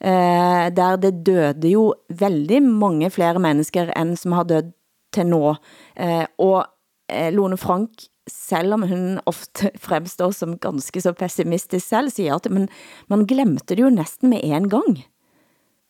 eh, 0.00 0.76
der 0.76 0.96
det 0.96 1.26
døde 1.26 1.68
jo 1.68 1.94
veldig 2.08 2.62
mange 2.62 3.10
flere 3.10 3.38
mennesker, 3.38 3.90
end 3.92 4.16
som 4.16 4.32
har 4.32 4.44
død 4.44 4.70
til 5.12 5.26
nå. 5.26 5.54
Eh, 5.96 6.24
og 6.38 6.66
eh, 7.10 7.32
Lone 7.32 7.56
Frank, 7.56 7.90
selvom 8.28 8.86
hun 8.86 9.18
ofte 9.26 9.70
fremstår 9.88 10.30
som 10.30 10.58
ganske 10.58 11.00
så 11.00 11.12
pessimistisk 11.12 11.88
selv, 11.88 12.10
siger 12.10 12.34
at 12.34 12.50
men, 12.50 12.68
man 13.08 13.26
glemte 13.26 13.74
det 13.74 13.82
jo 13.82 13.90
næsten 13.90 14.30
med 14.30 14.40
en 14.44 14.68
gang 14.70 15.02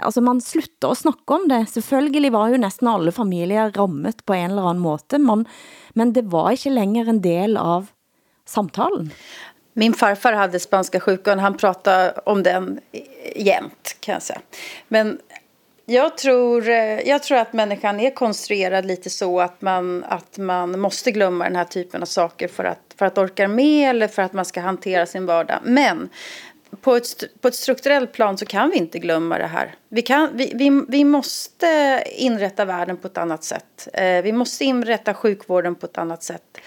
altså 0.03 0.21
man 0.21 0.41
slutter 0.41 0.93
at 0.93 0.99
snakke 0.99 1.35
om 1.35 1.49
det. 1.49 1.65
Selvfølgelig 1.73 2.33
var 2.35 2.53
jo 2.53 2.61
næsten 2.61 2.89
alle 2.91 3.13
familier 3.13 3.73
rammet 3.77 4.25
på 4.27 4.37
en 4.37 4.51
eller 4.51 4.71
anden 4.71 4.85
måte, 4.85 5.19
men, 5.23 5.47
men 5.95 6.13
det 6.17 6.27
var 6.33 6.53
ikke 6.57 6.75
længere 6.75 7.15
en 7.15 7.23
del 7.25 7.57
av 7.61 7.91
samtalen. 8.47 9.13
Min 9.77 9.95
farfar 9.95 10.33
hade 10.33 10.61
spanska 10.61 11.01
sjukan, 11.01 11.39
han 11.39 11.57
pratade 11.57 12.21
om 12.27 12.43
den 12.43 12.81
jämt 13.37 13.97
kan 14.01 14.13
jag 14.13 14.23
säga. 14.23 14.41
Men 14.89 15.19
jag 15.89 16.17
tror, 16.19 16.69
jag 17.07 17.23
tror 17.23 17.39
att 17.39 17.53
människan 17.53 18.01
är 18.01 18.11
konstruerad 18.11 18.87
lite 18.87 19.11
så 19.11 19.41
att 19.41 19.63
man, 19.63 20.05
att 20.09 20.39
man 20.39 20.81
måste 20.81 21.11
glömma 21.11 21.45
den 21.45 21.57
här 21.57 21.65
typen 21.65 22.03
av 22.03 22.07
saker 22.07 22.49
för 22.49 22.65
att, 22.65 22.95
för 22.99 23.07
att 23.07 23.19
orka 23.19 23.49
med 23.49 23.91
eller 23.91 24.09
för 24.09 24.23
att 24.23 24.33
man 24.33 24.45
ska 24.45 24.61
hantera 24.61 25.07
sin 25.07 25.27
vardag. 25.27 25.59
Men 25.65 26.09
på 26.81 26.97
ett, 26.97 27.41
på 27.41 27.49
ett 27.49 27.55
strukturellt 27.55 28.13
plan 28.13 28.39
så 28.39 28.47
kan 28.47 28.71
vi 28.71 28.77
inte 28.77 28.99
glömma 28.99 29.39
det 29.39 29.47
här. 29.47 29.75
Vi, 29.89 30.03
kan, 30.03 30.31
vi, 30.35 30.53
vi, 30.55 30.83
vi 30.89 31.05
måste 31.05 32.03
inrätta 32.17 32.65
världen 32.65 32.97
på 32.97 33.07
ett 33.07 33.19
annat 33.19 33.45
sätt. 33.45 33.89
Eh, 33.93 34.23
vi 34.23 34.33
måste 34.33 34.65
inrätta 34.65 35.15
sjukvården 35.15 35.75
på 35.75 35.87
ett 35.87 35.99
annat 35.99 36.23
sätt. 36.23 36.59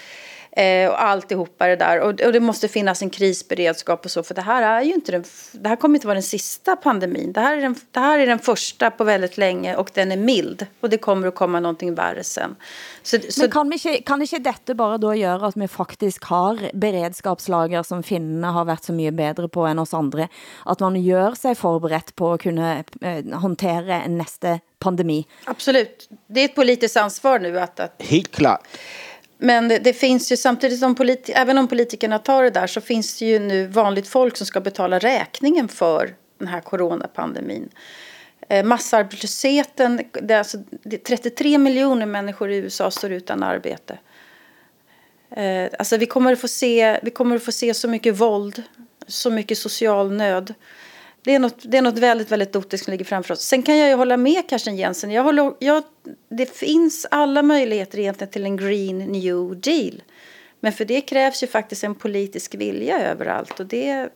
Eh, 0.52 0.90
och 0.90 1.02
alltihopa 1.02 1.66
det 1.66 1.76
där. 1.76 2.00
Och, 2.00 2.20
och 2.20 2.32
det 2.32 2.40
måste 2.40 2.68
finnas 2.68 3.02
en 3.02 3.10
krisberedskap 3.10 4.04
och 4.04 4.10
så. 4.10 4.22
För 4.22 4.34
det 4.34 4.42
här 4.42 4.62
är 4.62 4.82
ju 4.82 4.94
inte 4.94 5.12
den, 5.12 5.24
det 5.52 5.68
här 5.68 5.76
kommer 5.76 5.94
inte 5.94 6.06
vara 6.06 6.14
den 6.14 6.22
sista 6.22 6.76
pandemin. 6.76 7.32
Det 7.32 7.40
här, 7.40 7.56
är 7.56 7.60
den, 7.60 7.76
det 7.90 8.00
här 8.00 8.18
är 8.18 8.26
den 8.26 8.38
första 8.38 8.90
på 8.90 9.04
väldigt 9.04 9.38
länge 9.38 9.76
och 9.76 9.90
den 9.94 10.12
är 10.12 10.16
mild. 10.16 10.66
Och 10.80 10.90
det 10.90 10.98
kommer 10.98 11.28
att 11.28 11.34
komma 11.34 11.60
någonting 11.60 11.94
värre 11.94 12.24
sen. 12.24 12.56
Så, 13.02 13.18
så... 13.28 13.40
Men 13.40 13.50
kan, 13.50 13.70
vi 13.70 13.76
ikke, 13.76 14.02
kan 14.02 14.22
ikke 14.22 14.38
dette 14.38 14.74
bare 14.74 14.98
då 14.98 15.14
gøre, 15.14 15.46
at 15.46 15.56
vi 15.56 15.68
faktisk 15.68 16.24
har 16.24 16.58
beredskapslager, 16.74 17.82
som 17.82 18.02
finnene 18.02 18.46
har 18.46 18.64
været 18.64 18.84
så 18.84 18.92
mye 18.92 19.12
bedre 19.12 19.48
på 19.48 19.66
end 19.66 19.80
oss 19.80 19.94
andre? 19.94 20.28
At 20.66 20.80
man 20.80 20.98
gør 21.04 21.34
sig 21.34 21.56
forberedt 21.56 22.14
på 22.16 22.32
at 22.32 22.42
kunne 22.42 22.84
eh, 23.02 23.24
håndtere 23.38 24.02
en 24.02 24.18
næste 24.18 24.60
pandemi? 24.78 25.26
Absolut. 25.44 26.08
Det 26.26 26.40
är 26.40 26.44
ett 26.44 26.54
politiskt 26.54 26.96
ansvar 26.96 27.38
nu 27.38 27.60
att... 27.60 27.80
att... 27.80 28.02
Helt 28.02 28.30
klart. 28.30 28.66
Men 29.42 29.68
det, 29.68 29.78
det 29.78 29.92
finns 29.92 30.32
ju 30.32 30.36
samtidigt 30.36 30.78
som 30.78 30.94
politi 30.94 31.32
även 31.32 31.58
om 31.58 31.68
politikerna 31.68 32.18
tar 32.18 32.42
det 32.42 32.50
där 32.50 32.66
så 32.66 32.80
finns 32.80 33.18
det 33.18 33.24
ju 33.24 33.38
nu 33.38 33.66
vanligt 33.66 34.08
folk 34.08 34.36
som 34.36 34.46
ska 34.46 34.60
betala 34.60 34.98
räkningen 34.98 35.68
för 35.68 36.14
den 36.38 36.48
här 36.48 36.60
coronapandemin. 36.60 37.68
Eh, 38.48 38.64
massarbetslösheten, 38.64 40.02
det 40.12 40.34
är 40.34 40.38
alltså, 40.38 40.58
det 40.82 40.96
är 40.96 41.16
33 41.16 41.58
miljoner 41.58 42.06
människor 42.06 42.50
i 42.50 42.56
USA 42.56 42.90
står 42.90 43.12
utan 43.12 43.42
arbete. 43.42 43.98
Eh, 45.30 45.68
alltså 45.78 45.96
vi 45.96 46.06
kommer, 46.06 46.32
att 46.32 46.40
få 46.40 46.48
se, 46.48 47.00
vi 47.02 47.10
kommer 47.10 47.36
att 47.36 47.44
få 47.44 47.52
se 47.52 47.74
så 47.74 47.88
mycket 47.88 48.16
våld, 48.16 48.62
så 49.06 49.30
mycket 49.30 49.58
social 49.58 50.12
nöd. 50.12 50.54
Det 51.22 51.34
är 51.34 51.38
något, 51.38 51.56
det 51.62 51.78
är 51.78 51.82
något 51.82 51.98
väldigt, 51.98 52.30
väldigt 52.30 52.56
otäckt 52.56 52.84
som 52.84 52.90
ligger 52.90 53.04
framför 53.04 53.34
oss. 53.34 53.40
Sen 53.40 53.62
kan 53.62 53.78
jag 53.78 53.88
ju 53.88 53.94
hålla 53.94 54.16
med 54.16 54.48
Karsten 54.48 54.76
Jensen. 54.76 55.10
Jag 55.10 55.22
håller, 55.22 55.54
jag, 55.58 55.82
det 56.28 56.56
finns 56.56 57.06
alla 57.10 57.42
möjligheter 57.42 57.98
egentligen 57.98 58.30
till 58.30 58.44
en 58.44 58.56
green 58.56 58.98
new 58.98 59.60
deal. 59.60 60.02
Men 60.60 60.72
för 60.72 60.84
det 60.84 61.00
krävs 61.00 61.42
ju 61.42 61.46
faktiskt 61.46 61.84
en 61.84 61.94
politisk 61.94 62.54
vilja 62.54 63.10
överallt. 63.10 63.60
Och 63.60 63.66
det, 63.66 64.08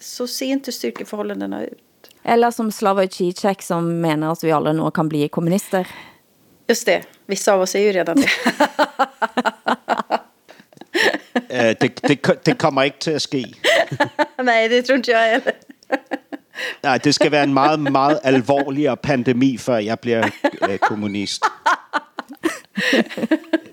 så 0.00 0.26
ser 0.26 0.46
inte 0.46 0.72
styrkeförhållandena 0.72 1.64
ut. 1.64 1.78
Eller 2.22 2.50
som 2.50 2.72
Slavoj 2.72 3.08
Žižek 3.08 3.62
som 3.62 4.00
menar 4.00 4.32
att 4.32 4.44
vi 4.44 4.52
alla 4.52 4.72
nu 4.72 4.90
kan 4.90 5.08
bli 5.08 5.28
kommunister. 5.28 5.88
Just 6.66 6.86
det, 6.86 7.02
vissa 7.26 7.54
av 7.54 7.60
oss 7.60 7.74
är 7.74 7.80
ju 7.80 7.92
redan 7.92 8.16
det. 8.16 8.28
uh, 11.36 11.76
det, 11.80 12.02
det, 12.02 12.44
det 12.44 12.58
kommer 12.58 12.82
ikke 12.82 12.98
til 12.98 13.10
at 13.10 13.22
ske. 13.22 13.44
Nej, 14.42 14.68
det 14.68 14.82
tror 14.82 14.96
inte 14.96 15.10
jag 15.10 15.20
heller. 15.20 15.52
Nej, 16.82 16.98
det 16.98 17.14
skal 17.14 17.30
være 17.30 17.44
en 17.44 17.54
meget, 17.54 17.80
meget 17.80 18.20
alvorligere 18.22 18.96
pandemi, 18.96 19.56
før 19.56 19.76
jeg 19.76 20.00
bliver 20.00 20.28
øh, 20.68 20.78
kommunist 20.78 21.44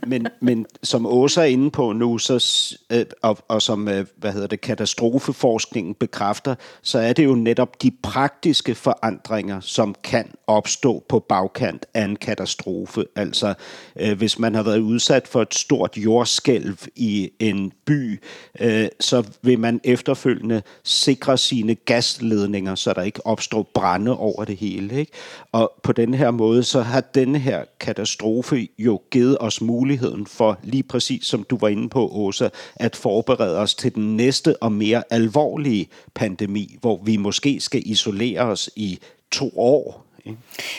men, 0.08 0.28
men 0.40 0.66
som 0.84 1.06
Åsa 1.06 1.42
er 1.42 1.46
inde 1.46 1.72
på 1.72 1.94
nu, 1.94 2.18
så, 2.18 2.76
øh, 2.92 3.06
og, 3.22 3.38
og 3.48 3.62
som 3.62 3.88
øh, 3.88 4.06
hvad 4.18 4.34
hedder 4.34 4.48
det, 4.48 4.62
katastrofeforskningen 4.62 5.96
bekræfter, 5.96 6.56
så 6.82 7.00
er 7.00 7.14
det 7.14 7.26
jo 7.26 7.36
netop 7.36 7.82
de 7.82 7.92
praktiske 8.04 8.76
forandringer, 8.76 9.60
som 9.60 9.96
kan 10.04 10.32
opstå 10.48 11.04
på 11.10 11.20
bagkant 11.20 11.86
af 11.94 12.04
en 12.04 12.16
katastrofe. 12.16 13.06
Altså, 13.16 13.54
øh, 14.00 14.18
hvis 14.18 14.40
man 14.40 14.56
har 14.56 14.64
været 14.64 14.80
udsat 14.80 15.28
for 15.28 15.42
et 15.42 15.56
stort 15.56 15.98
jordskælv 15.98 16.78
i 16.96 17.30
en 17.40 17.72
by, 17.86 18.22
øh, 18.60 18.88
så 19.00 19.24
vil 19.42 19.60
man 19.60 19.82
efterfølgende 19.84 20.62
sikre 20.84 21.38
sine 21.38 21.76
gasledninger, 21.76 22.76
så 22.76 22.94
der 22.94 23.02
ikke 23.02 23.26
opstår 23.26 23.72
brænde 23.74 24.18
over 24.18 24.46
det 24.46 24.58
hele. 24.58 25.00
Ikke? 25.00 25.12
Og 25.52 25.74
på 25.84 25.92
den 25.92 26.14
her 26.14 26.32
måde, 26.32 26.64
så 26.64 26.82
har 26.82 27.02
denne 27.02 27.40
her 27.40 27.64
katastrofe 27.80 28.68
jo 28.80 28.97
givet 29.12 29.38
os 29.40 29.62
muligheden 29.62 30.26
for, 30.28 30.58
lige 30.64 30.84
præcis 30.84 31.26
som 31.26 31.44
du 31.44 31.58
var 31.58 31.68
inde 31.68 31.90
på, 31.90 32.10
Åsa, 32.14 32.50
at 32.76 32.96
forberede 32.96 33.60
os 33.60 33.76
til 33.76 33.96
den 33.96 34.18
næste 34.18 34.56
og 34.64 34.72
mere 34.72 35.04
alvorlige 35.10 35.90
pandemi, 36.14 36.78
hvor 36.82 37.00
vi 37.04 37.18
måske 37.18 37.60
skal 37.60 37.82
isolere 37.86 38.42
os 38.42 38.70
i 38.76 39.00
to 39.32 39.52
år. 39.56 40.04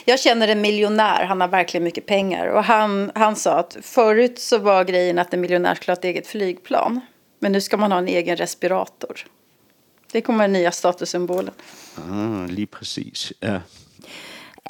Jag 0.04 0.18
känner 0.18 0.48
en 0.48 0.60
miljonär, 0.60 1.24
han 1.24 1.40
har 1.40 1.48
verkligen 1.48 1.84
mycket 1.84 2.06
pengar. 2.06 2.46
Och 2.46 2.64
han, 2.64 3.10
han 3.14 3.36
sa 3.36 3.58
att 3.58 3.76
förut 3.82 4.38
så 4.38 4.58
var 4.58 4.84
grejen 4.84 5.18
att 5.18 5.34
en 5.34 5.40
miljonär 5.40 5.74
skulle 5.74 5.92
ha 5.92 5.98
ett 5.98 6.04
eget 6.04 6.26
flygplan. 6.26 7.00
Men 7.38 7.52
nu 7.52 7.60
ska 7.60 7.76
man 7.76 7.92
ha 7.92 7.98
en 7.98 8.08
egen 8.08 8.36
respirator. 8.36 9.26
Det 10.12 10.20
kommer 10.20 10.44
den 10.44 10.52
nya 10.52 10.72
statussymbolen. 10.72 11.54
Ah, 11.96 12.46
lige 12.46 12.66
præcis. 12.66 13.32
Ja. 13.40 13.60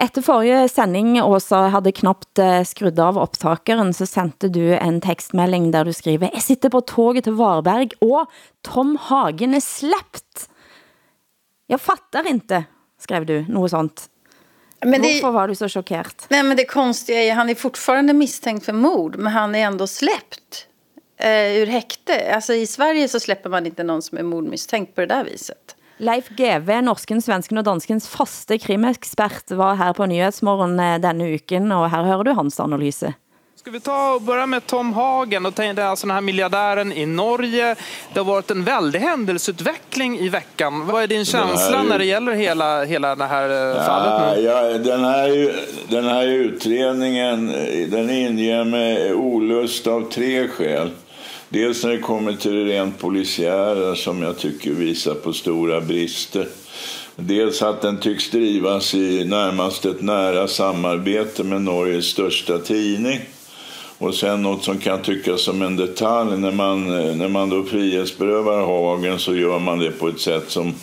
Efter 0.01 0.23
forrige 0.23 0.69
sending, 0.69 1.23
Åsa, 1.23 1.57
havde 1.75 1.93
knapt 1.93 2.39
uh, 2.39 2.63
skrudd 2.63 3.01
av 3.03 3.19
optakeren, 3.19 3.91
så 3.95 4.07
sendte 4.07 4.49
du 4.49 4.63
en 4.77 5.01
tekstmelding 5.03 5.73
der 5.75 5.89
du 5.89 5.93
skriver, 5.93 6.31
Jeg 6.33 6.43
sitter 6.43 6.71
på 6.71 6.81
toget 6.87 7.27
til 7.27 7.35
Varberg, 7.35 7.97
og 8.01 8.31
Tom 8.63 8.95
Hagen 9.09 9.55
er 9.59 9.65
släppt. 9.65 10.47
Jeg 11.69 11.81
fattar 11.81 12.29
inte, 12.31 12.65
skrev 13.01 13.27
du, 13.27 13.45
något 13.49 13.71
sånt. 13.71 14.09
Men 14.81 15.03
det, 15.03 15.09
Hvorfor 15.09 15.33
var 15.33 15.49
du 15.49 15.55
så 15.55 15.69
chockerad? 15.69 16.15
Nej, 16.31 16.43
men 16.43 16.57
det 16.57 16.65
konstiga 16.65 17.23
är, 17.23 17.35
han 17.35 17.51
är 17.51 17.55
fortfarande 17.55 18.13
misstänkt 18.13 18.65
för 18.65 18.73
mord, 18.73 19.17
men 19.17 19.33
han 19.33 19.55
är 19.55 19.67
ändå 19.67 19.87
släppt 19.87 20.67
eh, 21.17 21.57
ur 21.57 21.67
häkte. 21.67 22.35
Alltså 22.35 22.55
i 22.55 22.67
Sverige 22.67 23.09
så 23.09 23.21
släpper 23.21 23.51
man 23.51 23.67
inte 23.67 23.85
någon 23.85 24.03
som 24.03 24.19
är 24.19 24.23
mordmisstänkt 24.23 24.95
på 24.95 25.01
det 25.01 25.07
där 25.07 25.25
viset. 25.25 25.77
Leif 25.99 26.29
GV, 26.29 26.69
norsken, 26.87 27.19
svensken 27.23 27.59
og 27.59 27.65
danskens 27.67 28.07
faste 28.07 28.55
krimekspert, 28.63 29.51
var 29.59 29.75
her 29.81 29.97
på 29.99 30.07
Nyhetsmorgen 30.07 30.79
eh, 30.79 30.99
denne 31.03 31.33
uken, 31.35 31.73
og 31.75 31.89
her 31.91 32.07
hører 32.07 32.29
du 32.29 32.37
hans 32.39 32.61
analyse. 32.63 33.17
Ska 33.59 33.71
vi 33.71 33.81
ta 33.81 34.15
och 34.15 34.23
börja 34.23 34.47
med 34.47 34.67
Tom 34.67 34.93
Hagen 34.93 35.47
och 35.47 35.53
det 35.53 35.65
är 35.65 35.81
alltså 35.81 36.07
den 36.07 36.15
här 36.15 36.21
miljardären 36.21 36.93
i 36.93 37.07
Norge. 37.07 37.75
Det 38.13 38.21
har 38.21 38.25
varit 38.25 38.51
en 38.51 38.65
väldig 38.65 39.01
händelseutveckling 39.01 40.19
i 40.19 40.29
veckan. 40.29 40.87
Vad 40.87 41.03
är 41.03 41.07
din 41.07 41.25
känsla 41.25 41.83
när 41.83 41.99
det 41.99 42.05
gäller 42.05 42.33
hela, 42.33 42.85
hela 42.85 43.15
det 43.15 43.25
här 43.25 43.51
eh, 43.51 43.57
ja, 43.57 43.83
fallet 43.83 44.37
nu? 44.37 44.43
Ja, 44.43 44.63
den, 44.79 45.05
här, 45.05 45.53
den 45.89 46.05
här 46.05 46.27
utredningen 46.27 47.47
den 47.91 48.11
inger 48.11 48.65
med 48.65 49.13
olust 49.13 49.87
av 49.87 50.11
tre 50.11 50.49
skäl. 50.49 50.91
Dels 51.49 51.85
när 51.85 51.91
det 51.91 51.99
kommer 51.99 52.33
till 52.33 52.55
det 52.55 52.65
rent 52.65 52.99
polisiära 52.99 53.95
som 53.95 54.23
jag 54.23 54.39
tycker 54.39 54.71
visar 54.71 55.15
på 55.15 55.33
stora 55.33 55.81
brister. 55.81 56.49
Dels 57.17 57.63
att 57.63 57.81
den 57.81 57.99
tycks 58.01 58.31
drivas 58.31 58.95
i 58.95 59.25
närmast 59.25 59.85
ett 59.85 60.03
nära 60.03 60.49
samarbete 60.49 61.45
med 61.45 61.63
Norges 61.63 62.05
största 62.05 62.59
tidning. 62.59 63.21
Och 63.99 64.15
sen 64.15 64.43
något 64.43 64.65
som 64.65 64.79
kan 64.79 65.03
tyckas 65.03 65.43
som 65.43 65.63
en 65.63 65.77
detalj, 65.77 66.39
när 66.39 66.53
man, 66.53 66.87
när 67.19 67.29
man 67.29 67.49
då 67.49 67.65
frihetsberövar 67.65 68.61
Hagen 68.61 69.19
så 69.19 69.35
gör 69.35 69.59
man 69.59 69.79
det 69.79 69.91
på 69.91 70.09
ett 70.09 70.21
sätt 70.21 70.51
som 70.51 70.75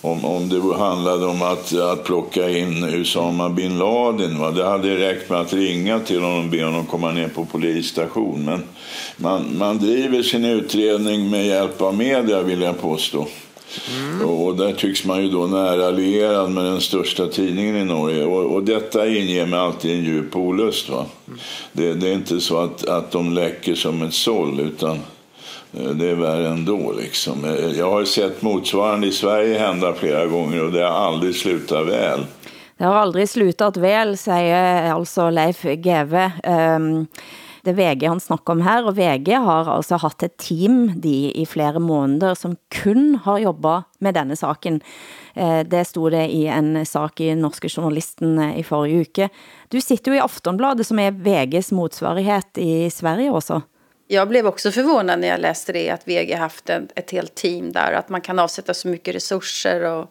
om, 0.00 0.24
om 0.24 0.48
det 0.48 0.76
handlade 0.76 1.26
om 1.26 1.42
att, 1.42 1.74
att 1.74 2.04
plocka 2.04 2.50
in 2.50 2.84
Usama 2.84 3.48
bin 3.48 3.78
Laden. 3.78 4.38
Va? 4.38 4.50
Det 4.50 4.64
hade 4.64 4.96
räckt 4.96 5.30
med 5.30 5.40
att 5.40 5.52
ringa 5.52 6.00
till 6.00 6.22
honom 6.22 6.44
och 6.44 6.50
be 6.50 6.64
honom 6.64 6.86
komma 6.86 7.10
ner 7.10 7.28
på 7.28 7.44
polisstation. 7.44 8.62
Man, 9.16 9.58
man 9.58 9.78
driver 9.78 10.22
sin 10.22 10.44
utredning 10.44 11.30
med 11.30 11.46
hjälp 11.46 11.82
av 11.82 11.96
media 11.96 12.42
vill 12.42 12.62
jag 12.62 12.80
påstå. 12.80 13.26
Mm. 13.90 14.28
Och 14.28 14.56
där 14.56 14.72
tycks 14.72 15.04
man 15.04 15.22
ju 15.22 15.30
då 15.30 15.46
nära 15.46 15.86
allierad 15.86 16.50
med 16.50 16.64
den 16.64 16.80
största 16.80 17.26
tidningen 17.26 17.76
i 17.76 17.84
Norge. 17.84 18.24
Och, 18.24 18.54
och 18.54 18.62
detta 18.62 19.06
inger 19.08 19.46
mig 19.46 19.58
alltid 19.58 19.98
en 19.98 20.04
djup 20.04 20.36
olust. 20.36 20.88
Va? 20.88 21.06
Mm. 21.26 21.38
Det, 21.72 21.94
det, 21.94 22.08
är 22.08 22.12
inte 22.12 22.40
så 22.40 22.58
att, 22.58 22.88
att 22.88 23.10
de 23.10 23.32
läcker 23.32 23.74
som 23.74 24.02
ett 24.02 24.14
såll 24.14 24.60
utan 24.60 24.98
eh, 25.72 25.90
det 25.90 26.06
är 26.10 26.14
värre 26.14 26.48
ändå. 26.48 26.92
Liksom. 27.00 27.44
Eh, 27.44 27.78
jag 27.78 27.90
har 27.90 28.04
sett 28.04 28.42
motsvarande 28.42 29.06
i 29.06 29.12
Sverige 29.12 29.58
hända 29.58 29.92
flera 29.92 30.26
gånger 30.26 30.64
och 30.64 30.72
det 30.72 30.82
har 30.82 30.90
aldrig 30.90 31.34
slutat 31.34 31.86
väl. 31.86 32.20
Det 32.76 32.84
har 32.84 32.94
aldrig 32.94 33.28
slutat 33.28 33.76
väl, 33.76 34.16
säger 34.16 34.92
alltså 34.92 35.30
Leif 35.30 35.62
GV. 35.62 36.30
Um 36.44 37.06
det 37.64 37.74
VG 37.78 38.06
han 38.06 38.20
snakker 38.20 38.54
om 38.54 38.62
her, 38.64 38.84
og 38.84 38.96
VG 38.98 39.32
har 39.40 39.68
altså 39.72 39.98
haft 40.02 40.22
et 40.26 40.36
team 40.40 41.00
de 41.00 41.32
i 41.32 41.46
flere 41.48 41.80
måneder, 41.80 42.36
som 42.38 42.56
kun 42.74 43.16
har 43.24 43.42
jobbet 43.42 43.88
med 44.04 44.16
denne 44.16 44.36
saken. 44.36 44.80
Eh, 45.34 45.60
det 45.66 45.86
stod 45.88 46.12
det 46.12 46.26
i 46.30 46.44
en 46.52 46.76
sak 46.86 47.20
i 47.24 47.32
Norske 47.38 47.70
Journalisten 47.72 48.38
eh, 48.38 48.58
i 48.60 48.66
forrige 48.66 49.08
uke. 49.08 49.30
Du 49.72 49.80
sitter 49.80 50.12
jo 50.12 50.18
i 50.18 50.24
Aftonbladet, 50.24 50.86
som 50.86 51.00
er 51.00 51.16
VGs 51.16 51.72
motsvarighet 51.72 52.60
i 52.60 52.90
Sverige 52.90 53.32
også. 53.32 53.62
Jag 54.06 54.28
blev 54.28 54.46
också 54.46 54.70
förvånad 54.70 55.20
när 55.20 55.28
jag 55.28 55.40
läste 55.40 55.72
det 55.72 55.90
att 55.90 56.08
VG 56.08 56.34
haft 56.34 56.70
ett, 56.70 56.92
ett 56.94 57.10
helt 57.10 57.34
team 57.34 57.72
där, 57.72 57.92
att 57.92 58.08
man 58.08 58.20
kan 58.20 58.38
avsätta 58.38 58.74
så 58.74 58.88
mycket 58.88 59.14
resurser. 59.14 59.92
Och... 59.92 60.10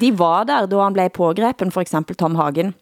De 0.00 0.12
var 0.12 0.44
där 0.44 0.66
då 0.66 0.80
han 0.80 0.92
blev 0.92 1.08
pågrepen, 1.08 1.70
för 1.70 1.80
exempel 1.80 2.16
Tom 2.16 2.36
Hagen. 2.36 2.72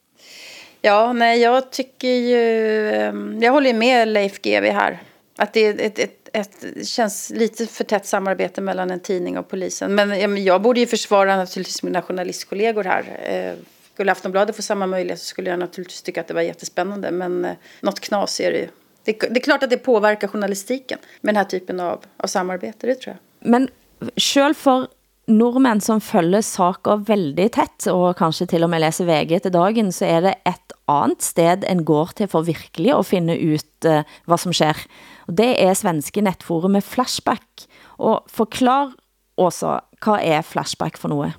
Ja, 0.81 1.13
nej, 1.13 1.41
jag 1.41 1.71
tycker 1.71 2.09
ju... 2.09 2.91
Ehm, 2.91 3.43
jag 3.43 3.53
håller 3.53 3.75
med 3.75 4.09
Leif 4.09 4.41
GW 4.43 4.71
här. 4.71 5.03
Att 5.37 5.53
det 5.53 5.61
är 5.61 5.81
ett, 5.81 5.99
ett, 5.99 6.29
ett, 6.33 6.87
känns 6.89 7.31
lite 7.31 7.67
för 7.67 7.85
tätt 7.85 8.07
samarbete 8.07 8.61
mellan 8.61 8.91
en 8.91 9.01
tidning 9.01 9.39
och 9.39 9.49
polisen. 9.49 9.95
Men 9.95 10.45
jag 10.45 10.63
borde 10.63 10.81
ju 10.81 10.87
försvara 10.87 11.37
naturligtvis 11.37 11.83
mina 11.83 12.03
journalistkollegor 12.03 12.85
här. 12.85 13.21
Eh, 13.23 13.65
skulle 13.95 14.13
Aftonbladet 14.13 14.57
få 14.57 14.63
samma 14.63 14.87
möjlighet 14.87 15.21
så 15.21 15.27
skulle 15.27 15.51
jag 15.51 15.59
naturligtvis 15.59 16.03
tycka 16.03 16.21
att 16.21 16.29
det 16.29 16.35
var 16.35 16.43
jättespännande. 16.43 17.11
Men 17.11 17.45
eh, 17.45 17.53
något 17.81 18.01
knas 18.01 18.41
är 18.41 18.53
det 18.53 18.59
ju. 18.59 18.69
Det, 19.05 19.13
det 19.13 19.41
är 19.41 19.45
klart 19.45 19.63
att 19.63 19.71
det 19.71 19.77
påverkar 19.77 20.29
journalistiken 20.29 20.99
med 21.21 21.35
den 21.35 21.37
här 21.37 21.51
typen 21.51 21.81
av, 21.81 22.05
av 22.17 22.27
samarbete, 22.27 22.87
det 22.87 22.95
tror 22.95 23.17
jag. 23.17 23.51
Men 23.51 23.69
själv 24.17 24.55
för 24.55 24.87
nordmænd, 25.31 25.81
som 25.85 26.01
følger 26.01 26.43
saker 26.45 27.05
veldig 27.09 27.49
tæt, 27.55 27.89
og 27.93 28.17
kanskje 28.19 28.47
til 28.51 28.67
og 28.67 28.71
med 28.73 28.83
læser 28.83 29.09
VG 29.09 29.43
til 29.43 29.55
dagen, 29.55 29.93
så 29.93 30.07
er 30.07 30.25
det 30.27 30.35
et 30.47 30.75
andet 30.91 31.23
sted, 31.23 31.67
en 31.69 31.85
går 31.85 32.13
til 32.17 32.29
for 32.29 32.47
virkelig 32.47 32.95
at 32.97 33.07
finde 33.07 33.39
ut 33.55 33.87
eh, 33.87 34.01
uh, 34.01 34.17
hvad 34.27 34.39
som 34.39 34.53
sker. 34.53 34.87
Og 35.29 35.39
det 35.39 35.53
er 35.63 35.75
svenske 35.75 36.21
netforumet 36.21 36.85
Flashback. 36.85 37.69
Og 37.99 38.25
forklar 38.29 38.93
også, 39.37 39.79
hvad 40.05 40.19
er 40.23 40.43
Flashback 40.43 40.99
for 40.99 41.09
noget? 41.09 41.33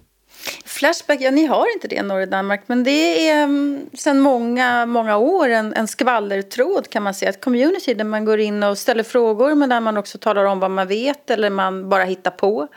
Flashback, 0.65 1.21
ja 1.21 1.31
ni 1.31 1.45
har 1.45 1.65
inte 1.73 1.87
det 1.87 1.99
i 2.01 2.25
Danmark 2.25 2.61
men 2.67 2.83
det 2.83 2.89
mm, 2.89 3.29
är 3.29 3.43
um, 3.43 3.89
sedan 3.93 4.19
många, 4.19 4.85
många 4.85 5.17
år 5.17 5.49
en, 5.49 5.73
en 5.73 5.87
skvallertråd 5.87 6.89
kan 6.89 7.03
man 7.03 7.13
säga. 7.13 7.29
Ett 7.29 7.41
community 7.41 7.93
där 7.93 8.03
man 8.03 8.25
går 8.25 8.39
in 8.39 8.63
och 8.63 8.77
ställer 8.77 9.03
frågor 9.03 9.55
men 9.55 9.69
där 9.69 9.79
man 9.79 9.97
också 9.97 10.17
talar 10.17 10.45
om 10.45 10.59
vad 10.59 10.71
man 10.71 10.87
vet 10.87 11.29
eller 11.29 11.49
man 11.49 11.89
bara 11.89 12.03
hittar 12.03 12.31
på. 12.31 12.67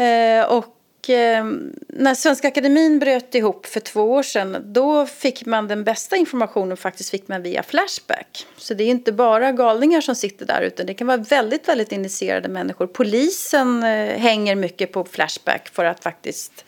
Eh, 0.00 0.44
och 0.44 1.10
eh, 1.10 1.44
när 1.88 2.14
Svenska 2.14 2.48
Akademin 2.48 2.98
bröt 2.98 3.34
ihop 3.34 3.66
för 3.66 3.80
två 3.80 4.02
år 4.02 4.22
sedan 4.22 4.56
då 4.64 5.06
fick 5.06 5.46
man 5.46 5.68
den 5.68 5.84
bästa 5.84 6.16
informationen 6.16 6.76
faktiskt 6.76 7.10
fick 7.10 7.28
man 7.28 7.42
via 7.42 7.62
Flashback. 7.62 8.46
Så 8.56 8.74
det 8.74 8.84
är 8.84 8.88
inte 8.88 9.12
bara 9.12 9.52
galningar 9.52 10.00
som 10.00 10.14
sitter 10.14 10.46
där 10.46 10.62
utan 10.62 10.86
det 10.86 10.94
kan 10.94 11.06
vara 11.06 11.16
väldigt, 11.16 11.68
väldigt 11.68 11.92
initierade 11.92 12.48
människor. 12.48 12.86
Polisen 12.86 13.82
eh, 13.82 14.18
hänger 14.18 14.54
mycket 14.54 14.92
på 14.92 15.04
Flashback 15.04 15.68
för 15.68 15.84
att 15.84 16.02
faktiskt 16.02 16.64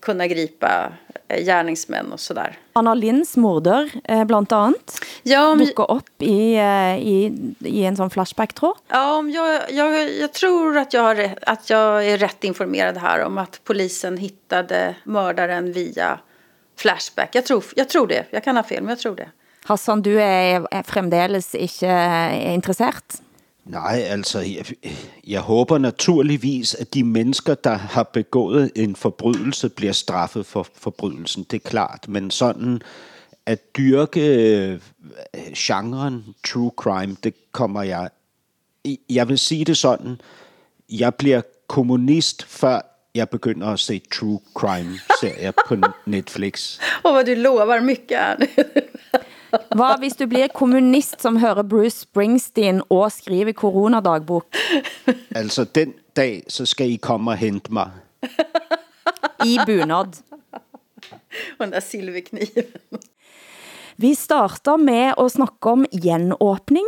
kunna 0.00 0.26
gripa 0.26 0.92
eh, 1.28 1.44
gärningsmän 1.44 2.12
och 2.12 2.20
sådär. 2.20 2.58
Anna 2.72 2.94
Linds 2.94 3.36
morder 3.36 3.90
eh, 4.04 4.24
bland 4.24 4.52
annat 4.52 5.00
ja, 5.22 5.54
men... 5.54 5.66
dukker 5.66 5.90
upp 5.90 6.22
i, 6.22 6.54
eh, 6.54 6.98
i, 6.98 7.32
i 7.58 7.84
en 7.84 7.96
sån 7.96 8.10
flashback 8.10 8.52
tror 8.52 8.74
Ja, 8.88 9.22
jag, 9.22 9.60
jag, 9.70 10.10
jag 10.10 10.32
tror 10.32 10.76
att 10.78 10.92
jag, 10.94 11.02
har 11.02 11.34
att 11.42 11.70
jag 11.70 12.06
är 12.06 12.18
rätt 12.18 12.44
informerad 12.44 12.96
här 12.96 13.24
om 13.24 13.38
att 13.38 13.60
polisen 13.64 14.16
hittade 14.16 14.94
mördaren 15.04 15.72
via 15.72 16.18
flashback. 16.76 17.34
Jag 17.34 17.46
tror, 17.46 17.64
jag 17.76 17.88
tror 17.88 18.06
det, 18.06 18.24
jag 18.30 18.44
kan 18.44 18.56
ha 18.56 18.62
fel 18.62 18.82
men 18.82 18.88
jag 18.88 18.98
tror 18.98 19.16
det. 19.16 19.28
Hassan, 19.64 20.02
du 20.02 20.22
är, 20.22 20.82
fremdeles 20.82 21.54
ikke 21.54 22.32
interesseret? 22.54 23.22
Nej, 23.68 24.04
altså, 24.06 24.38
jeg, 24.38 24.64
jeg 25.26 25.40
håber 25.40 25.78
naturligvis, 25.78 26.74
at 26.74 26.94
de 26.94 27.04
mennesker, 27.04 27.54
der 27.54 27.74
har 27.74 28.02
begået 28.02 28.70
en 28.76 28.96
forbrydelse, 28.96 29.68
bliver 29.68 29.92
straffet 29.92 30.46
for 30.46 30.66
forbrydelsen. 30.74 31.46
Det 31.50 31.64
er 31.64 31.68
klart. 31.68 32.08
Men 32.08 32.30
sådan 32.30 32.82
at 33.46 33.76
dyrke 33.76 34.20
øh, 34.20 34.80
genren 35.56 36.24
true 36.46 36.70
crime, 36.76 37.16
det 37.24 37.34
kommer 37.52 37.82
jeg... 37.82 38.08
Jeg 39.10 39.28
vil 39.28 39.38
sige 39.38 39.64
det 39.64 39.76
sådan, 39.76 40.20
jeg 40.90 41.14
bliver 41.14 41.40
kommunist, 41.66 42.44
før 42.44 42.80
jeg 43.14 43.28
begynder 43.28 43.66
at 43.66 43.78
se 43.78 44.02
true 44.12 44.40
crime-serier 44.54 45.52
på 45.68 45.76
Netflix. 46.06 46.78
Og 47.04 47.12
hvad 47.12 47.24
du 47.24 47.40
lover 47.40 47.80
mycket 47.80 48.48
hvad 49.50 49.98
hvis 49.98 50.16
du 50.16 50.26
bliver 50.26 50.48
kommunist, 50.54 51.22
som 51.22 51.36
hører 51.36 51.62
Bruce 51.62 52.04
Springsteen 52.04 52.82
og 52.88 53.12
skriver 53.12 53.52
coronadagbok? 53.52 54.46
Altså, 55.34 55.64
den 55.64 55.94
dag, 56.16 56.42
så 56.48 56.66
skal 56.66 56.90
I 56.90 56.96
komme 56.96 57.30
og 57.30 57.36
hente 57.36 57.72
mig. 57.72 57.90
I 59.44 59.58
bunad. 59.66 60.20
Og 61.58 61.66
den 61.66 61.72
der 61.72 61.80
silverkniven. 61.80 62.64
Vi 63.96 64.14
starter 64.14 64.76
med 64.76 65.12
at 65.18 65.30
snakke 65.30 65.70
om 65.70 65.86
genåbning, 65.90 66.86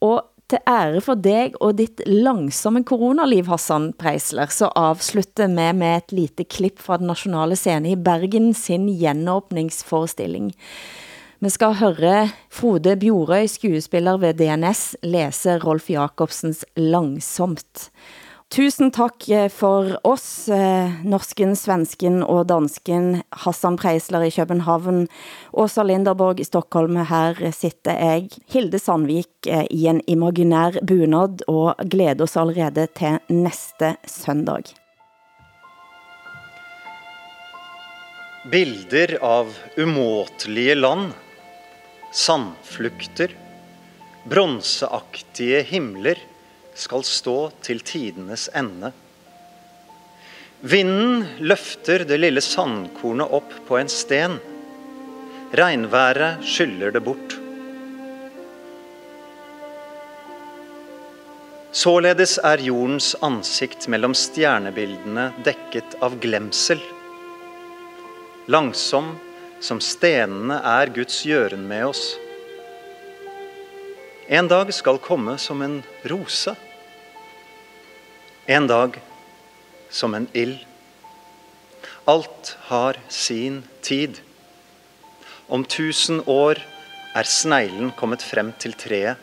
og 0.00 0.24
til 0.50 0.58
ære 0.68 1.00
for 1.00 1.14
dig 1.14 1.54
og 1.64 1.78
dit 1.78 2.02
langsomme 2.06 2.82
coronaliv, 2.84 3.46
Hassan 3.46 3.92
Preisler, 3.98 4.50
så 4.52 4.68
avslutter 4.76 5.46
vi 5.48 5.78
med 5.78 5.96
et 5.96 6.12
lite 6.12 6.44
klip 6.44 6.82
fra 6.82 6.98
den 7.00 7.06
nationale 7.06 7.56
scene 7.56 7.92
i 7.92 7.96
Bergen 7.96 8.52
sin 8.54 8.88
genåbningsforestilling. 8.98 10.52
Vi 11.42 11.50
skal 11.50 11.72
høre 11.74 12.28
Frode 12.54 12.92
Bjorøy, 13.02 13.48
skuespiller 13.50 14.20
ved 14.22 14.36
DNS, 14.38 14.82
læse 15.02 15.56
Rolf 15.64 15.88
Jacobsens 15.90 16.60
Langsomt. 16.78 17.88
Tusen 18.54 18.92
tak 18.94 19.26
eh, 19.26 19.48
for 19.50 19.90
oss, 20.06 20.46
eh, 20.46 20.92
norsken, 21.02 21.56
svensken 21.58 22.20
og 22.22 22.44
dansken, 22.52 23.24
Hassan 23.42 23.74
Preisler 23.74 24.22
i 24.22 24.30
København, 24.30 25.08
Åsa 25.50 25.82
Linderborg 25.82 26.38
i 26.38 26.46
Stockholm, 26.46 27.00
her 27.10 27.40
sitter 27.50 27.98
jeg, 27.98 28.28
Hilde 28.54 28.78
Sandvik 28.78 29.50
eh, 29.50 29.64
i 29.66 29.88
en 29.90 29.98
imaginær 30.06 30.78
bunad 30.86 31.42
og 31.50 31.74
glæder 31.90 32.22
oss 32.28 32.38
allerede 32.38 32.86
til 32.94 33.18
næste 33.34 33.96
søndag. 34.06 34.70
Bilder 38.46 39.18
av 39.26 39.50
umåtelige 39.78 40.78
land, 40.78 41.10
sandflukter, 42.12 43.32
bronseaktige 44.28 45.62
himler 45.66 46.20
skal 46.78 47.04
stå 47.04 47.36
til 47.64 47.80
tidenes 47.84 48.48
ende. 48.54 48.92
Vinden 50.62 51.24
løfter 51.42 52.04
det 52.06 52.20
lille 52.22 52.42
sandkornet 52.44 53.32
opp 53.34 53.54
på 53.66 53.80
en 53.80 53.90
sten. 53.90 54.38
Regnværet 55.58 56.44
skyller 56.46 56.94
det 56.94 57.02
bort. 57.02 57.38
Således 61.72 62.36
er 62.44 62.60
jordens 62.60 63.14
ansikt 63.24 63.88
mellom 63.88 64.14
stjernebildene 64.14 65.30
dekket 65.44 65.96
av 66.04 66.18
glemsel. 66.20 66.80
Langsom 68.52 69.14
som 69.62 69.78
stenene 69.80 70.58
er 70.66 70.90
Guds 70.94 71.20
gjøren 71.26 71.62
med 71.70 71.86
oss. 71.92 72.02
En 74.26 74.48
dag 74.50 74.72
skal 74.74 74.98
komme 75.02 75.36
som 75.38 75.62
en 75.62 75.80
rose. 76.10 76.54
En 78.50 78.66
dag 78.66 78.98
som 79.90 80.14
en 80.18 80.26
ild. 80.32 80.58
Alt 82.10 82.56
har 82.66 82.98
sin 83.08 83.62
tid. 83.86 84.18
Om 85.46 85.64
tusen 85.64 86.22
år 86.26 86.58
er 87.14 87.28
sneglen 87.28 87.92
kommet 87.94 88.24
frem 88.24 88.50
til 88.58 88.74
treet. 88.74 89.20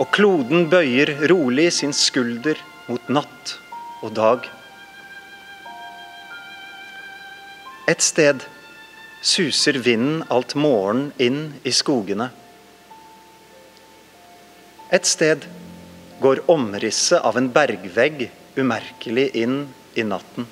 Og 0.00 0.08
kloden 0.14 0.68
bøyer 0.72 1.12
rolig 1.30 1.68
sin 1.76 1.92
skulder 1.94 2.58
mot 2.88 3.10
natt 3.12 3.58
og 4.02 4.14
dag. 4.16 4.46
Et 7.84 8.00
sted 8.00 8.40
suser 9.20 9.76
vinden 9.84 10.22
alt 10.32 10.54
morgen 10.56 11.10
inn 11.20 11.52
i 11.68 11.72
skogene. 11.72 12.30
Et 14.88 15.04
sted 15.04 15.44
går 16.24 16.40
omrisset 16.48 17.20
av 17.20 17.36
en 17.36 17.50
bergvegg 17.52 18.30
umerkelig 18.56 19.26
inn 19.36 19.66
i 20.00 20.04
natten. 20.08 20.48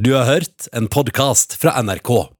Du 0.00 0.12
har 0.16 0.28
hørt 0.28 0.68
en 0.72 0.88
podcast 0.92 1.56
fra 1.60 1.80
NRK. 1.80 2.39